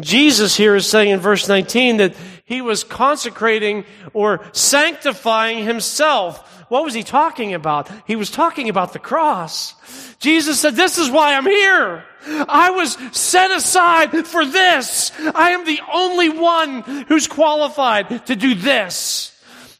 Jesus 0.00 0.54
here 0.54 0.76
is 0.76 0.86
saying 0.86 1.10
in 1.10 1.20
verse 1.20 1.48
19 1.48 1.96
that 1.98 2.14
he 2.44 2.60
was 2.60 2.84
consecrating 2.84 3.84
or 4.12 4.44
sanctifying 4.52 5.64
himself. 5.64 6.66
What 6.70 6.84
was 6.84 6.92
he 6.92 7.02
talking 7.02 7.54
about? 7.54 7.90
He 8.06 8.14
was 8.14 8.30
talking 8.30 8.68
about 8.68 8.92
the 8.92 8.98
cross. 8.98 9.74
Jesus 10.18 10.60
said, 10.60 10.74
this 10.74 10.98
is 10.98 11.10
why 11.10 11.34
I'm 11.34 11.46
here. 11.46 12.04
I 12.26 12.70
was 12.70 12.98
set 13.16 13.50
aside 13.50 14.26
for 14.26 14.44
this. 14.44 15.10
I 15.34 15.50
am 15.50 15.64
the 15.64 15.80
only 15.90 16.28
one 16.28 16.82
who's 17.08 17.26
qualified 17.26 18.26
to 18.26 18.36
do 18.36 18.54
this. 18.54 19.34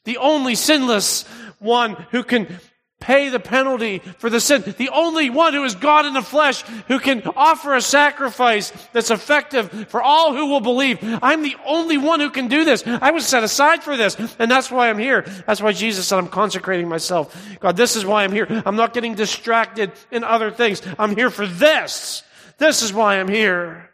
The 0.04 0.16
only 0.16 0.54
sinless 0.54 1.24
one 1.58 1.94
who 2.10 2.22
can 2.22 2.58
pay 3.00 3.28
the 3.28 3.40
penalty 3.40 4.00
for 4.18 4.28
the 4.28 4.40
sin. 4.40 4.62
The 4.76 4.90
only 4.90 5.30
one 5.30 5.54
who 5.54 5.64
is 5.64 5.74
God 5.74 6.04
in 6.04 6.14
the 6.14 6.22
flesh 6.22 6.62
who 6.88 6.98
can 6.98 7.22
offer 7.36 7.74
a 7.74 7.80
sacrifice 7.80 8.72
that's 8.92 9.10
effective 9.10 9.88
for 9.88 10.02
all 10.02 10.34
who 10.34 10.46
will 10.46 10.60
believe. 10.60 10.98
I'm 11.22 11.42
the 11.42 11.56
only 11.64 11.96
one 11.96 12.20
who 12.20 12.30
can 12.30 12.48
do 12.48 12.64
this. 12.64 12.84
I 12.86 13.12
was 13.12 13.26
set 13.26 13.44
aside 13.44 13.84
for 13.84 13.96
this, 13.96 14.16
and 14.38 14.50
that's 14.50 14.70
why 14.70 14.90
I'm 14.90 14.98
here. 14.98 15.22
That's 15.46 15.62
why 15.62 15.72
Jesus 15.72 16.08
said, 16.08 16.18
I'm 16.18 16.28
consecrating 16.28 16.88
myself. 16.88 17.34
God, 17.60 17.76
this 17.76 17.94
is 17.96 18.04
why 18.04 18.24
I'm 18.24 18.32
here. 18.32 18.46
I'm 18.66 18.76
not 18.76 18.94
getting 18.94 19.14
distracted 19.14 19.92
in 20.10 20.24
other 20.24 20.50
things. 20.50 20.82
I'm 20.98 21.14
here 21.14 21.30
for 21.30 21.46
this. 21.46 22.22
This 22.58 22.82
is 22.82 22.92
why 22.92 23.20
I'm 23.20 23.28
here. 23.28 23.90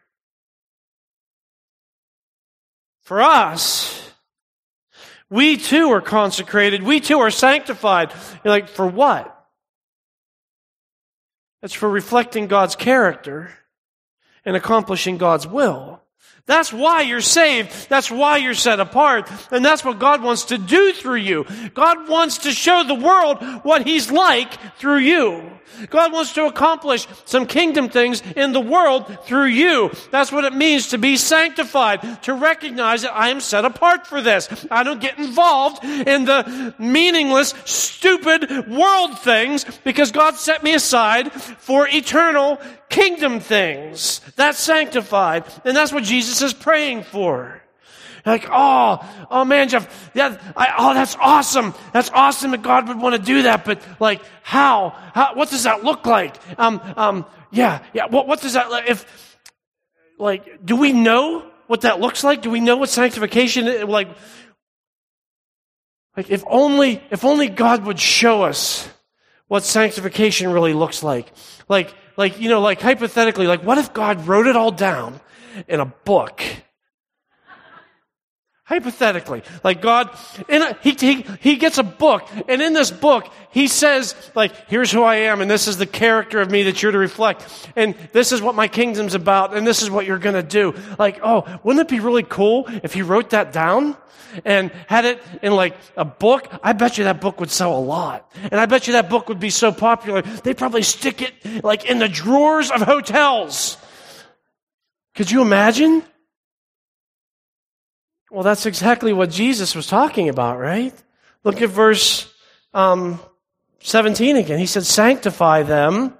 For 3.02 3.20
us, 3.20 4.10
we 5.30 5.56
too 5.56 5.90
are 5.90 6.00
consecrated. 6.00 6.82
We 6.82 7.00
too 7.00 7.20
are 7.20 7.30
sanctified. 7.30 8.12
You're 8.44 8.52
like, 8.52 8.68
for 8.68 8.86
what? 8.86 9.30
It's 11.62 11.74
for 11.74 11.88
reflecting 11.88 12.46
God's 12.46 12.76
character 12.76 13.50
and 14.44 14.54
accomplishing 14.54 15.16
God's 15.16 15.46
will. 15.46 16.02
That's 16.46 16.72
why 16.72 17.00
you're 17.02 17.22
saved. 17.22 17.88
That's 17.88 18.10
why 18.10 18.36
you're 18.36 18.52
set 18.52 18.78
apart. 18.78 19.30
And 19.50 19.64
that's 19.64 19.84
what 19.84 19.98
God 19.98 20.22
wants 20.22 20.46
to 20.46 20.58
do 20.58 20.92
through 20.92 21.16
you. 21.16 21.46
God 21.72 22.06
wants 22.08 22.38
to 22.38 22.50
show 22.50 22.84
the 22.84 22.94
world 22.94 23.42
what 23.62 23.86
He's 23.86 24.10
like 24.10 24.76
through 24.76 24.98
you. 24.98 25.50
God 25.90 26.12
wants 26.12 26.34
to 26.34 26.46
accomplish 26.46 27.06
some 27.24 27.46
kingdom 27.46 27.88
things 27.88 28.22
in 28.36 28.52
the 28.52 28.60
world 28.60 29.24
through 29.24 29.46
you. 29.46 29.90
That's 30.10 30.30
what 30.30 30.44
it 30.44 30.54
means 30.54 30.88
to 30.88 30.98
be 30.98 31.16
sanctified, 31.16 32.22
to 32.24 32.34
recognize 32.34 33.02
that 33.02 33.14
I 33.14 33.30
am 33.30 33.40
set 33.40 33.64
apart 33.64 34.06
for 34.06 34.20
this. 34.20 34.66
I 34.70 34.82
don't 34.82 35.00
get 35.00 35.18
involved 35.18 35.82
in 35.82 36.26
the 36.26 36.74
meaningless, 36.78 37.54
stupid 37.64 38.68
world 38.68 39.18
things 39.18 39.64
because 39.82 40.12
God 40.12 40.36
set 40.36 40.62
me 40.62 40.74
aside 40.74 41.32
for 41.32 41.88
eternal 41.88 42.60
kingdom 42.94 43.40
things. 43.40 44.20
That's 44.36 44.58
sanctified. 44.58 45.44
And 45.64 45.76
that's 45.76 45.92
what 45.92 46.04
Jesus 46.04 46.40
is 46.42 46.54
praying 46.54 47.02
for. 47.02 47.60
Like, 48.24 48.48
oh, 48.50 49.26
oh 49.30 49.44
man, 49.44 49.68
Jeff, 49.68 50.10
yeah, 50.14 50.38
I, 50.56 50.74
oh, 50.78 50.94
that's 50.94 51.16
awesome. 51.20 51.74
That's 51.92 52.10
awesome 52.10 52.52
that 52.52 52.62
God 52.62 52.88
would 52.88 52.98
want 52.98 53.16
to 53.16 53.20
do 53.20 53.42
that. 53.42 53.64
But 53.64 53.82
like, 54.00 54.22
how? 54.42 54.94
how 55.12 55.34
what 55.34 55.50
does 55.50 55.64
that 55.64 55.84
look 55.84 56.06
like? 56.06 56.36
Um, 56.58 56.80
um, 56.96 57.26
yeah, 57.50 57.82
yeah. 57.92 58.06
What, 58.06 58.26
what 58.26 58.40
does 58.40 58.54
that, 58.54 58.88
if, 58.88 59.36
like, 60.18 60.64
do 60.64 60.76
we 60.76 60.92
know 60.92 61.44
what 61.66 61.82
that 61.82 62.00
looks 62.00 62.24
like? 62.24 62.40
Do 62.40 62.50
we 62.50 62.60
know 62.60 62.76
what 62.76 62.88
sanctification, 62.88 63.88
like, 63.88 64.08
like 66.16 66.30
if 66.30 66.44
only, 66.46 67.02
if 67.10 67.24
only 67.24 67.48
God 67.48 67.84
would 67.84 68.00
show 68.00 68.42
us 68.42 68.88
what 69.48 69.64
sanctification 69.64 70.50
really 70.50 70.72
looks 70.72 71.02
like. 71.02 71.30
Like, 71.68 71.94
like, 72.16 72.40
you 72.40 72.48
know, 72.48 72.60
like 72.60 72.80
hypothetically, 72.80 73.46
like 73.46 73.62
what 73.62 73.78
if 73.78 73.92
God 73.92 74.26
wrote 74.26 74.46
it 74.46 74.56
all 74.56 74.70
down 74.70 75.20
in 75.68 75.80
a 75.80 75.86
book? 75.86 76.42
Hypothetically, 78.66 79.42
like 79.62 79.82
God, 79.82 80.08
a, 80.48 80.74
he, 80.80 80.92
he, 80.92 81.26
he 81.40 81.56
gets 81.56 81.76
a 81.76 81.82
book, 81.82 82.26
and 82.48 82.62
in 82.62 82.72
this 82.72 82.90
book, 82.90 83.28
he 83.50 83.68
says, 83.68 84.14
like, 84.34 84.70
here's 84.70 84.90
who 84.90 85.02
I 85.02 85.16
am, 85.16 85.42
and 85.42 85.50
this 85.50 85.68
is 85.68 85.76
the 85.76 85.86
character 85.86 86.40
of 86.40 86.50
me 86.50 86.62
that 86.62 86.82
you're 86.82 86.90
to 86.90 86.96
reflect, 86.96 87.46
and 87.76 87.94
this 88.12 88.32
is 88.32 88.40
what 88.40 88.54
my 88.54 88.66
kingdom's 88.66 89.12
about, 89.12 89.54
and 89.54 89.66
this 89.66 89.82
is 89.82 89.90
what 89.90 90.06
you're 90.06 90.18
gonna 90.18 90.42
do. 90.42 90.74
Like, 90.98 91.20
oh, 91.22 91.44
wouldn't 91.62 91.86
it 91.86 91.94
be 91.94 92.00
really 92.00 92.22
cool 92.22 92.66
if 92.82 92.94
he 92.94 93.02
wrote 93.02 93.30
that 93.30 93.52
down 93.52 93.98
and 94.46 94.70
had 94.86 95.04
it 95.04 95.22
in 95.42 95.54
like 95.54 95.76
a 95.94 96.06
book? 96.06 96.50
I 96.62 96.72
bet 96.72 96.96
you 96.96 97.04
that 97.04 97.20
book 97.20 97.40
would 97.40 97.50
sell 97.50 97.76
a 97.76 97.84
lot. 97.84 98.32
And 98.44 98.58
I 98.58 98.64
bet 98.64 98.86
you 98.86 98.94
that 98.94 99.10
book 99.10 99.28
would 99.28 99.40
be 99.40 99.50
so 99.50 99.72
popular, 99.72 100.22
they'd 100.22 100.56
probably 100.56 100.84
stick 100.84 101.20
it 101.20 101.62
like 101.62 101.84
in 101.84 101.98
the 101.98 102.08
drawers 102.08 102.70
of 102.70 102.80
hotels. 102.80 103.76
Could 105.14 105.30
you 105.30 105.42
imagine? 105.42 106.02
Well, 108.30 108.42
that's 108.42 108.66
exactly 108.66 109.12
what 109.12 109.30
Jesus 109.30 109.74
was 109.74 109.86
talking 109.86 110.28
about, 110.28 110.58
right? 110.58 110.94
Look 111.44 111.62
at 111.62 111.70
verse 111.70 112.32
um, 112.72 113.20
17 113.80 114.36
again. 114.36 114.58
He 114.58 114.66
said, 114.66 114.84
Sanctify 114.84 115.62
them 115.62 116.16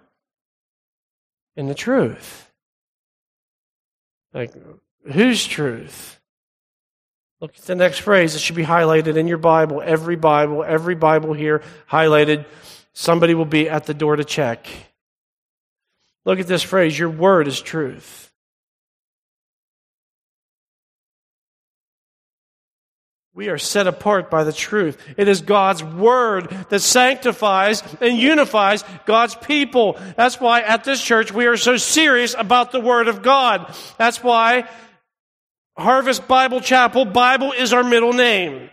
in 1.57 1.67
the 1.67 1.75
truth. 1.75 2.51
Like, 4.33 4.53
whose 5.11 5.47
truth? 5.47 6.21
Look 7.41 7.57
at 7.57 7.65
the 7.65 7.75
next 7.75 7.99
phrase. 7.99 8.35
It 8.35 8.41
should 8.41 8.57
be 8.57 8.65
highlighted 8.65 9.17
in 9.17 9.29
your 9.29 9.39
Bible. 9.39 9.83
Every 9.85 10.17
Bible, 10.17 10.65
every 10.65 10.95
Bible 10.95 11.33
here 11.33 11.63
highlighted. 11.91 12.47
Somebody 12.93 13.35
will 13.35 13.45
be 13.45 13.69
at 13.69 13.87
the 13.87 13.95
door 13.95 14.17
to 14.17 14.25
check. 14.25 14.67
Look 16.25 16.39
at 16.39 16.47
this 16.47 16.63
phrase 16.63 16.99
Your 16.99 17.11
word 17.11 17.49
is 17.49 17.61
truth. 17.61 18.33
We 23.37 23.49
are 23.49 23.59
set 23.59 23.89
apart 23.89 24.31
by 24.31 24.45
the 24.45 24.53
truth. 24.53 24.97
It 25.17 25.27
is 25.27 25.41
God's 25.41 25.83
Word 25.83 26.49
that 26.69 26.79
sanctifies 26.79 27.83
and 28.01 28.17
unifies 28.17 28.85
God's 29.07 29.35
people. 29.35 29.99
That's 30.17 30.41
why 30.41 30.61
at 30.61 30.85
this 30.85 31.03
church 31.03 31.33
we 31.33 31.47
are 31.47 31.57
so 31.57 31.77
serious 31.77 32.37
about 32.39 32.71
the 32.71 32.79
Word 32.79 33.09
of 33.09 33.23
God. 33.23 33.75
That's 33.99 34.23
why 34.23 34.69
Harvest 35.77 36.29
Bible 36.29 36.61
Chapel, 36.61 37.07
Bible 37.07 37.51
is 37.51 37.73
our 37.73 37.83
middle 37.83 38.13
name. 38.13 38.71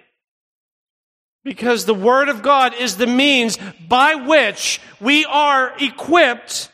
Because 1.44 1.86
the 1.86 1.96
Word 1.96 2.30
of 2.30 2.44
God 2.44 2.76
is 2.76 2.98
the 2.98 3.08
means 3.08 3.58
by 3.88 4.14
which 4.14 4.80
we 5.00 5.26
are 5.26 5.74
equipped 5.80 6.70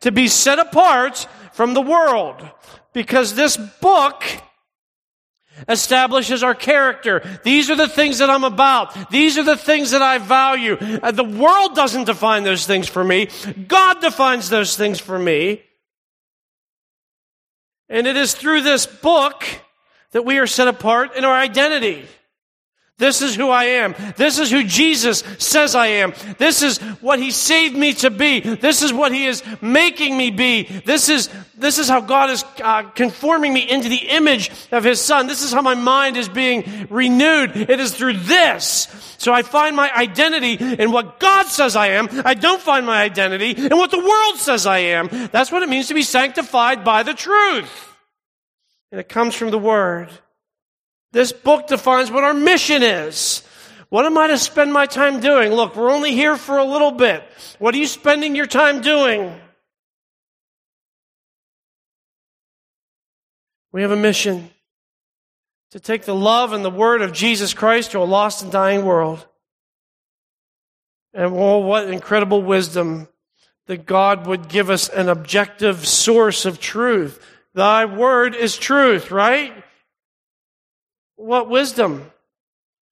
to 0.00 0.12
be 0.12 0.28
set 0.28 0.58
apart 0.58 1.26
from 1.54 1.72
the 1.72 1.80
world. 1.80 2.46
Because 2.92 3.34
this 3.34 3.56
book 3.56 4.24
establishes 5.68 6.42
our 6.42 6.54
character. 6.54 7.22
These 7.42 7.70
are 7.70 7.76
the 7.76 7.88
things 7.88 8.18
that 8.18 8.30
I'm 8.30 8.44
about. 8.44 9.10
These 9.10 9.38
are 9.38 9.42
the 9.42 9.56
things 9.56 9.90
that 9.90 10.02
I 10.02 10.18
value. 10.18 10.76
Uh, 10.80 11.10
the 11.10 11.24
world 11.24 11.74
doesn't 11.74 12.04
define 12.04 12.44
those 12.44 12.66
things 12.66 12.88
for 12.88 13.04
me. 13.04 13.28
God 13.68 14.00
defines 14.00 14.48
those 14.50 14.76
things 14.76 15.00
for 15.00 15.18
me. 15.18 15.62
And 17.88 18.06
it 18.06 18.16
is 18.16 18.34
through 18.34 18.62
this 18.62 18.86
book 18.86 19.44
that 20.12 20.24
we 20.24 20.38
are 20.38 20.46
set 20.46 20.68
apart 20.68 21.16
in 21.16 21.24
our 21.24 21.34
identity. 21.34 22.06
This 23.00 23.22
is 23.22 23.34
who 23.34 23.48
I 23.48 23.64
am. 23.64 23.94
This 24.18 24.38
is 24.38 24.50
who 24.50 24.62
Jesus 24.62 25.24
says 25.38 25.74
I 25.74 25.86
am. 25.86 26.12
This 26.36 26.62
is 26.62 26.76
what 27.00 27.18
He 27.18 27.30
saved 27.30 27.74
me 27.74 27.94
to 27.94 28.10
be. 28.10 28.40
This 28.40 28.82
is 28.82 28.92
what 28.92 29.10
He 29.10 29.24
is 29.24 29.42
making 29.62 30.18
me 30.18 30.30
be. 30.30 30.64
This 30.84 31.08
is, 31.08 31.30
this 31.56 31.78
is 31.78 31.88
how 31.88 32.02
God 32.02 32.28
is 32.28 32.44
uh, 32.62 32.82
conforming 32.90 33.54
me 33.54 33.68
into 33.68 33.88
the 33.88 34.10
image 34.10 34.50
of 34.70 34.84
His 34.84 35.00
Son. 35.00 35.26
This 35.26 35.42
is 35.42 35.50
how 35.50 35.62
my 35.62 35.74
mind 35.74 36.18
is 36.18 36.28
being 36.28 36.88
renewed. 36.90 37.56
It 37.56 37.80
is 37.80 37.96
through 37.96 38.18
this. 38.18 38.86
So 39.16 39.32
I 39.32 39.42
find 39.42 39.74
my 39.74 39.90
identity 39.96 40.52
in 40.54 40.92
what 40.92 41.18
God 41.18 41.46
says 41.46 41.76
I 41.76 41.88
am. 41.88 42.08
I 42.26 42.34
don't 42.34 42.60
find 42.60 42.84
my 42.84 43.02
identity 43.02 43.52
in 43.52 43.78
what 43.78 43.90
the 43.90 43.98
world 43.98 44.36
says 44.36 44.66
I 44.66 44.78
am. 44.78 45.08
That's 45.32 45.50
what 45.50 45.62
it 45.62 45.70
means 45.70 45.88
to 45.88 45.94
be 45.94 46.02
sanctified 46.02 46.84
by 46.84 47.02
the 47.02 47.14
truth. 47.14 47.96
And 48.92 49.00
it 49.00 49.08
comes 49.08 49.34
from 49.34 49.50
the 49.50 49.58
Word. 49.58 50.10
This 51.12 51.32
book 51.32 51.66
defines 51.66 52.10
what 52.10 52.24
our 52.24 52.34
mission 52.34 52.82
is. 52.82 53.42
What 53.88 54.06
am 54.06 54.16
I 54.16 54.28
to 54.28 54.38
spend 54.38 54.72
my 54.72 54.86
time 54.86 55.20
doing? 55.20 55.52
Look, 55.52 55.74
we're 55.74 55.90
only 55.90 56.12
here 56.12 56.36
for 56.36 56.58
a 56.58 56.64
little 56.64 56.92
bit. 56.92 57.24
What 57.58 57.74
are 57.74 57.78
you 57.78 57.86
spending 57.86 58.36
your 58.36 58.46
time 58.46 58.80
doing? 58.80 59.34
We 63.72 63.82
have 63.82 63.90
a 63.90 63.96
mission. 63.96 64.50
to 65.72 65.78
take 65.78 66.04
the 66.04 66.14
love 66.14 66.52
and 66.52 66.64
the 66.64 66.70
word 66.70 67.00
of 67.00 67.12
Jesus 67.12 67.54
Christ 67.54 67.92
to 67.92 68.00
a 68.00 68.04
lost 68.04 68.42
and 68.42 68.50
dying 68.50 68.84
world. 68.84 69.24
And 71.14 71.32
oh, 71.32 71.58
what 71.58 71.88
incredible 71.88 72.42
wisdom 72.42 73.08
that 73.66 73.86
God 73.86 74.26
would 74.26 74.48
give 74.48 74.68
us 74.68 74.88
an 74.88 75.08
objective 75.08 75.86
source 75.86 76.44
of 76.44 76.58
truth. 76.58 77.24
Thy 77.54 77.84
word 77.84 78.34
is 78.34 78.56
truth, 78.56 79.12
right? 79.12 79.59
What 81.20 81.50
wisdom. 81.50 82.10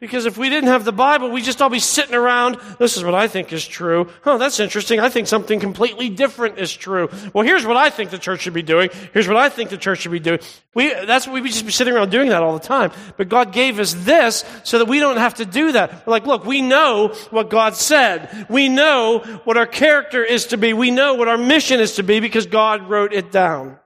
Because 0.00 0.26
if 0.26 0.36
we 0.38 0.48
didn't 0.48 0.68
have 0.68 0.84
the 0.84 0.92
Bible, 0.92 1.30
we'd 1.30 1.44
just 1.44 1.60
all 1.60 1.70
be 1.70 1.80
sitting 1.80 2.14
around. 2.14 2.58
This 2.78 2.96
is 2.96 3.02
what 3.02 3.14
I 3.14 3.26
think 3.26 3.52
is 3.52 3.66
true. 3.66 4.08
Oh, 4.24 4.38
that's 4.38 4.60
interesting. 4.60 5.00
I 5.00 5.08
think 5.08 5.26
something 5.26 5.58
completely 5.58 6.08
different 6.08 6.58
is 6.58 6.72
true. 6.72 7.08
Well, 7.32 7.44
here's 7.44 7.66
what 7.66 7.76
I 7.76 7.90
think 7.90 8.10
the 8.10 8.18
church 8.18 8.42
should 8.42 8.52
be 8.52 8.62
doing. 8.62 8.90
Here's 9.12 9.26
what 9.26 9.38
I 9.38 9.48
think 9.48 9.70
the 9.70 9.78
church 9.78 10.00
should 10.00 10.12
be 10.12 10.20
doing. 10.20 10.38
We, 10.74 10.92
that's 10.92 11.26
what 11.26 11.42
we'd 11.42 11.50
just 11.50 11.66
be 11.66 11.72
sitting 11.72 11.94
around 11.94 12.10
doing 12.10 12.28
that 12.28 12.44
all 12.44 12.52
the 12.52 12.64
time. 12.64 12.92
But 13.16 13.28
God 13.28 13.52
gave 13.52 13.80
us 13.80 13.94
this 13.94 14.44
so 14.62 14.78
that 14.78 14.86
we 14.86 15.00
don't 15.00 15.16
have 15.16 15.34
to 15.36 15.44
do 15.44 15.72
that. 15.72 16.06
We're 16.06 16.12
like, 16.12 16.26
look, 16.26 16.44
we 16.44 16.60
know 16.60 17.08
what 17.30 17.50
God 17.50 17.74
said. 17.74 18.46
We 18.48 18.68
know 18.68 19.20
what 19.44 19.56
our 19.56 19.66
character 19.66 20.22
is 20.22 20.48
to 20.48 20.58
be. 20.58 20.74
We 20.74 20.92
know 20.92 21.14
what 21.14 21.28
our 21.28 21.38
mission 21.38 21.80
is 21.80 21.96
to 21.96 22.04
be 22.04 22.20
because 22.20 22.46
God 22.46 22.88
wrote 22.88 23.14
it 23.14 23.32
down. 23.32 23.80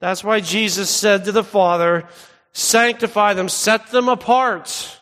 That's 0.00 0.22
why 0.22 0.40
Jesus 0.40 0.90
said 0.90 1.24
to 1.24 1.32
the 1.32 1.44
Father, 1.44 2.06
sanctify 2.56 3.34
them, 3.34 3.50
set 3.50 3.88
them 3.88 4.08
apart. 4.08 4.98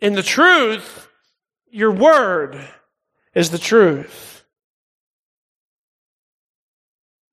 In 0.00 0.14
the 0.14 0.22
truth, 0.22 1.06
your 1.70 1.92
word 1.92 2.58
is 3.34 3.50
the 3.50 3.58
truth. 3.58 4.42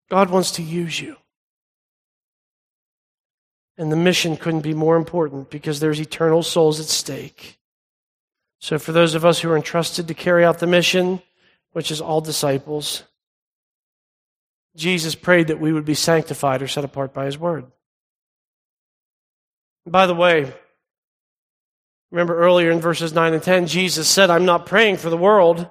God 0.09 0.29
wants 0.29 0.51
to 0.51 0.61
use 0.61 0.99
you. 0.99 1.15
And 3.77 3.91
the 3.91 3.95
mission 3.95 4.35
couldn't 4.35 4.61
be 4.61 4.73
more 4.73 4.97
important 4.97 5.49
because 5.49 5.79
there's 5.79 6.01
eternal 6.01 6.43
souls 6.43 6.81
at 6.81 6.87
stake. 6.87 7.59
So, 8.59 8.77
for 8.77 8.91
those 8.91 9.15
of 9.15 9.23
us 9.23 9.39
who 9.39 9.49
are 9.51 9.55
entrusted 9.55 10.07
to 10.07 10.13
carry 10.13 10.43
out 10.43 10.59
the 10.59 10.67
mission, 10.67 11.21
which 11.71 11.91
is 11.91 12.01
all 12.01 12.19
disciples, 12.19 13.03
Jesus 14.75 15.15
prayed 15.15 15.47
that 15.47 15.61
we 15.61 15.71
would 15.71 15.85
be 15.85 15.93
sanctified 15.93 16.61
or 16.61 16.67
set 16.67 16.83
apart 16.83 17.13
by 17.13 17.25
his 17.25 17.37
word. 17.37 17.65
By 19.87 20.05
the 20.05 20.13
way, 20.13 20.53
remember 22.11 22.37
earlier 22.37 22.71
in 22.71 22.81
verses 22.81 23.13
9 23.13 23.33
and 23.33 23.41
10, 23.41 23.67
Jesus 23.67 24.09
said, 24.09 24.29
I'm 24.29 24.43
not 24.43 24.65
praying 24.65 24.97
for 24.97 25.09
the 25.09 25.17
world. 25.17 25.65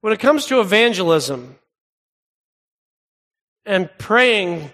When 0.00 0.12
it 0.12 0.18
comes 0.18 0.46
to 0.46 0.60
evangelism 0.60 1.56
and 3.64 3.88
praying 3.96 4.70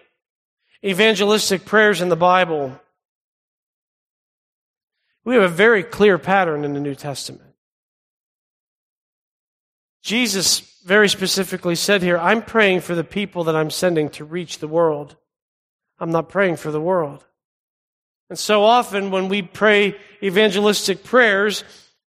evangelistic 0.83 1.67
prayers 1.67 2.01
in 2.01 2.09
the 2.09 2.17
Bible, 2.17 2.81
we 5.25 5.35
have 5.35 5.45
a 5.45 5.49
very 5.49 5.83
clear 5.83 6.17
pattern 6.17 6.65
in 6.65 6.73
the 6.73 6.81
New 6.81 6.95
Testament. 6.95 7.53
Jesus 10.03 10.61
very 10.87 11.11
specifically 11.11 11.75
said 11.75 12.03
here, 12.03 12.17
I'm 12.17 12.41
praying 12.41 12.81
for 12.81 12.95
the 12.95 13.05
people 13.05 13.45
that 13.45 13.57
I'm 13.57 13.71
sending 13.71 14.09
to 14.11 14.25
reach 14.25 14.59
the 14.59 14.69
world. 14.69 15.17
I'm 15.99 16.11
not 16.11 16.29
praying 16.29 16.57
for 16.57 16.71
the 16.71 16.81
world. 16.81 17.25
And 18.29 18.39
so 18.39 18.65
often 18.65 19.11
when 19.11 19.29
we 19.29 19.43
pray 19.43 19.97
evangelistic 20.23 21.05
prayers, 21.05 21.65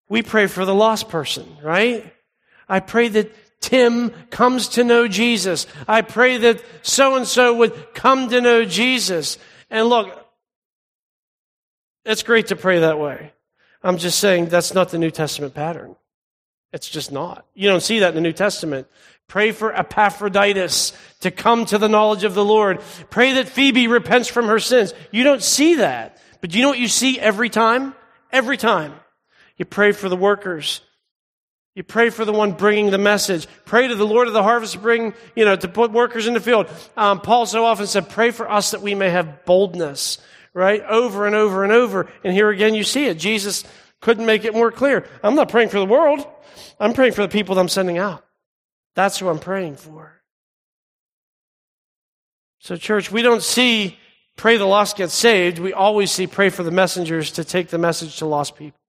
we 0.09 0.23
pray 0.23 0.47
for 0.47 0.65
the 0.65 0.75
lost 0.75 1.09
person, 1.09 1.57
right? 1.63 2.13
I 2.69 2.81
pray 2.81 3.09
that 3.09 3.61
Tim 3.61 4.11
comes 4.31 4.69
to 4.71 4.85
know 4.85 5.09
Jesus. 5.09 5.67
I 5.87 6.03
pray 6.03 6.39
that 6.39 6.63
so 6.83 7.17
and 7.17 7.27
so 7.27 7.55
would 7.57 7.95
come 7.95 8.29
to 8.31 8.41
know 8.41 8.65
Jesus. 8.65 9.39
And 9.71 9.89
look, 9.89 10.11
it's 12.05 12.23
great 12.23 12.49
to 12.49 12.57
pray 12.57 12.81
that 12.81 12.99
way. 12.99 13.33
I'm 13.83 13.99
just 13.99 14.19
saying 14.19 14.47
that's 14.47 14.75
not 14.75 14.91
the 14.91 14.99
New 14.99 15.11
Testament 15.11 15.55
pattern. 15.55 15.97
It's 16.73 16.89
just 16.89 17.13
not. 17.13 17.47
You 17.55 17.69
don't 17.69 17.83
see 17.83 18.01
that 18.01 18.11
in 18.11 18.15
the 18.15 18.21
New 18.21 18.33
Testament. 18.33 18.87
Pray 19.29 19.51
for 19.53 19.75
Epaphroditus 19.75 20.93
to 21.21 21.31
come 21.31 21.65
to 21.67 21.79
the 21.79 21.89
knowledge 21.89 22.25
of 22.25 22.35
the 22.35 22.45
Lord. 22.45 22.81
Pray 23.11 23.35
that 23.35 23.49
Phoebe 23.49 23.89
repents 23.89 24.29
from 24.29 24.47
her 24.47 24.61
sins. 24.61 24.95
You 25.11 25.25
don't 25.25 25.43
see 25.43 25.77
that. 25.77 26.19
But 26.41 26.51
do 26.51 26.59
you 26.59 26.63
know 26.63 26.69
what 26.69 26.79
you 26.79 26.89
see 26.89 27.19
every 27.19 27.49
time? 27.49 27.95
Every 28.31 28.57
time. 28.57 28.95
You 29.57 29.65
pray 29.65 29.93
for 29.93 30.09
the 30.09 30.17
workers. 30.17 30.81
You 31.75 31.83
pray 31.83 32.11
for 32.11 32.25
the 32.25 32.33
one 32.33 32.53
bringing 32.53 32.91
the 32.91 32.99
message. 32.99 33.47
Pray 33.65 33.89
to 33.89 33.95
the 33.95 34.07
Lord 34.07 34.29
of 34.29 34.35
the 34.35 34.43
harvest 34.43 34.75
to 34.75 34.79
bring, 34.79 35.13
you 35.35 35.45
know, 35.45 35.57
to 35.57 35.69
put 35.69 35.93
workers 35.93 36.27
in 36.27 36.35
the 36.35 36.41
field. 36.41 36.69
Um, 36.97 37.21
Paul 37.21 37.47
so 37.47 37.65
often 37.65 37.87
said, 37.87 38.09
pray 38.09 38.31
for 38.31 38.51
us 38.51 38.71
that 38.71 38.81
we 38.81 38.95
may 38.95 39.11
have 39.11 39.45
boldness, 39.45 40.19
right? 40.55 40.83
Over 40.83 41.27
and 41.27 41.35
over 41.35 41.65
and 41.65 41.73
over. 41.73 42.09
And 42.25 42.33
here 42.33 42.49
again, 42.49 42.75
you 42.75 42.85
see 42.85 43.07
it. 43.07 43.19
Jesus 43.19 43.65
couldn't 44.01 44.25
make 44.25 44.45
it 44.45 44.55
more 44.55 44.71
clear. 44.71 45.07
I'm 45.23 45.35
not 45.35 45.51
praying 45.51 45.69
for 45.69 45.79
the 45.79 45.85
world. 45.85 46.27
I'm 46.81 46.95
praying 46.95 47.13
for 47.13 47.23
the 47.23 47.29
people 47.29 47.55
that 47.55 47.61
I'm 47.61 47.69
sending 47.69 47.99
out. 47.99 48.26
That's 48.97 49.19
who 49.19 49.29
I'm 49.29 49.39
praying 49.39 49.77
for. 49.77 50.15
So, 52.59 52.77
church, 52.77 53.13
we 53.13 53.23
don't 53.23 53.43
see 53.43 53.99
pray 54.37 54.57
the 54.57 54.65
lost 54.65 54.97
get 54.97 55.11
saved. 55.11 55.59
We 55.59 55.73
always 55.73 56.11
see 56.11 56.27
pray 56.27 56.49
for 56.49 56.63
the 56.63 56.71
messengers 56.71 57.31
to 57.33 57.45
take 57.45 57.69
the 57.69 57.79
message 57.79 58.17
to 58.17 58.27
lost 58.27 58.57
people. 58.57 58.81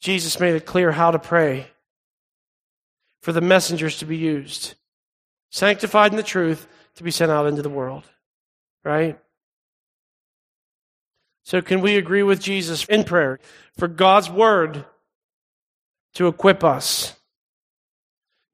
Jesus 0.00 0.38
made 0.38 0.54
it 0.54 0.64
clear 0.64 0.92
how 0.92 1.10
to 1.10 1.18
pray 1.18 1.66
for 3.22 3.32
the 3.32 3.40
messengers 3.40 3.98
to 3.98 4.06
be 4.06 4.16
used, 4.16 4.74
sanctified 5.50 6.12
in 6.12 6.16
the 6.16 6.22
truth 6.22 6.68
to 6.94 7.02
be 7.02 7.10
sent 7.10 7.32
out 7.32 7.46
into 7.46 7.62
the 7.62 7.68
world. 7.68 8.04
Right? 8.84 9.18
So, 11.42 11.60
can 11.60 11.80
we 11.80 11.96
agree 11.96 12.22
with 12.22 12.40
Jesus 12.40 12.84
in 12.84 13.02
prayer 13.02 13.40
for 13.76 13.88
God's 13.88 14.30
word 14.30 14.84
to 16.16 16.28
equip 16.28 16.64
us 16.64 17.14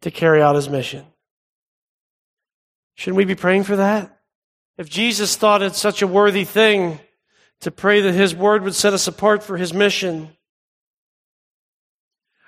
to 0.01 0.11
carry 0.11 0.43
out 0.43 0.57
his 0.57 0.69
mission. 0.69 1.05
Shouldn't 2.97 3.19
we 3.19 3.25
be 3.25 3.37
praying 3.37 3.63
for 3.63 3.77
that? 3.77 4.19
If 4.79 4.91
Jesus 4.91 5.37
thought 5.37 5.63
it 5.63 5.77
such 5.77 6.03
a 6.03 6.09
worthy 6.09 6.43
thing 6.45 6.99
to 7.61 7.71
pray 7.71 8.01
that 8.01 8.15
his 8.15 8.35
word 8.35 8.65
would 8.65 8.75
set 8.75 8.95
us 8.95 9.07
apart 9.07 9.45
for 9.45 9.57
his 9.57 9.73
mission, 9.73 10.31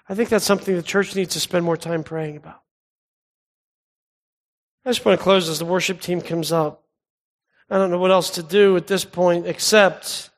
I 0.09 0.17
think 0.17 0.31
that's 0.31 0.45
something 0.45 0.75
the 0.75 0.83
church 0.83 1.15
needs 1.15 1.35
to 1.35 1.41
spend 1.41 1.65
more 1.65 1.77
time 1.77 2.03
praying 2.03 2.37
about. 2.37 2.61
I 4.85 4.91
just 4.91 5.05
want 5.05 5.17
to 5.17 5.23
close 5.23 5.49
as 5.49 5.61
the 5.61 5.65
worship 5.65 6.01
team 6.01 6.21
comes 6.23 6.51
up. 6.51 6.83
I 7.71 7.79
don't 7.79 7.93
know 7.93 7.99
what 7.99 8.11
else 8.11 8.31
to 8.31 8.43
do 8.43 8.77
at 8.77 8.89
this 8.89 9.05
point 9.05 9.47
except 9.47 10.31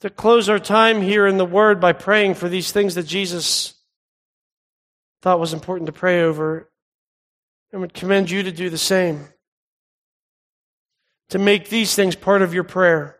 to 0.00 0.10
close 0.10 0.48
our 0.48 0.58
time 0.58 1.02
here 1.02 1.26
in 1.26 1.36
the 1.36 1.44
Word 1.44 1.80
by 1.80 1.92
praying 1.92 2.34
for 2.34 2.48
these 2.48 2.72
things 2.72 2.94
that 2.94 3.06
Jesus 3.06 3.74
thought 5.22 5.40
was 5.40 5.52
important 5.52 5.86
to 5.86 5.92
pray 5.92 6.22
over 6.22 6.70
and 7.72 7.80
would 7.80 7.94
commend 7.94 8.30
you 8.30 8.42
to 8.42 8.52
do 8.52 8.70
the 8.70 8.78
same. 8.78 9.28
To 11.30 11.38
make 11.38 11.68
these 11.68 11.94
things 11.94 12.16
part 12.16 12.42
of 12.42 12.54
your 12.54 12.64
prayer. 12.64 13.16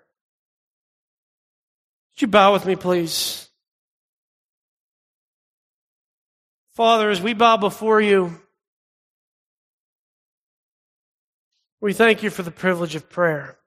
Would 2.15 2.23
you 2.23 2.29
bow 2.29 2.53
with 2.53 2.67
me, 2.67 2.75
please? 2.75 3.49
Father, 6.75 7.11
as 7.11 7.21
we 7.21 7.35
bow 7.35 7.57
before 7.59 8.01
you, 8.01 8.41
we 11.81 11.93
thank 11.93 12.23
you 12.23 12.31
for 12.31 12.43
the 12.43 12.51
privilege 12.51 12.95
of 12.95 13.09
prayer. 13.11 13.60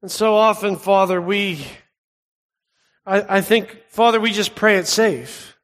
And 0.00 0.10
so 0.10 0.34
often, 0.34 0.76
Father, 0.76 1.20
we, 1.20 1.66
I, 3.04 3.38
I 3.38 3.40
think, 3.40 3.84
Father, 3.88 4.20
we 4.20 4.32
just 4.32 4.54
pray 4.54 4.76
it 4.76 4.86
safe. 4.86 5.56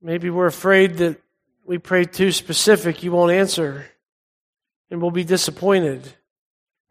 Maybe 0.00 0.30
we're 0.30 0.46
afraid 0.46 0.98
that 0.98 1.20
we 1.66 1.78
pray 1.78 2.04
too 2.04 2.30
specific, 2.30 3.02
you 3.02 3.10
won't 3.10 3.32
answer, 3.32 3.86
and 4.88 5.02
we'll 5.02 5.10
be 5.10 5.24
disappointed. 5.24 6.00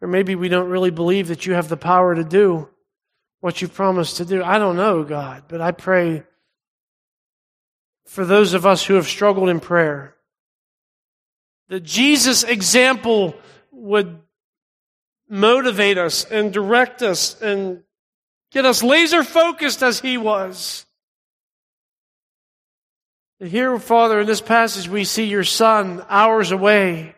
Or 0.02 0.08
maybe 0.08 0.34
we 0.34 0.50
don't 0.50 0.68
really 0.68 0.90
believe 0.90 1.28
that 1.28 1.46
you 1.46 1.54
have 1.54 1.70
the 1.70 1.78
power 1.78 2.14
to 2.14 2.24
do 2.24 2.68
what 3.40 3.62
you 3.62 3.68
promised 3.68 4.18
to 4.18 4.26
do. 4.26 4.42
I 4.44 4.58
don't 4.58 4.76
know, 4.76 5.02
God, 5.02 5.44
but 5.48 5.62
I 5.62 5.70
pray 5.72 6.24
for 8.04 8.26
those 8.26 8.52
of 8.52 8.66
us 8.66 8.84
who 8.84 8.94
have 8.94 9.06
struggled 9.06 9.48
in 9.48 9.60
prayer. 9.60 10.14
that 11.68 11.82
Jesus 11.82 12.44
example 12.44 13.34
would 13.72 14.20
motivate 15.28 15.98
us 15.98 16.24
and 16.24 16.52
direct 16.52 17.02
us 17.02 17.40
and 17.40 17.82
get 18.52 18.64
us 18.64 18.82
laser 18.82 19.24
focused 19.24 19.82
as 19.82 20.00
he 20.00 20.16
was. 20.16 20.86
Here, 23.38 23.78
Father, 23.78 24.20
in 24.20 24.26
this 24.26 24.40
passage, 24.40 24.88
we 24.88 25.04
see 25.04 25.24
your 25.24 25.44
son 25.44 26.04
hours 26.08 26.52
away 26.52 27.14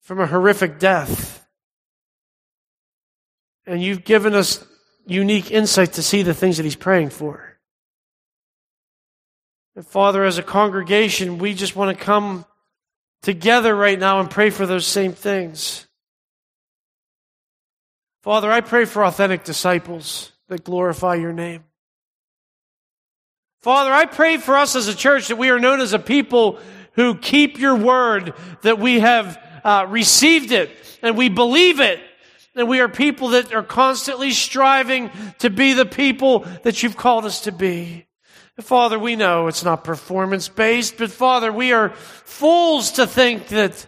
from 0.00 0.18
a 0.18 0.26
horrific 0.26 0.80
death. 0.80 1.46
And 3.64 3.80
you've 3.80 4.02
given 4.02 4.34
us 4.34 4.64
unique 5.06 5.52
insight 5.52 5.92
to 5.94 6.02
see 6.02 6.22
the 6.22 6.34
things 6.34 6.56
that 6.56 6.64
he's 6.64 6.74
praying 6.74 7.10
for. 7.10 7.58
And 9.76 9.86
Father, 9.86 10.24
as 10.24 10.38
a 10.38 10.42
congregation, 10.42 11.38
we 11.38 11.54
just 11.54 11.76
want 11.76 11.96
to 11.96 12.04
come 12.04 12.44
together 13.22 13.74
right 13.74 13.98
now 13.98 14.18
and 14.18 14.28
pray 14.28 14.50
for 14.50 14.66
those 14.66 14.86
same 14.86 15.12
things. 15.12 15.86
Father, 18.22 18.50
I 18.50 18.60
pray 18.60 18.84
for 18.84 19.04
authentic 19.04 19.44
disciples 19.44 20.32
that 20.48 20.64
glorify 20.64 21.14
your 21.14 21.32
name. 21.32 21.64
Father, 23.62 23.92
I 23.92 24.04
pray 24.06 24.36
for 24.36 24.56
us 24.56 24.76
as 24.76 24.88
a 24.88 24.94
church 24.94 25.28
that 25.28 25.36
we 25.36 25.50
are 25.50 25.58
known 25.58 25.80
as 25.80 25.92
a 25.92 25.98
people 25.98 26.58
who 26.92 27.14
keep 27.14 27.58
your 27.58 27.76
word, 27.76 28.34
that 28.62 28.78
we 28.78 29.00
have 29.00 29.38
uh, 29.64 29.86
received 29.88 30.52
it 30.52 30.70
and 31.02 31.16
we 31.16 31.28
believe 31.28 31.80
it. 31.80 32.00
And 32.56 32.68
we 32.68 32.80
are 32.80 32.88
people 32.88 33.28
that 33.28 33.54
are 33.54 33.62
constantly 33.62 34.32
striving 34.32 35.10
to 35.38 35.50
be 35.50 35.72
the 35.72 35.86
people 35.86 36.40
that 36.62 36.82
you've 36.82 36.96
called 36.96 37.24
us 37.24 37.42
to 37.42 37.52
be. 37.52 38.06
Father, 38.58 38.98
we 38.98 39.16
know 39.16 39.46
it's 39.46 39.64
not 39.64 39.84
performance 39.84 40.48
based, 40.48 40.98
but 40.98 41.10
Father, 41.10 41.52
we 41.52 41.72
are 41.72 41.90
fools 41.90 42.92
to 42.92 43.06
think 43.06 43.48
that 43.48 43.86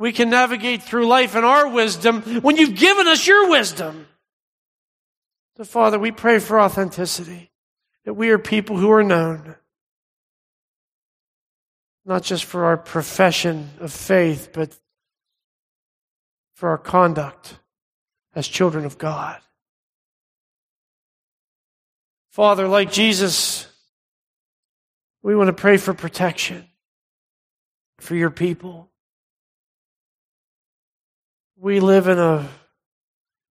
we 0.00 0.12
can 0.12 0.30
navigate 0.30 0.82
through 0.82 1.06
life 1.06 1.36
in 1.36 1.44
our 1.44 1.68
wisdom 1.68 2.22
when 2.40 2.56
you've 2.56 2.74
given 2.74 3.06
us 3.06 3.26
your 3.26 3.50
wisdom. 3.50 4.06
So, 5.58 5.64
Father, 5.64 5.98
we 5.98 6.10
pray 6.10 6.38
for 6.38 6.58
authenticity, 6.58 7.50
that 8.06 8.14
we 8.14 8.30
are 8.30 8.38
people 8.38 8.78
who 8.78 8.90
are 8.90 9.02
known, 9.02 9.56
not 12.06 12.22
just 12.22 12.46
for 12.46 12.64
our 12.64 12.78
profession 12.78 13.68
of 13.78 13.92
faith, 13.92 14.48
but 14.54 14.74
for 16.54 16.70
our 16.70 16.78
conduct 16.78 17.58
as 18.34 18.48
children 18.48 18.86
of 18.86 18.96
God. 18.96 19.38
Father, 22.30 22.66
like 22.66 22.90
Jesus, 22.90 23.66
we 25.22 25.36
want 25.36 25.48
to 25.48 25.52
pray 25.52 25.76
for 25.76 25.92
protection 25.92 26.66
for 27.98 28.14
your 28.14 28.30
people. 28.30 28.89
We 31.62 31.78
live 31.80 32.08
in 32.08 32.18
a 32.18 32.48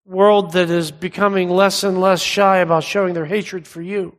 world 0.04 0.54
that 0.54 0.72
is 0.72 0.90
becoming 0.90 1.48
less 1.48 1.84
and 1.84 2.02
less 2.02 2.24
shy 2.24 2.58
about 2.58 2.84
showing 2.84 3.14
their 3.14 3.28
hatred 3.28 3.68
for 3.68 3.84
you. 3.84 4.18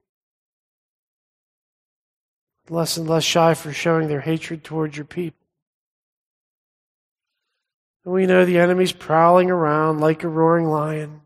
Less 2.68 2.97
and 2.97 3.09
less 3.09 3.24
shy 3.24 3.55
for 3.55 3.72
showing 3.72 4.07
their 4.07 4.20
hatred 4.20 4.62
towards 4.62 4.97
your 4.97 5.07
people. 5.07 5.45
And 8.05 8.14
we 8.14 8.26
know 8.26 8.45
the 8.45 8.61
enemy's 8.61 8.93
prowling 8.93 9.51
around 9.51 9.99
like 9.99 10.22
a 10.22 10.28
roaring 10.28 10.66
lion. 10.66 11.22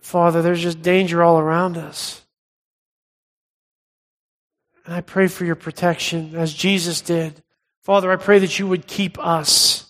Father, 0.00 0.40
there's 0.40 0.62
just 0.62 0.80
danger 0.80 1.22
all 1.22 1.38
around 1.38 1.76
us. 1.76 2.22
And 4.86 4.94
I 4.94 5.02
pray 5.02 5.26
for 5.26 5.44
your 5.44 5.54
protection 5.54 6.34
as 6.34 6.54
Jesus 6.54 7.02
did. 7.02 7.42
Father, 7.86 8.10
I 8.10 8.16
pray 8.16 8.40
that 8.40 8.58
you 8.58 8.66
would 8.66 8.88
keep 8.88 9.16
us. 9.16 9.88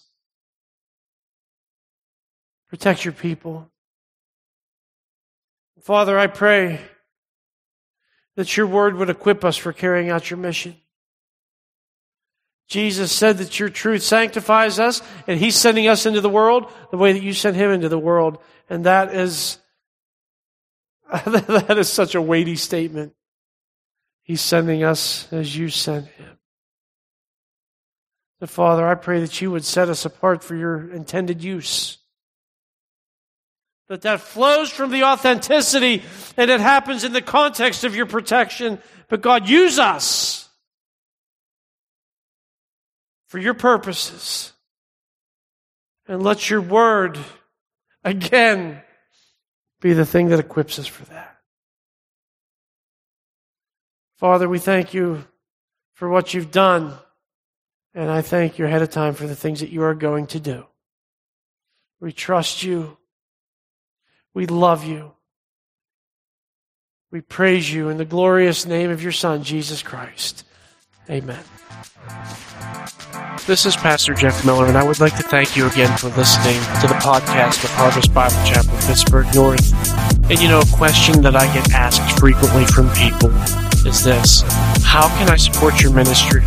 Protect 2.68 3.07
your 3.07 3.14
people. 3.14 3.70
Father, 5.80 6.18
I 6.18 6.26
pray 6.26 6.82
that 8.36 8.55
your 8.55 8.66
word 8.66 8.97
would 8.97 9.09
equip 9.09 9.47
us 9.47 9.57
for 9.57 9.72
carrying 9.72 10.11
out 10.11 10.28
your 10.28 10.36
mission. 10.36 10.76
Jesus 12.68 13.12
said 13.12 13.38
that 13.38 13.59
your 13.59 13.70
truth 13.70 14.03
sanctifies 14.03 14.78
us, 14.78 15.01
and 15.26 15.40
He's 15.40 15.57
sending 15.57 15.88
us 15.88 16.05
into 16.05 16.20
the 16.20 16.28
world 16.28 16.70
the 16.90 16.99
way 16.99 17.14
that 17.14 17.22
you 17.22 17.32
sent 17.32 17.57
Him 17.57 17.70
into 17.70 17.88
the 17.88 17.99
world. 17.99 18.36
And 18.68 18.84
that 18.84 19.14
is, 19.14 19.57
that 21.24 21.78
is 21.78 21.88
such 21.88 22.14
a 22.14 22.20
weighty 22.20 22.57
statement. 22.57 23.14
He's 24.22 24.42
sending 24.42 24.84
us 24.84 25.32
as 25.32 25.57
you 25.57 25.70
sent 25.70 26.09
Him. 26.09 26.26
So, 28.41 28.47
Father, 28.47 28.87
I 28.87 28.95
pray 28.95 29.20
that 29.20 29.41
you 29.41 29.51
would 29.51 29.64
set 29.64 29.89
us 29.89 30.05
apart 30.05 30.45
for 30.45 30.55
your 30.55 30.91
intended 30.91 31.43
use. 31.43 31.99
That 33.89 34.03
that 34.03 34.20
flows 34.20 34.70
from 34.70 34.91
the 34.91 35.05
authenticity 35.05 36.03
and 36.37 36.51
it 36.51 36.61
happens 36.61 37.05
in 37.05 37.12
the 37.12 37.22
context 37.22 37.84
of 37.84 37.95
your 37.95 38.07
protection. 38.07 38.78
But 39.09 39.22
God, 39.22 39.49
use 39.49 39.78
us 39.78 40.49
for 43.28 43.39
your 43.39 43.55
purposes. 43.55 44.53
And 46.09 46.22
let 46.22 46.49
your 46.51 46.61
word, 46.61 47.18
again, 48.05 48.80
be 49.80 49.93
the 49.93 50.07
thing 50.07 50.28
that 50.28 50.39
equips 50.39 50.78
us 50.78 50.87
for 50.87 51.05
that. 51.07 51.37
Father, 54.16 54.49
we 54.49 54.59
thank 54.59 54.95
you 54.95 55.24
for 55.95 56.09
what 56.09 56.32
you've 56.32 56.51
done. 56.51 56.95
And 57.97 58.11
I 58.11 58.20
thank 58.20 58.59
you 58.59 58.66
ahead 58.66 58.82
of 58.82 58.90
time 58.90 59.14
for 59.14 59.26
the 59.26 59.34
things 59.34 59.61
that 59.61 59.70
you 59.70 59.82
are 59.82 59.94
going 59.94 60.26
to 60.28 60.38
do. 60.38 60.66
We 61.99 62.12
trust 62.12 62.62
you. 62.62 62.99
We 64.34 64.44
love 64.44 64.84
you. 64.84 65.12
We 67.11 67.22
praise 67.22 67.72
you 67.72 67.88
in 67.88 67.97
the 67.97 68.05
glorious 68.05 68.66
name 68.66 68.90
of 68.90 69.03
your 69.03 69.12
Son, 69.12 69.42
Jesus 69.42 69.82
Christ. 69.82 70.44
Amen. 71.09 71.42
This 73.47 73.64
is 73.64 73.74
Pastor 73.76 74.12
Jeff 74.12 74.44
Miller, 74.44 74.66
and 74.66 74.76
I 74.76 74.84
would 74.84 75.01
like 75.01 75.16
to 75.16 75.22
thank 75.22 75.57
you 75.57 75.66
again 75.66 75.97
for 75.97 76.09
listening 76.09 76.61
to 76.82 76.88
the 76.88 76.99
podcast 77.01 77.64
of 77.64 77.70
Harvest 77.70 78.12
Bible 78.12 78.36
Chapel, 78.44 78.76
Pittsburgh 78.86 79.34
North. 79.34 79.72
And 80.30 80.38
you 80.38 80.49
know, 80.49 80.61
a 80.61 80.76
question 80.76 81.22
that 81.22 81.34
I 81.34 81.47
get 81.55 81.72
asked 81.72 82.18
frequently 82.18 82.66
from 82.66 82.90
people 82.90 83.30
is 83.87 84.03
this 84.05 84.43
How 84.82 85.09
can 85.16 85.30
I 85.30 85.37
support 85.37 85.80
your 85.80 85.93
ministry? 85.93 86.43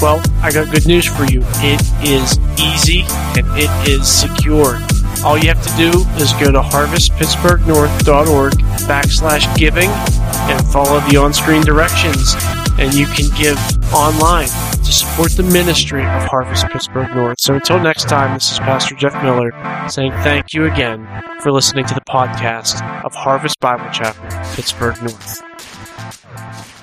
Well, 0.00 0.22
I 0.42 0.52
got 0.52 0.70
good 0.72 0.86
news 0.86 1.06
for 1.06 1.24
you. 1.24 1.40
It 1.64 1.80
is 2.06 2.38
easy 2.60 3.04
and 3.36 3.46
it 3.58 3.70
is 3.88 4.06
secure. 4.06 4.78
All 5.24 5.38
you 5.38 5.48
have 5.48 5.62
to 5.62 5.76
do 5.76 6.04
is 6.22 6.32
go 6.34 6.52
to 6.52 6.60
harvestpittsburghnorth.org 6.60 8.52
backslash 8.86 9.56
giving 9.56 9.88
and 9.90 10.66
follow 10.68 11.00
the 11.08 11.16
on-screen 11.16 11.62
directions 11.62 12.34
and 12.78 12.92
you 12.92 13.06
can 13.06 13.34
give 13.40 13.58
online 13.94 14.48
to 14.48 14.92
support 14.92 15.32
the 15.32 15.42
ministry 15.42 16.02
of 16.02 16.22
Harvest 16.24 16.68
Pittsburgh 16.68 17.08
North. 17.16 17.40
So 17.40 17.54
until 17.54 17.80
next 17.80 18.08
time, 18.08 18.34
this 18.34 18.52
is 18.52 18.58
Pastor 18.58 18.94
Jeff 18.94 19.14
Miller 19.22 19.50
saying 19.88 20.12
thank 20.22 20.52
you 20.52 20.66
again 20.66 21.08
for 21.40 21.50
listening 21.50 21.86
to 21.86 21.94
the 21.94 22.02
podcast 22.02 22.82
of 23.02 23.14
Harvest 23.14 23.58
Bible 23.60 23.90
Chapel, 23.90 24.28
Pittsburgh 24.54 25.00
North. 25.02 25.45
Thank 26.36 26.66
you. 26.70 26.75